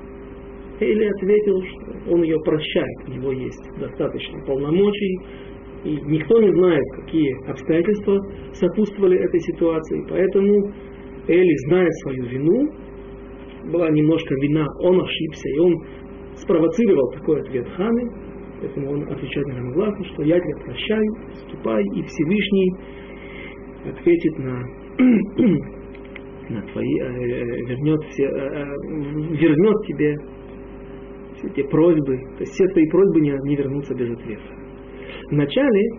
Эли 0.80 1.05
ответил, 1.05 1.61
что 1.63 2.13
он 2.13 2.24
ее 2.24 2.39
прощает, 2.39 3.07
у 3.07 3.11
него 3.11 3.32
есть 3.34 3.80
достаточно 3.80 4.39
полномочий, 4.45 5.18
и 5.84 5.91
никто 6.05 6.41
не 6.41 6.51
знает, 6.53 6.84
какие 6.95 7.49
обстоятельства 7.49 8.18
сопутствовали 8.53 9.20
этой 9.20 9.39
ситуации, 9.41 10.05
поэтому 10.09 10.72
Эли, 11.28 11.55
зная 11.68 11.89
свою 12.03 12.26
вину, 12.26 12.70
была 13.72 13.89
немножко 13.89 14.36
вина, 14.36 14.66
он 14.82 15.01
ошибся, 15.01 15.49
и 15.49 15.59
он 15.59 15.76
спровоцировал 16.36 17.11
такой 17.11 17.41
ответ 17.41 17.68
Ханы, 17.76 18.11
поэтому 18.61 18.91
он 18.91 19.03
отвечает 19.03 19.47
на 19.47 19.72
гласно, 19.72 20.05
что 20.05 20.24
я 20.24 20.39
тебя 20.39 20.57
прощаю, 20.63 21.16
ступай, 21.34 21.84
и 21.95 22.03
Всевышний 22.03 22.76
ответит 23.89 24.39
на, 24.39 24.63
на 26.49 26.61
твои, 26.72 26.99
э, 26.99 27.05
э 27.05 27.66
вернет, 27.68 28.03
все, 28.09 28.24
э, 28.24 28.30
э, 28.30 28.66
вернет 29.38 29.86
тебе 29.88 30.16
все 31.36 31.47
эти 31.47 31.68
просьбы, 31.68 32.18
то 32.38 32.41
есть 32.41 32.53
все 32.53 32.66
твои 32.68 32.88
просьбы 32.89 33.22
не, 33.22 33.32
не 33.47 33.55
вернутся 33.55 33.93
без 33.95 34.11
ответа. 34.11 34.43
Вначале, 35.32 35.89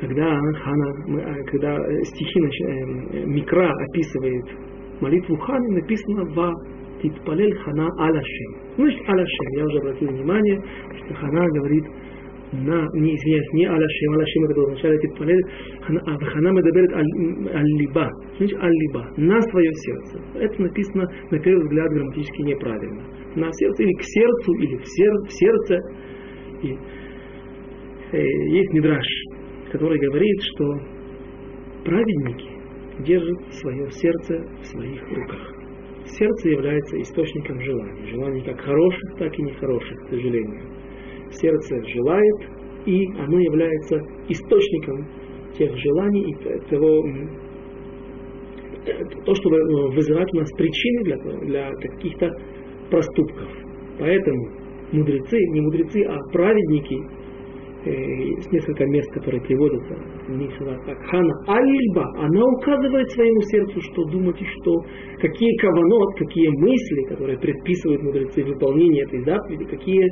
когда 0.00 0.38
Хана, 0.62 1.20
э, 1.20 1.44
когда 1.44 1.78
стихи 2.04 2.40
Микра 3.26 3.70
описывает 3.70 4.44
молитву 5.00 5.36
Ханы, 5.36 5.80
написано 5.80 6.24
«Ва 6.34 6.52
Титпалель 7.02 7.54
Хана 7.58 7.88
Алашем. 7.98 8.56
Значит, 8.76 9.00
Алашем. 9.08 9.48
Я 9.56 9.64
уже 9.64 9.78
обратил 9.78 10.08
внимание, 10.08 10.62
что 10.96 11.14
Хана 11.14 11.46
говорит 11.46 11.84
на, 12.52 12.86
не 12.94 13.14
извиняюсь, 13.14 13.52
не 13.52 13.66
Алашем, 13.66 14.12
Алашем 14.14 14.44
это 14.44 14.54
было 14.54 14.66
вначале 14.68 14.98
Титпалель, 15.00 15.42
а 15.82 16.18
Хана 16.18 16.50
медаберет 16.50 16.92
Аль-Либа. 16.92 18.08
Значит, 18.38 18.58
Аль-Либа. 18.58 19.12
На 19.16 19.40
свое 19.42 19.70
сердце. 19.72 20.20
Это 20.34 20.62
написано, 20.62 21.06
на 21.30 21.38
первый 21.40 21.62
взгляд, 21.64 21.90
грамматически 21.90 22.42
неправильно. 22.42 23.02
На 23.36 23.52
сердце 23.52 23.82
или 23.82 23.92
к 23.92 24.02
сердцу, 24.02 24.52
или 24.54 24.76
в, 24.76 24.86
сер, 24.86 25.12
в 25.26 25.30
сердце. 25.30 25.80
И, 26.62 26.78
э, 28.12 28.22
есть 28.22 28.72
Мидраш, 28.72 29.06
который 29.70 29.98
говорит, 29.98 30.42
что 30.54 30.80
праведники 31.84 32.48
держат 33.00 33.52
свое 33.52 33.90
сердце 33.90 34.44
в 34.62 34.66
своих 34.66 35.02
руках 35.10 35.57
сердце 36.08 36.48
является 36.50 37.00
источником 37.00 37.60
желаний. 37.60 38.10
Желаний 38.10 38.42
как 38.42 38.60
хороших, 38.60 39.16
так 39.18 39.38
и 39.38 39.42
нехороших, 39.42 39.98
к 40.06 40.08
сожалению. 40.10 40.62
Сердце 41.30 41.82
желает, 41.86 42.36
и 42.86 43.06
оно 43.18 43.38
является 43.38 43.96
источником 44.28 45.06
тех 45.56 45.76
желаний 45.76 46.30
и 46.30 46.34
того, 46.70 47.04
то, 49.24 49.34
чтобы 49.34 49.56
э, 49.56 49.94
вызывать 49.94 50.32
у 50.32 50.38
нас 50.38 50.50
причины 50.52 51.04
для, 51.04 51.16
для 51.40 51.72
каких-то 51.74 52.30
проступков. 52.90 53.48
Поэтому 53.98 54.48
мудрецы, 54.92 55.36
не 55.50 55.60
мудрецы, 55.60 56.02
а 56.04 56.16
праведники 56.32 56.96
есть 57.84 58.52
несколько 58.52 58.84
мест, 58.86 59.10
которые 59.12 59.40
приводятся, 59.42 59.94
не 60.28 60.48
сюда, 60.58 60.76
как 60.84 60.98
Хана 61.10 61.32
Альба, 61.46 62.04
она 62.18 62.42
указывает 62.44 63.08
своему 63.10 63.40
сердцу, 63.42 63.80
что 63.80 64.04
думать 64.06 64.40
и 64.40 64.44
что, 64.44 64.80
какие 65.20 65.56
каванот, 65.58 66.14
какие 66.18 66.48
мысли, 66.48 67.02
которые 67.08 67.38
предписывают 67.38 68.02
мудрецы 68.02 68.44
выполнение 68.44 69.04
этой 69.04 69.22
заповеди, 69.22 69.64
какие, 69.64 70.04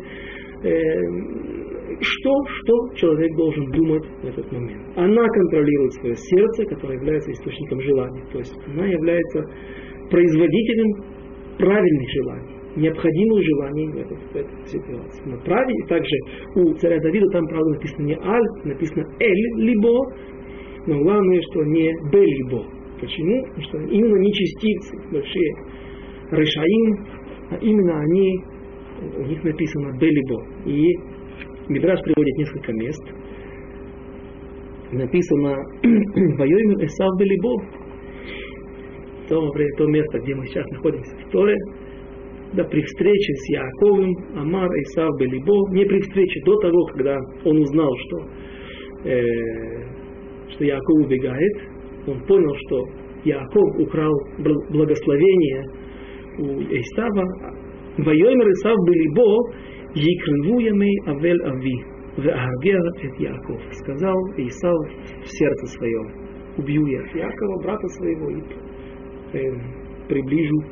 э, 0.63 1.99
что, 2.01 2.33
что 2.47 2.95
человек 2.95 3.37
должен 3.37 3.67
думать 3.73 4.05
в 4.23 4.27
этот 4.27 4.51
момент. 4.53 4.83
Она 4.97 5.27
контролирует 5.27 5.93
свое 5.95 6.15
сердце, 6.15 6.65
которое 6.67 6.95
является 6.99 7.33
источником 7.33 7.81
желания, 7.81 8.25
то 8.33 8.39
есть 8.39 8.57
она 8.69 8.87
является 8.87 9.43
производителем 10.09 11.05
правильных 11.59 12.11
желаний 12.15 12.56
необходимых 12.77 13.43
желаний 13.43 13.89
в 13.89 14.33
в 14.33 14.37
этой 14.37 14.67
ситуации. 14.67 15.29
На 15.29 15.39
праве, 15.39 15.75
и 15.75 15.87
также 15.89 16.17
у 16.55 16.75
царя 16.75 17.01
Давида 17.01 17.27
там, 17.33 17.47
правда, 17.49 17.71
написано 17.71 18.05
не 18.05 18.15
Аль, 18.15 18.49
написано 18.65 19.05
Эль, 19.19 19.65
либо, 19.65 20.13
но 20.87 21.03
главное, 21.03 21.41
что 21.51 21.65
не 21.65 21.91
Белибо. 22.13 22.65
Почему? 23.01 23.45
Потому 23.47 23.63
что 23.63 23.79
именно 23.79 24.17
не 24.17 24.33
частицы, 24.33 24.97
большие 25.11 25.53
Решаим, 26.31 27.07
а 27.51 27.57
именно 27.57 28.01
они, 28.01 28.41
у 29.17 29.23
них 29.27 29.43
написано 29.45 29.97
Белибо. 29.99 30.45
И 30.65 30.93
Мидраш 31.69 32.01
приводит 32.03 32.37
несколько 32.37 32.73
мест. 32.73 33.03
Написано 34.93 35.57
Вайоймер 36.39 36.85
Эсав 36.85 37.19
Белибо. 37.19 37.63
То, 39.29 39.51
то 39.51 39.87
место, 39.87 40.21
где 40.21 40.35
мы 40.35 40.47
сейчас 40.47 40.65
находимся 40.71 41.17
в 41.17 41.31
Торе, 41.31 41.57
да 42.57 42.65
при 42.65 42.83
встрече 42.83 43.33
с 43.35 43.51
Яковым, 43.51 44.15
Амар 44.35 44.69
Исав 44.81 45.11
Белибо, 45.19 45.71
не 45.73 45.85
при 45.85 46.01
встрече, 46.01 46.41
до 46.45 46.57
того, 46.57 46.85
когда 46.87 47.19
он 47.45 47.59
узнал, 47.59 47.95
что, 48.07 48.19
э, 49.05 49.21
что 50.49 50.65
Яков 50.65 51.05
убегает, 51.05 51.53
он 52.07 52.21
понял, 52.27 52.55
что 52.67 52.85
Яков 53.25 53.81
украл 53.81 54.13
благословение 54.71 55.65
у 56.39 56.63
Исава. 56.63 57.25
Вайомер 57.99 58.49
Исав 58.53 58.77
Белибо, 58.87 59.53
Екрыву 59.95 60.59
ямей 60.61 60.99
Авель 61.07 61.43
Ави, 61.43 61.77
Веагер 62.17 62.87
эт 63.03 63.21
Яков. 63.21 63.61
Сказал 63.73 64.17
Исав 64.39 64.77
в 65.25 65.29
сердце 65.29 65.67
своем, 65.79 66.11
убью 66.57 66.87
я 66.87 67.01
Якова, 67.01 67.63
брата 67.63 67.89
своего, 67.89 68.31
и 68.31 68.43
э, 69.33 69.53
приближу 70.09 70.63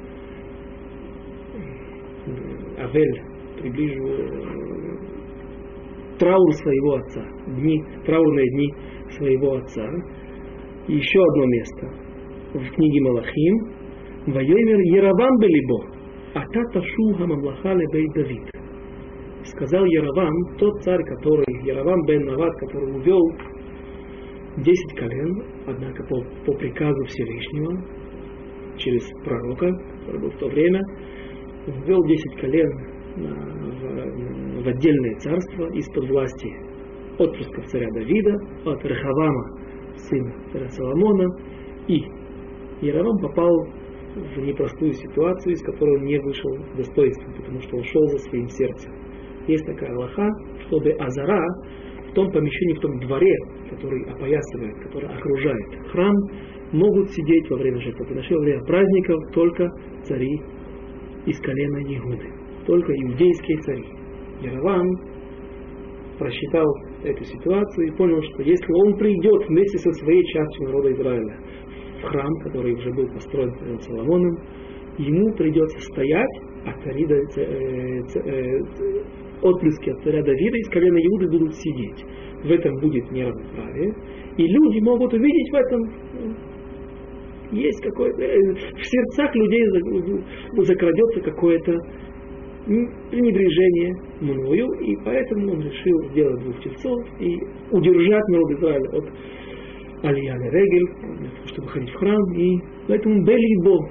Авель, 2.78 3.22
приближу 3.60 4.04
э, 4.04 4.54
траур 6.18 6.52
своего 6.54 6.94
отца, 6.94 7.22
дни, 7.46 7.82
траурные 8.04 8.50
дни 8.50 8.74
своего 9.16 9.54
отца. 9.54 9.88
И 10.88 10.94
еще 10.94 11.20
одно 11.22 11.44
место 11.46 12.04
в 12.54 12.74
книге 12.74 13.00
Малахим. 13.02 13.84
Вайомер 14.26 14.80
Яровам 14.96 15.38
Белибо, 15.38 15.84
Ататашу 16.34 17.14
Хамамлаха 17.18 17.74
Лебей 17.74 18.08
Давид. 18.14 18.50
Сказал 19.44 19.84
Яровам, 19.84 20.32
тот 20.58 20.82
царь, 20.82 21.02
который, 21.04 21.66
Яровам 21.66 22.00
бен 22.06 22.24
Нават, 22.24 22.54
который 22.60 22.96
увел 22.96 23.20
10 24.56 24.98
колен, 24.98 25.42
однако 25.66 26.02
по, 26.04 26.22
по 26.46 26.52
приказу 26.58 27.04
Всевышнего, 27.04 27.84
через 28.78 29.02
пророка, 29.24 29.70
который 30.00 30.20
был 30.20 30.30
в 30.30 30.38
то 30.38 30.46
время, 30.48 30.80
ввел 31.66 32.04
10 32.04 32.40
колен 32.40 32.70
в, 33.16 34.62
в 34.62 34.68
отдельное 34.68 35.14
царство 35.16 35.66
из-под 35.72 36.08
власти 36.08 36.52
отпрысков 37.18 37.64
царя 37.66 37.90
Давида, 37.92 38.34
от 38.66 38.84
Рехавама, 38.84 39.60
сына 39.96 40.34
царя 40.52 40.68
Соломона, 40.68 41.28
и 41.88 42.02
Яровам 42.80 43.18
попал 43.18 43.66
в 44.14 44.38
непростую 44.38 44.92
ситуацию, 44.92 45.54
из 45.54 45.62
которой 45.62 45.98
он 45.98 46.04
не 46.04 46.18
вышел 46.18 46.50
в 46.72 46.76
достоинство, 46.76 47.32
потому 47.32 47.60
что 47.60 47.76
он 47.76 47.84
шел 47.84 48.06
за 48.08 48.18
своим 48.18 48.48
сердцем. 48.48 48.92
Есть 49.46 49.66
такая 49.66 49.90
Аллаха, 49.94 50.28
чтобы 50.66 50.92
Азара 50.92 51.44
в 52.10 52.14
том 52.14 52.30
помещении, 52.30 52.74
в 52.74 52.80
том 52.80 52.98
дворе, 53.00 53.34
который 53.70 54.04
опоясывает, 54.04 54.78
который 54.84 55.08
окружает 55.08 55.88
храм, 55.90 56.14
могут 56.72 57.10
сидеть 57.10 57.50
во 57.50 57.56
время 57.56 57.80
жертвоприношения, 57.80 58.38
во 58.38 58.44
время 58.44 58.64
праздников 58.64 59.16
только 59.32 59.68
цари 60.04 60.40
из 61.26 61.38
колена 61.40 61.78
Егуды. 61.78 62.28
Только 62.66 62.92
иудейские 62.92 63.58
цари. 63.58 63.84
Яровам 64.42 64.88
просчитал 66.18 66.66
эту 67.02 67.24
ситуацию 67.24 67.88
и 67.88 67.96
понял, 67.96 68.22
что 68.22 68.42
если 68.42 68.72
он 68.72 68.96
придет 68.96 69.48
вместе 69.48 69.78
со 69.78 69.92
своей 69.92 70.24
частью 70.24 70.66
народа 70.66 70.92
Израиля 70.92 71.36
в 72.00 72.02
храм, 72.04 72.32
который 72.42 72.74
уже 72.74 72.92
был 72.92 73.06
построен 73.08 73.54
царем 73.58 73.80
Соломоном, 73.80 74.38
ему 74.98 75.34
придется 75.34 75.78
стоять, 75.80 76.40
а 76.66 76.72
цари, 76.82 77.04
э, 77.04 78.00
э, 78.24 78.60
отпрыски 79.42 79.90
от 79.90 80.02
царя 80.02 80.22
Давида 80.22 80.56
из 80.56 80.68
колена 80.70 80.98
Иуды 80.98 81.30
будут 81.30 81.54
сидеть. 81.54 82.04
В 82.42 82.50
этом 82.50 82.74
будет 82.80 83.10
неравноправие. 83.10 83.94
И 84.36 84.46
люди 84.46 84.80
могут 84.80 85.12
увидеть 85.12 85.50
в 85.50 85.54
этом 85.54 86.44
есть 87.55 87.82
какое-то, 87.82 88.22
э, 88.22 88.55
в 88.55 88.84
сердцах 88.84 89.34
людей 89.34 89.64
закрадется 90.64 91.20
какое-то 91.22 91.72
пренебрежение 92.66 93.94
мною, 94.20 94.72
и 94.80 94.96
поэтому 95.05 95.52
он 95.52 95.61
решил 95.61 96.11
сделать 96.11 96.42
двух 96.42 96.62
тельцов 96.62 96.98
и 97.20 97.38
удержать 97.70 98.28
народ 98.28 98.50
Израиля 98.52 98.88
от 98.90 99.05
Алияны 100.02 100.50
Регель, 100.50 101.30
чтобы 101.46 101.68
ходить 101.68 101.90
в 101.90 101.94
храм, 101.96 102.32
и 102.34 102.59
поэтому 102.88 103.22
Белибо, 103.24 103.90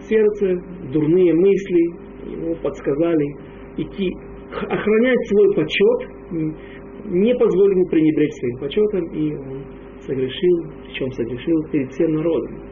сердце, 0.00 0.60
дурные 0.92 1.32
мысли 1.32 1.82
ему 2.26 2.56
подсказали 2.56 3.36
идти, 3.76 4.10
охранять 4.50 5.28
свой 5.28 5.54
почет, 5.54 6.62
не 7.06 7.34
позволили 7.34 7.74
ему 7.78 7.86
пренебречь 7.88 8.32
своим 8.32 8.58
почетом, 8.58 9.04
и 9.14 9.34
он 9.34 9.64
согрешил, 10.00 10.72
чем 10.92 11.10
согрешил 11.12 11.62
перед 11.70 11.90
всем 11.92 12.14
народом 12.14 12.71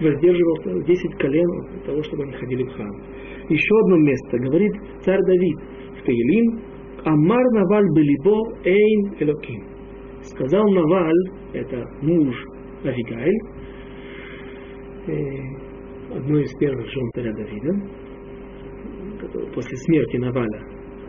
воздерживался 0.00 0.84
10 0.86 1.14
колен 1.18 1.50
от 1.76 1.84
того, 1.84 2.02
чтобы 2.02 2.24
они 2.24 2.32
ходили 2.32 2.64
в 2.64 2.72
храм. 2.72 2.96
Еще 3.48 3.78
одно 3.84 3.96
место, 3.98 4.38
говорит 4.38 4.72
царь 5.02 5.20
Давид 5.24 5.58
в 6.00 6.04
Таилим, 6.04 6.60
Амар 7.04 7.44
Наваль 7.52 7.86
Белибо 7.94 8.58
Эйн 8.64 9.14
Элоким. 9.20 9.64
Сказал 10.22 10.68
Наваль, 10.68 11.30
это 11.52 11.84
муж 12.02 12.34
Авигайль, 12.82 13.40
э, 15.06 16.16
одной 16.16 16.42
из 16.42 16.52
первых 16.58 16.86
жен 16.86 17.10
царя 17.14 17.32
Давида, 17.32 17.72
после 19.54 19.76
смерти 19.76 20.16
Наваля, 20.16 20.62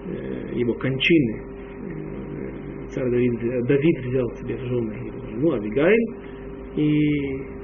э, 0.06 0.54
его 0.54 0.74
кончины, 0.76 1.42
э, 1.82 2.88
царь 2.90 3.10
Давид, 3.10 3.66
Давид 3.66 4.06
взял 4.06 4.30
себе 4.36 4.56
в 4.56 4.62
жены 4.62 4.94
его 4.94 5.20
жену 5.28 5.52
Авигайль, 5.54 6.08
и 6.76 7.57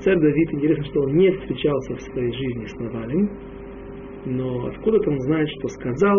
Царь 0.00 0.18
Давид, 0.20 0.54
интересно, 0.54 0.84
что 0.84 1.00
он 1.00 1.16
не 1.16 1.30
встречался 1.32 1.96
в 1.96 2.00
своей 2.02 2.32
жизни 2.32 2.66
с 2.66 2.74
Навалем, 2.78 3.30
но 4.26 4.66
откуда-то 4.66 5.10
он 5.10 5.18
знает, 5.20 5.48
что 5.58 5.68
сказал 5.68 6.16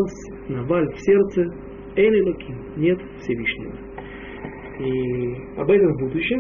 Наваль 0.50 0.88
в 0.94 1.00
сердце 1.00 1.46
Эли 1.96 2.22
Луким, 2.22 2.58
нет 2.76 3.00
Всевышнего. 3.20 3.76
И 4.80 5.60
об 5.60 5.70
этом 5.70 5.94
в 5.94 6.00
будущем 6.00 6.40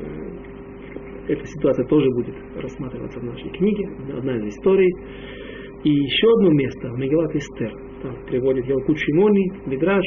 э, 0.00 1.32
эта 1.32 1.46
ситуация 1.46 1.86
тоже 1.86 2.08
будет 2.10 2.34
рассматриваться 2.56 3.20
в 3.20 3.24
нашей 3.24 3.50
книге, 3.50 3.88
одна 4.16 4.36
из 4.36 4.54
историй. 4.54 4.90
И 5.84 5.90
еще 5.90 6.26
одно 6.38 6.50
место, 6.50 6.88
Мегелат 6.96 7.34
Эстер, 7.36 7.72
там 8.02 8.16
приводит 8.26 8.66
Ялкут 8.66 8.98
Шимони, 8.98 9.52
Мидраш, 9.66 10.04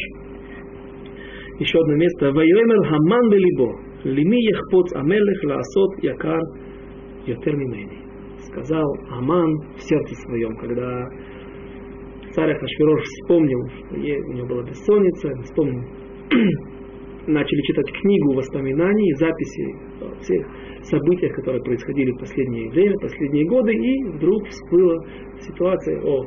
еще 1.60 1.80
одно 1.80 1.96
место, 1.96 2.32
Вайремер 2.32 2.88
Хаман 2.88 3.30
Белибо, 3.30 3.87
Лими 4.04 4.40
ехпоц 4.52 4.94
амелех 4.96 5.44
лаасот 5.44 6.04
якар 6.04 6.42
йотер 7.26 7.56
мимени. 7.56 8.00
Сказал 8.48 8.88
Аман 9.10 9.52
в 9.76 9.82
сердце 9.82 10.16
своем, 10.16 10.56
когда 10.58 11.06
царь 12.32 12.52
Ахашвирош 12.52 13.02
вспомнил, 13.04 13.60
что 13.68 13.96
у 13.96 14.34
него 14.34 14.48
была 14.48 14.64
бессонница, 14.64 15.30
вспомнил, 15.44 15.84
начали 17.28 17.62
читать 17.62 17.92
книгу 18.02 18.34
воспоминаний, 18.34 19.14
записи 19.16 19.76
о 20.02 20.16
всех 20.22 20.48
событиях, 20.84 21.36
которые 21.36 21.64
происходили 21.64 22.12
в 22.12 22.20
последнее 22.20 22.70
время, 22.70 22.96
последние 23.02 23.46
годы, 23.48 23.74
и 23.74 24.04
вдруг 24.10 24.48
всплыла 24.48 24.96
ситуация 25.42 26.02
о 26.04 26.26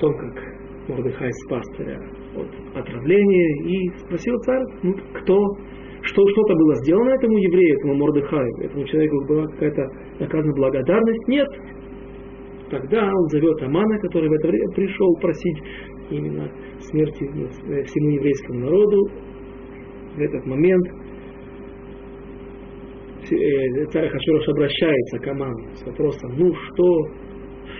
том, 0.00 0.16
как 0.16 0.52
Мордыхай 0.88 1.30
спас 1.44 1.64
царя 1.76 2.00
от 2.34 2.76
отравления, 2.76 3.66
и 3.68 3.90
спросил 3.98 4.36
царь, 4.40 4.62
ну, 4.82 4.94
кто 5.20 5.38
что 6.02 6.26
что-то 6.28 6.54
было 6.54 6.74
сделано 6.76 7.10
этому 7.10 7.38
еврею, 7.38 7.78
этому 7.78 7.94
Мордыхаю, 7.94 8.50
этому 8.60 8.84
человеку 8.86 9.24
была 9.26 9.46
какая-то 9.46 9.82
наказана 10.18 10.52
благодарность? 10.54 11.28
Нет. 11.28 11.48
Тогда 12.70 13.04
он 13.04 13.28
зовет 13.28 13.62
Амана, 13.62 13.98
который 14.00 14.28
в 14.28 14.32
это 14.32 14.48
время 14.48 14.68
пришел 14.74 15.14
просить 15.20 15.58
именно 16.10 16.50
смерти 16.80 17.24
всему 17.84 18.10
еврейскому 18.10 18.60
народу. 18.60 19.10
В 20.16 20.20
этот 20.20 20.46
момент 20.46 20.86
э, 23.30 23.84
царь 23.92 24.08
Хаширош 24.08 24.48
обращается 24.48 25.18
к 25.18 25.28
Аману 25.28 25.74
с 25.74 25.86
вопросом, 25.86 26.32
ну 26.36 26.52
что, 26.54 27.06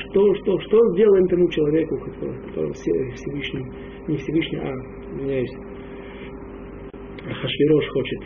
что, 0.09 0.35
что, 0.35 0.61
что 0.61 0.79
сделаем 0.93 1.27
тому 1.27 1.49
человеку, 1.49 1.99
который, 1.99 2.39
который 2.49 2.73
Всевышний, 2.73 3.67
не 4.09 4.17
Всевышний, 4.17 4.59
а, 4.59 4.73
извиняюсь, 5.15 5.51
Хашвирош 7.25 7.87
хочет 7.89 8.21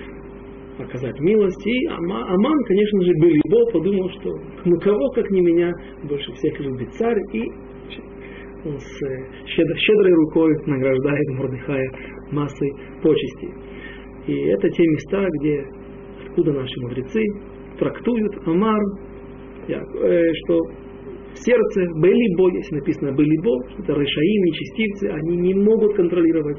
оказать 0.79 1.19
милость. 1.21 1.67
И 1.67 1.87
Аман, 1.89 2.65
конечно 2.67 3.03
же, 3.03 3.13
был 3.21 3.29
его, 3.29 3.71
подумал, 3.73 4.11
что 4.11 4.31
ну 4.65 4.79
кого, 4.81 5.11
как 5.11 5.31
не 5.31 5.41
меня, 5.41 5.73
больше 6.05 6.33
всех 6.33 6.59
любит 6.61 6.93
царь. 6.95 7.19
И 7.33 7.43
он 8.65 8.79
с 8.79 8.99
щедр, 9.47 9.77
щедрой 9.77 10.13
рукой 10.13 10.57
награждает 10.67 11.29
Мордыхая 11.39 11.91
массой 12.33 12.71
почестей. 13.03 13.51
И 14.27 14.35
это 14.49 14.69
те 14.69 14.83
места, 14.83 15.25
где, 15.39 15.65
откуда 16.27 16.53
наши 16.53 16.81
мудрецы 16.81 17.23
трактуют 17.79 18.33
Амар, 18.47 18.83
э, 19.69 20.33
что 20.45 20.59
в 21.33 21.39
сердце 21.39 21.81
Белибо, 22.01 22.51
если 22.57 22.77
написано 22.77 23.13
Белибо, 23.13 23.63
это 23.79 23.93
Решаим, 23.93 24.43
нечестивцы, 24.45 25.09
они 25.11 25.37
не 25.37 25.55
могут 25.55 25.95
контролировать 25.95 26.59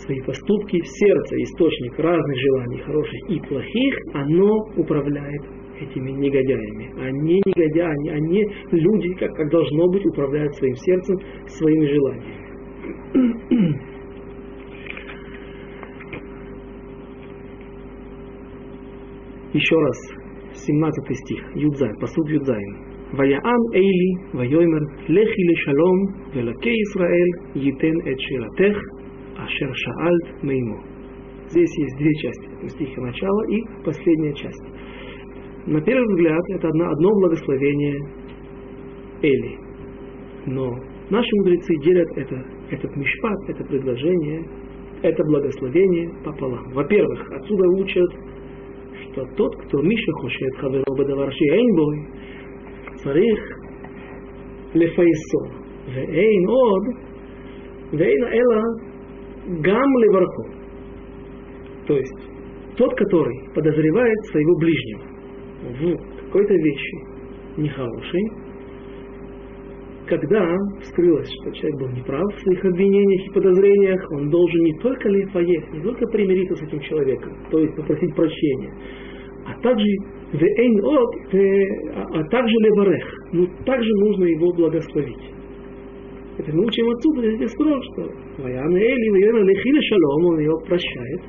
свои 0.00 0.20
поступки, 0.22 0.80
сердце, 0.84 1.36
источник 1.42 1.98
разных 1.98 2.36
желаний, 2.38 2.78
хороших 2.82 3.30
и 3.30 3.40
плохих, 3.40 3.94
оно 4.14 4.68
управляет 4.76 5.42
этими 5.80 6.10
негодяями. 6.10 6.92
Они 7.00 7.40
негодяи, 7.44 8.08
они 8.10 8.46
люди, 8.70 9.14
как, 9.14 9.34
как 9.34 9.50
должно 9.50 9.88
быть, 9.88 10.06
управляют 10.06 10.54
своим 10.54 10.74
сердцем, 10.76 11.16
своими 11.46 11.86
желаниями. 11.86 12.46
Еще 19.52 19.76
раз, 19.76 20.12
17 20.54 21.16
стих, 21.16 21.42
Юдзай, 21.54 21.90
посуд 22.00 22.28
Юдзайн. 22.28 22.86
ויען 23.14 23.62
אלי 23.74 24.10
ויאמר 24.34 24.84
לכי 25.08 25.42
לשלום 25.52 25.96
ולקי 26.34 26.70
ישראל 26.70 27.28
ייתן 27.54 27.96
את 28.10 28.18
שאלתך 28.18 28.78
Ашер 29.41 29.73
Шаальт 29.73 30.43
Меймо. 30.43 30.79
Здесь 31.49 31.77
есть 31.77 31.97
две 31.97 32.13
части, 32.13 32.67
стихи 32.69 33.01
начала 33.01 33.47
и 33.47 33.61
последняя 33.83 34.33
часть. 34.33 34.63
На 35.65 35.81
первый 35.81 36.07
взгляд, 36.13 36.41
это 36.49 36.67
одно, 36.67 36.89
одно 36.91 37.09
благословение 37.19 37.97
Эли. 39.21 39.57
Но 40.45 40.75
наши 41.09 41.29
мудрецы 41.37 41.75
делят 41.83 42.07
это, 42.17 42.35
этот 42.69 42.95
мишпат, 42.95 43.49
это 43.49 43.63
предложение, 43.65 44.47
это 45.01 45.23
благословение 45.23 46.09
пополам. 46.23 46.71
Во-первых, 46.73 47.31
отсюда 47.31 47.67
учат, 47.79 48.11
что 49.03 49.25
тот, 49.35 49.55
кто 49.65 49.81
Миша 49.81 50.11
хочет 50.21 50.55
хаверо 50.57 50.83
бедаварши 50.97 51.43
эйнбой, 51.43 52.07
царих 53.03 53.39
лефаисо, 54.73 55.51
ве 55.87 56.05
эйн 56.05 56.49
од, 56.49 56.95
ве 57.91 58.05
эйн 58.05 58.23
эла 58.23 58.90
гам 59.45 59.97
леварху. 59.99 60.43
То 61.87 61.97
есть 61.97 62.31
тот, 62.77 62.93
который 62.95 63.53
подозревает 63.53 64.17
своего 64.31 64.57
ближнего 64.57 65.01
в 65.63 66.25
какой-то 66.25 66.53
вещи 66.53 66.97
нехорошей, 67.57 68.21
когда 70.07 70.45
вскрылось, 70.81 71.29
что 71.41 71.51
человек 71.51 71.79
был 71.79 71.89
неправ 71.89 72.23
в 72.35 72.39
своих 72.41 72.65
обвинениях 72.65 73.27
и 73.27 73.33
подозрениях, 73.33 74.11
он 74.11 74.29
должен 74.29 74.61
не 74.61 74.73
только 74.79 75.07
лифаех, 75.07 75.71
не 75.73 75.81
только 75.81 76.05
примириться 76.07 76.55
с 76.55 76.63
этим 76.63 76.79
человеком, 76.81 77.33
то 77.49 77.59
есть 77.59 77.75
попросить 77.75 78.13
прощения, 78.15 78.73
а 79.45 79.61
также 79.61 79.87
от, 80.33 81.15
а, 81.93 82.19
а 82.19 82.23
также 82.29 82.53
леварех, 82.59 83.13
ну 83.31 83.47
также 83.65 83.89
нужно 83.99 84.25
его 84.25 84.53
благословить. 84.53 85.40
Мы 86.47 86.65
учим 86.65 86.89
отсюда 86.89 87.43
из 87.43 87.51
строк, 87.51 87.83
что 87.93 88.43
Ваяна 88.43 88.77
Эли, 88.77 89.09
Ваяна 89.09 89.43
Лехиля 89.43 89.81
Шалом, 89.81 90.25
он 90.25 90.39
ее 90.39 90.53
прощает, 90.67 91.21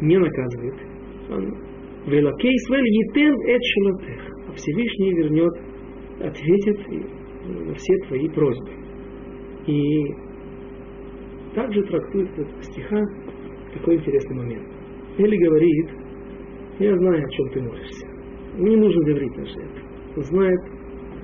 не 0.00 0.18
наказывает. 0.18 0.74
Велакей 2.06 2.56
Исраэль 2.56 2.86
Етен 2.86 3.34
Эт 3.48 3.62
Шалатех. 3.62 4.20
А 4.48 4.52
Всевышний 4.52 5.14
вернет, 5.14 5.52
ответит 6.20 6.78
на 7.66 7.74
все 7.74 7.96
твои 8.06 8.28
просьбы. 8.28 8.70
И 9.66 10.04
также 11.54 11.82
трактует 11.82 12.30
этот 12.38 12.64
стиха 12.64 13.02
такой 13.74 13.96
интересный 13.96 14.36
момент. 14.36 14.66
Эли 15.18 15.36
говорит, 15.36 15.90
я 16.78 16.96
знаю, 16.96 17.24
о 17.24 17.30
чем 17.30 17.50
ты 17.50 17.60
молишься. 17.60 18.06
Не 18.56 18.76
нужно 18.76 19.04
говорить 19.04 19.36
на 19.36 19.42
это. 19.42 20.22
знает 20.22 20.60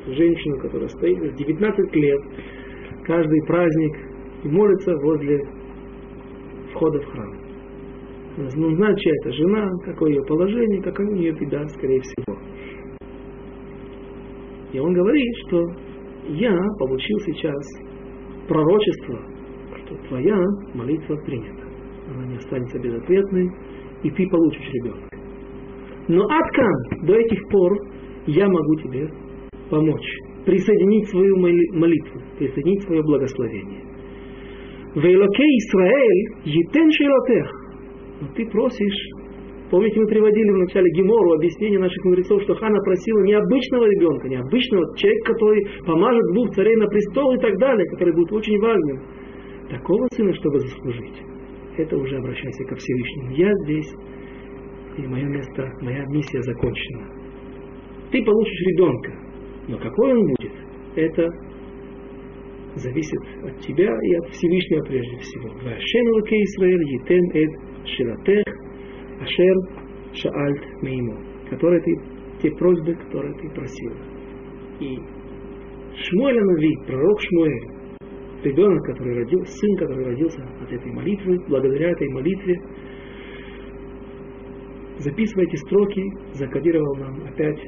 женщину, 0.07 0.59
которая 0.61 0.89
стоит 0.89 1.35
19 1.37 1.97
лет, 1.97 2.21
каждый 3.05 3.43
праздник 3.47 3.97
и 4.45 4.49
молится 4.49 4.95
возле 4.97 5.41
входа 6.73 7.01
в 7.01 7.07
храм. 7.07 7.45
Он 8.37 8.49
ну, 8.57 8.75
знает, 8.75 8.99
чья 8.99 9.13
это 9.23 9.33
жена, 9.33 9.71
какое 9.85 10.11
ее 10.11 10.23
положение, 10.25 10.83
какая 10.83 11.07
у 11.07 11.15
нее 11.15 11.33
беда, 11.33 11.65
скорее 11.69 12.01
всего. 12.01 12.37
И 14.73 14.79
он 14.79 14.93
говорит, 14.93 15.33
что 15.47 15.63
я 16.31 16.59
получил 16.81 17.19
сейчас 17.27 17.55
пророчество, 18.49 19.21
что 19.85 19.97
твоя 20.09 20.37
молитва 20.75 21.17
принята. 21.25 21.63
Она 22.13 22.27
не 22.27 22.37
останется 22.37 22.79
безответной, 22.81 23.51
и 24.03 24.11
ты 24.11 24.29
получишь 24.29 24.69
ребенка. 24.73 25.09
Но 26.09 26.25
откан 26.25 27.07
до 27.07 27.15
этих 27.15 27.49
пор 27.51 27.73
я 28.27 28.49
могу 28.49 28.75
тебе 28.77 29.09
помочь 29.71 30.34
присоединить 30.45 31.09
свою 31.09 31.37
молитву, 31.37 32.21
присоединить 32.39 32.83
свое 32.83 33.03
благословение. 33.03 33.83
Вейлоке 34.95 35.43
Исраэль, 35.43 36.25
етен 36.45 36.91
шелотех. 36.93 37.51
Но 38.21 38.29
ты 38.37 38.47
просишь, 38.47 39.09
помните, 39.71 40.01
мы 40.01 40.07
приводили 40.07 40.51
в 40.51 40.59
начале 40.59 40.89
Гемору 40.93 41.33
объяснение 41.33 41.81
наших 41.81 42.05
мудрецов, 42.05 42.43
что 42.43 42.55
Хана 42.55 42.79
просила 42.81 43.23
необычного 43.23 43.85
ребенка, 43.87 44.29
необычного 44.29 44.97
человека, 44.97 45.33
который 45.33 45.67
помажет 45.85 46.23
двух 46.33 46.51
царей 46.55 46.77
на 46.77 46.87
престол 46.87 47.35
и 47.35 47.39
так 47.39 47.57
далее, 47.59 47.87
который 47.91 48.15
будет 48.15 48.33
очень 48.33 48.59
важным. 48.61 49.01
Такого 49.71 50.07
сына, 50.13 50.33
чтобы 50.35 50.61
заслужить. 50.61 51.23
Это 51.77 51.97
уже 51.97 52.17
обращайся 52.19 52.65
ко 52.65 52.77
Всевышнему. 52.77 53.31
Я 53.35 53.53
здесь, 53.65 53.93
и 54.99 55.07
мое 55.09 55.25
место, 55.25 55.73
моя 55.81 56.05
миссия 56.07 56.41
закончена. 56.43 57.09
Ты 58.13 58.23
получишь 58.23 58.61
ребенка, 58.67 59.24
но 59.69 59.79
какой 59.79 60.13
он 60.13 60.27
будет, 60.27 60.53
это 60.97 61.29
зависит 62.77 63.21
от 63.45 63.59
тебя 63.61 63.89
и 64.03 64.15
от 64.17 64.29
Всевышнего 64.31 64.85
прежде 64.85 65.17
всего. 65.19 65.49
Вашен 65.63 66.09
лаке 66.15 66.37
Исраэль 66.37 66.85
етен 66.95 67.31
эд 67.33 67.87
шилатех 67.87 68.45
ашер 69.21 69.57
шаальт 70.13 70.83
меймо. 70.83 71.17
Которые 71.49 71.81
ты, 71.83 71.95
те 72.43 72.51
просьбы, 72.57 72.95
которые 72.95 73.35
ты 73.35 73.49
просил. 73.51 73.93
И 74.81 74.99
Шмуэль 75.97 76.41
Нави, 76.41 76.77
пророк 76.87 77.21
Шмуэль, 77.21 77.75
ребенок, 78.43 78.85
который 78.85 79.15
родился, 79.15 79.53
сын, 79.53 79.77
который 79.77 80.05
родился 80.07 80.43
от 80.61 80.73
этой 80.73 80.93
молитвы, 80.93 81.39
благодаря 81.49 81.91
этой 81.91 82.09
молитве, 82.09 82.61
записывая 84.99 85.47
эти 85.47 85.57
строки, 85.57 86.03
закодировал 86.33 86.97
нам 86.97 87.23
опять 87.25 87.61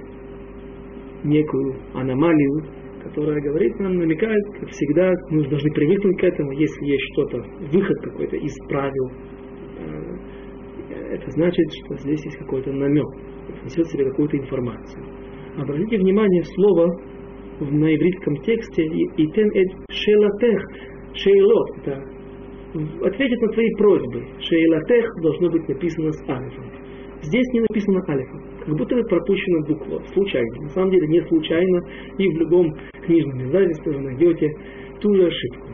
некую 1.24 1.76
аномалию, 1.94 2.64
которая 3.02 3.40
говорит 3.40 3.78
нам, 3.78 3.96
намекает, 3.96 4.44
как 4.60 4.68
всегда, 4.70 5.12
мы 5.30 5.48
должны 5.48 5.70
привыкнуть 5.72 6.18
к 6.18 6.24
этому, 6.24 6.50
если 6.52 6.84
есть 6.84 7.04
что-то, 7.12 7.38
выход 7.72 7.96
какой-то 8.02 8.36
из 8.36 8.54
правил, 8.68 9.10
э, 9.78 10.16
это 11.14 11.30
значит, 11.30 11.66
что 11.84 11.96
здесь 11.98 12.24
есть 12.24 12.38
какой-то 12.38 12.72
намек, 12.72 13.06
несет 13.64 13.86
в 13.86 13.92
себе 13.92 14.10
какую-то 14.10 14.36
информацию. 14.38 15.04
Обратите 15.56 15.98
внимание, 15.98 16.42
слово 16.44 17.00
на 17.60 17.94
ивритском 17.94 18.36
тексте 18.42 18.84
«итен 18.84 19.50
эт 19.54 19.68
шелатех», 19.90 20.62
«шейлот», 21.14 21.78
это 21.78 22.02
ответит 23.02 23.40
на 23.40 23.48
твои 23.48 23.70
просьбы. 23.78 24.24
«Шейлатех» 24.40 25.06
должно 25.22 25.50
быть 25.50 25.66
написано 25.68 26.12
с 26.12 26.28
алифом. 26.28 26.70
Здесь 27.22 27.46
не 27.54 27.60
написано 27.60 28.02
алифом 28.08 28.45
как 28.66 28.76
будто 28.76 28.96
бы 28.96 29.02
пропущена 29.04 29.66
буква, 29.66 30.02
случайно. 30.12 30.62
На 30.62 30.68
самом 30.70 30.90
деле 30.90 31.06
не 31.06 31.22
случайно, 31.28 31.80
и 32.18 32.28
в 32.28 32.36
любом 32.38 32.74
книжном 33.04 33.44
издательстве 33.44 33.92
вы 33.92 34.00
найдете 34.00 34.50
ту 35.00 35.14
же 35.14 35.26
ошибку. 35.26 35.68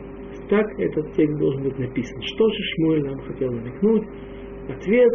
Так 0.51 0.67
этот 0.79 1.13
текст 1.15 1.39
должен 1.39 1.63
быть 1.63 1.79
написан. 1.79 2.21
Что 2.21 2.49
же 2.49 2.59
Шмуэль 2.75 3.03
нам 3.03 3.19
хотел 3.21 3.51
намекнуть? 3.51 4.05
Ответ. 4.69 5.13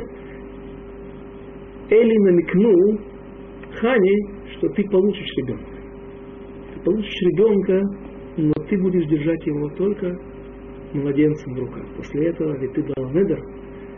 Эли 1.90 2.18
намекнул 2.18 3.00
Хане, 3.76 4.18
что 4.58 4.70
ты 4.70 4.84
получишь 4.90 5.30
ребенка. 5.38 5.78
Ты 6.74 6.80
получишь 6.84 7.22
ребенка, 7.22 7.82
но 8.38 8.54
ты 8.68 8.82
будешь 8.82 9.06
держать 9.06 9.46
его 9.46 9.70
только 9.78 10.18
младенцем 10.94 11.54
в 11.54 11.60
руках. 11.60 11.86
После 11.96 12.30
этого 12.30 12.58
ведь 12.58 12.74
ты 12.74 12.82
дал 12.82 13.10
недер, 13.12 13.40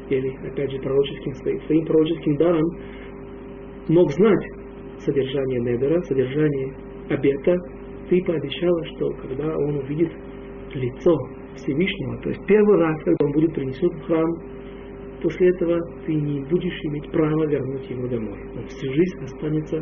или, 0.09 0.35
опять 0.45 0.71
же, 0.71 0.79
пророческим, 0.79 1.33
своим, 1.35 1.61
своим 1.61 1.85
пророческим 1.85 2.35
даром, 2.35 2.65
мог 3.89 4.11
знать 4.11 4.45
содержание 4.99 5.59
недера, 5.59 6.01
содержание 6.03 6.73
обета, 7.09 7.55
ты 8.09 8.23
пообещала, 8.23 8.85
что 8.85 9.09
когда 9.21 9.55
он 9.55 9.77
увидит 9.77 10.11
лицо 10.73 11.15
Всевышнего, 11.55 12.21
то 12.21 12.29
есть 12.29 12.45
первый 12.47 12.77
раз, 12.77 13.03
когда 13.03 13.25
он 13.25 13.31
будет 13.33 13.53
принесен 13.53 13.89
в 13.89 14.05
храм, 14.05 14.29
после 15.21 15.49
этого 15.49 15.79
ты 16.05 16.13
не 16.13 16.41
будешь 16.45 16.79
иметь 16.85 17.11
права 17.11 17.45
вернуть 17.47 17.89
его 17.89 18.07
домой. 18.07 18.39
Он 18.55 18.65
всю 18.67 18.93
жизнь 18.93 19.23
останется 19.23 19.77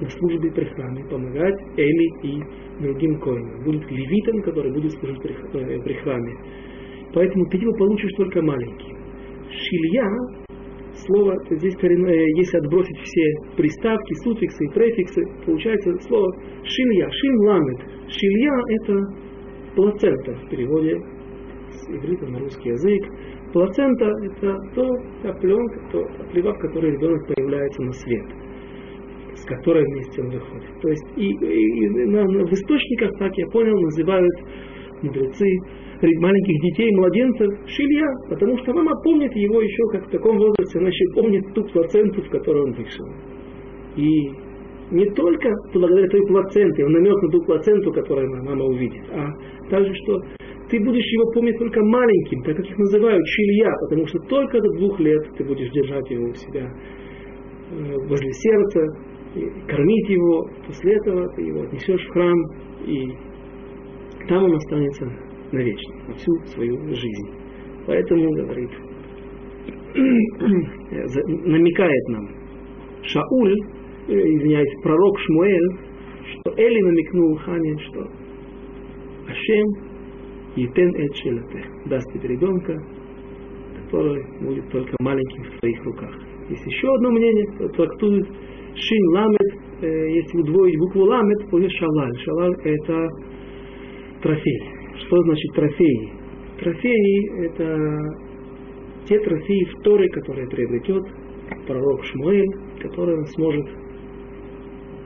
на 0.00 0.08
службе 0.10 0.50
при 0.50 0.64
храме, 0.64 1.04
помогать 1.08 1.58
Эли 1.76 2.26
и 2.26 2.42
другим 2.80 3.18
коинам. 3.20 3.64
Будет 3.64 3.90
левитом, 3.90 4.42
который 4.42 4.72
будет 4.72 4.92
служить 4.92 5.22
при, 5.22 5.34
э, 5.34 5.82
при 5.82 5.94
храме. 5.94 6.36
Поэтому 7.14 7.46
ты 7.46 7.56
его 7.56 7.72
получишь 7.78 8.12
только 8.16 8.42
маленький. 8.42 8.94
Шилья, 9.48 10.45
слово 11.06 11.36
здесь 11.50 11.76
коренное, 11.76 12.26
если 12.36 12.58
отбросить 12.58 12.98
все 12.98 13.22
приставки, 13.56 14.14
суффиксы 14.24 14.64
и 14.64 14.72
префиксы, 14.72 15.22
получается 15.44 15.92
слово 16.06 16.32
шилья, 16.64 17.08
шин 17.10 17.38
ламет. 17.46 17.80
Шилья 18.08 18.60
это 18.80 19.00
плацента 19.74 20.34
в 20.34 20.48
переводе 20.50 21.00
с 21.70 21.88
иврита 21.88 22.26
на 22.26 22.38
русский 22.38 22.70
язык. 22.70 23.02
Плацента 23.52 24.12
это 24.22 24.56
то, 24.74 24.90
та 25.22 25.32
пленка, 25.34 25.80
то 25.92 26.04
плевак, 26.32 26.56
в 26.56 26.60
которой 26.60 26.92
ребенок 26.92 27.26
появляется 27.34 27.82
на 27.82 27.92
свет 27.92 28.46
с 29.36 29.44
которой 29.44 29.84
вместе 29.84 30.22
он 30.22 30.30
выходит. 30.30 30.80
То 30.80 30.88
есть 30.88 31.04
и, 31.16 31.28
и, 31.28 31.84
и 31.84 32.06
на, 32.06 32.24
в 32.24 32.52
источниках, 32.52 33.10
так 33.18 33.36
я 33.36 33.46
понял, 33.48 33.78
называют 33.82 34.34
мудрецы 35.02 35.46
маленьких 36.02 36.62
детей, 36.62 36.94
младенцев, 36.94 37.48
шилья, 37.66 38.06
потому 38.28 38.58
что 38.58 38.72
мама 38.74 38.92
помнит 39.02 39.34
его 39.34 39.60
еще 39.60 39.82
как 39.92 40.06
в 40.06 40.10
таком 40.10 40.36
возрасте, 40.36 40.78
она 40.78 40.88
еще 40.88 41.04
помнит 41.14 41.54
ту 41.54 41.64
плаценту, 41.64 42.22
в 42.22 42.28
которой 42.30 42.64
он 42.64 42.72
вышел. 42.72 43.06
И 43.96 44.30
не 44.90 45.06
только 45.14 45.52
благодаря 45.72 46.08
той 46.08 46.26
плаценте, 46.28 46.84
он 46.84 46.92
намек 46.92 47.22
на 47.22 47.30
ту 47.30 47.42
плаценту, 47.44 47.92
которую 47.92 48.44
мама 48.44 48.64
увидит, 48.64 49.02
а 49.12 49.30
также, 49.70 49.92
что 49.94 50.20
ты 50.70 50.78
будешь 50.80 51.12
его 51.12 51.30
помнить 51.32 51.58
только 51.58 51.80
маленьким, 51.82 52.42
так 52.42 52.56
как 52.56 52.66
их 52.66 52.78
называют 52.78 53.22
шилья, 53.26 53.72
потому 53.88 54.06
что 54.06 54.18
только 54.28 54.60
до 54.60 54.68
двух 54.78 55.00
лет 55.00 55.22
ты 55.36 55.44
будешь 55.44 55.70
держать 55.70 56.10
его 56.10 56.26
у 56.28 56.34
себя 56.34 56.70
э, 57.70 57.94
возле 58.08 58.32
сердца, 58.32 58.80
кормить 59.68 60.08
его, 60.08 60.48
после 60.66 60.94
этого 60.94 61.28
ты 61.34 61.42
его 61.42 61.62
отнесешь 61.62 62.04
в 62.06 62.10
храм, 62.10 62.36
и 62.86 63.08
там 64.28 64.44
он 64.44 64.54
останется 64.54 65.25
навечно, 65.52 65.94
на 66.08 66.14
всю 66.14 66.32
свою 66.46 66.76
жизнь. 66.94 67.30
Поэтому, 67.86 68.32
говорит, 68.32 68.70
намекает 71.46 72.08
нам 72.08 72.28
Шауль, 73.02 73.54
э, 74.08 74.12
извиняюсь, 74.12 74.82
пророк 74.82 75.18
Шмуэль, 75.20 75.70
что 76.24 76.52
Эли 76.56 76.80
намекнул 76.82 77.36
Хане, 77.36 77.78
что 77.78 78.00
Ашем 79.28 79.96
Етен 80.56 80.94
Эд 80.96 81.12
даст 81.86 82.12
тебе 82.12 82.28
ребенка, 82.30 82.82
который 83.84 84.24
будет 84.40 84.68
только 84.70 84.96
маленьким 85.00 85.44
в 85.44 85.60
твоих 85.60 85.84
руках. 85.84 86.14
Есть 86.48 86.66
еще 86.66 86.88
одно 86.94 87.10
мнение, 87.10 87.46
трактует 87.76 88.26
Шин 88.74 89.08
Ламет, 89.14 89.82
э, 89.82 90.10
если 90.10 90.38
удвоить 90.38 90.78
букву 90.78 91.04
Ламет, 91.04 91.50
будет 91.50 91.70
Шалаль. 91.72 92.18
Шалаль 92.18 92.54
это 92.64 93.08
трофей. 94.22 94.75
Что 95.06 95.22
значит 95.22 95.52
трофеи? 95.54 96.12
Трофеи 96.58 97.46
это 97.46 97.76
те 99.08 99.18
трофеи 99.20 99.64
в 99.64 99.82
Торе, 99.82 100.08
которые 100.08 100.48
приобретет 100.48 101.04
пророк 101.66 102.04
Шмуэль, 102.04 102.50
который 102.80 103.24
сможет 103.26 103.66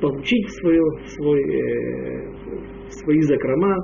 получить 0.00 0.46
в, 0.46 0.50
свое, 0.60 0.82
в, 0.82 1.08
свой, 1.08 1.40
э, 1.42 2.28
в 2.88 2.92
свои 2.92 3.20
закрома, 3.20 3.76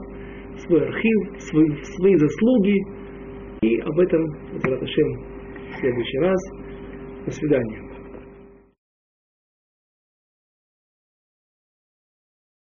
в 0.55 0.61
свой 0.61 0.87
архив, 0.87 1.37
в 1.37 1.41
свои, 1.43 1.69
в 1.69 1.85
свои 1.85 2.17
заслуги. 2.17 2.77
И 3.62 3.79
об 3.81 3.99
этом, 3.99 4.25
Зараташем, 4.62 5.09
в 5.71 5.81
следующий 5.81 6.19
раз. 6.19 6.39
До 7.27 7.33
свидания. 7.33 7.86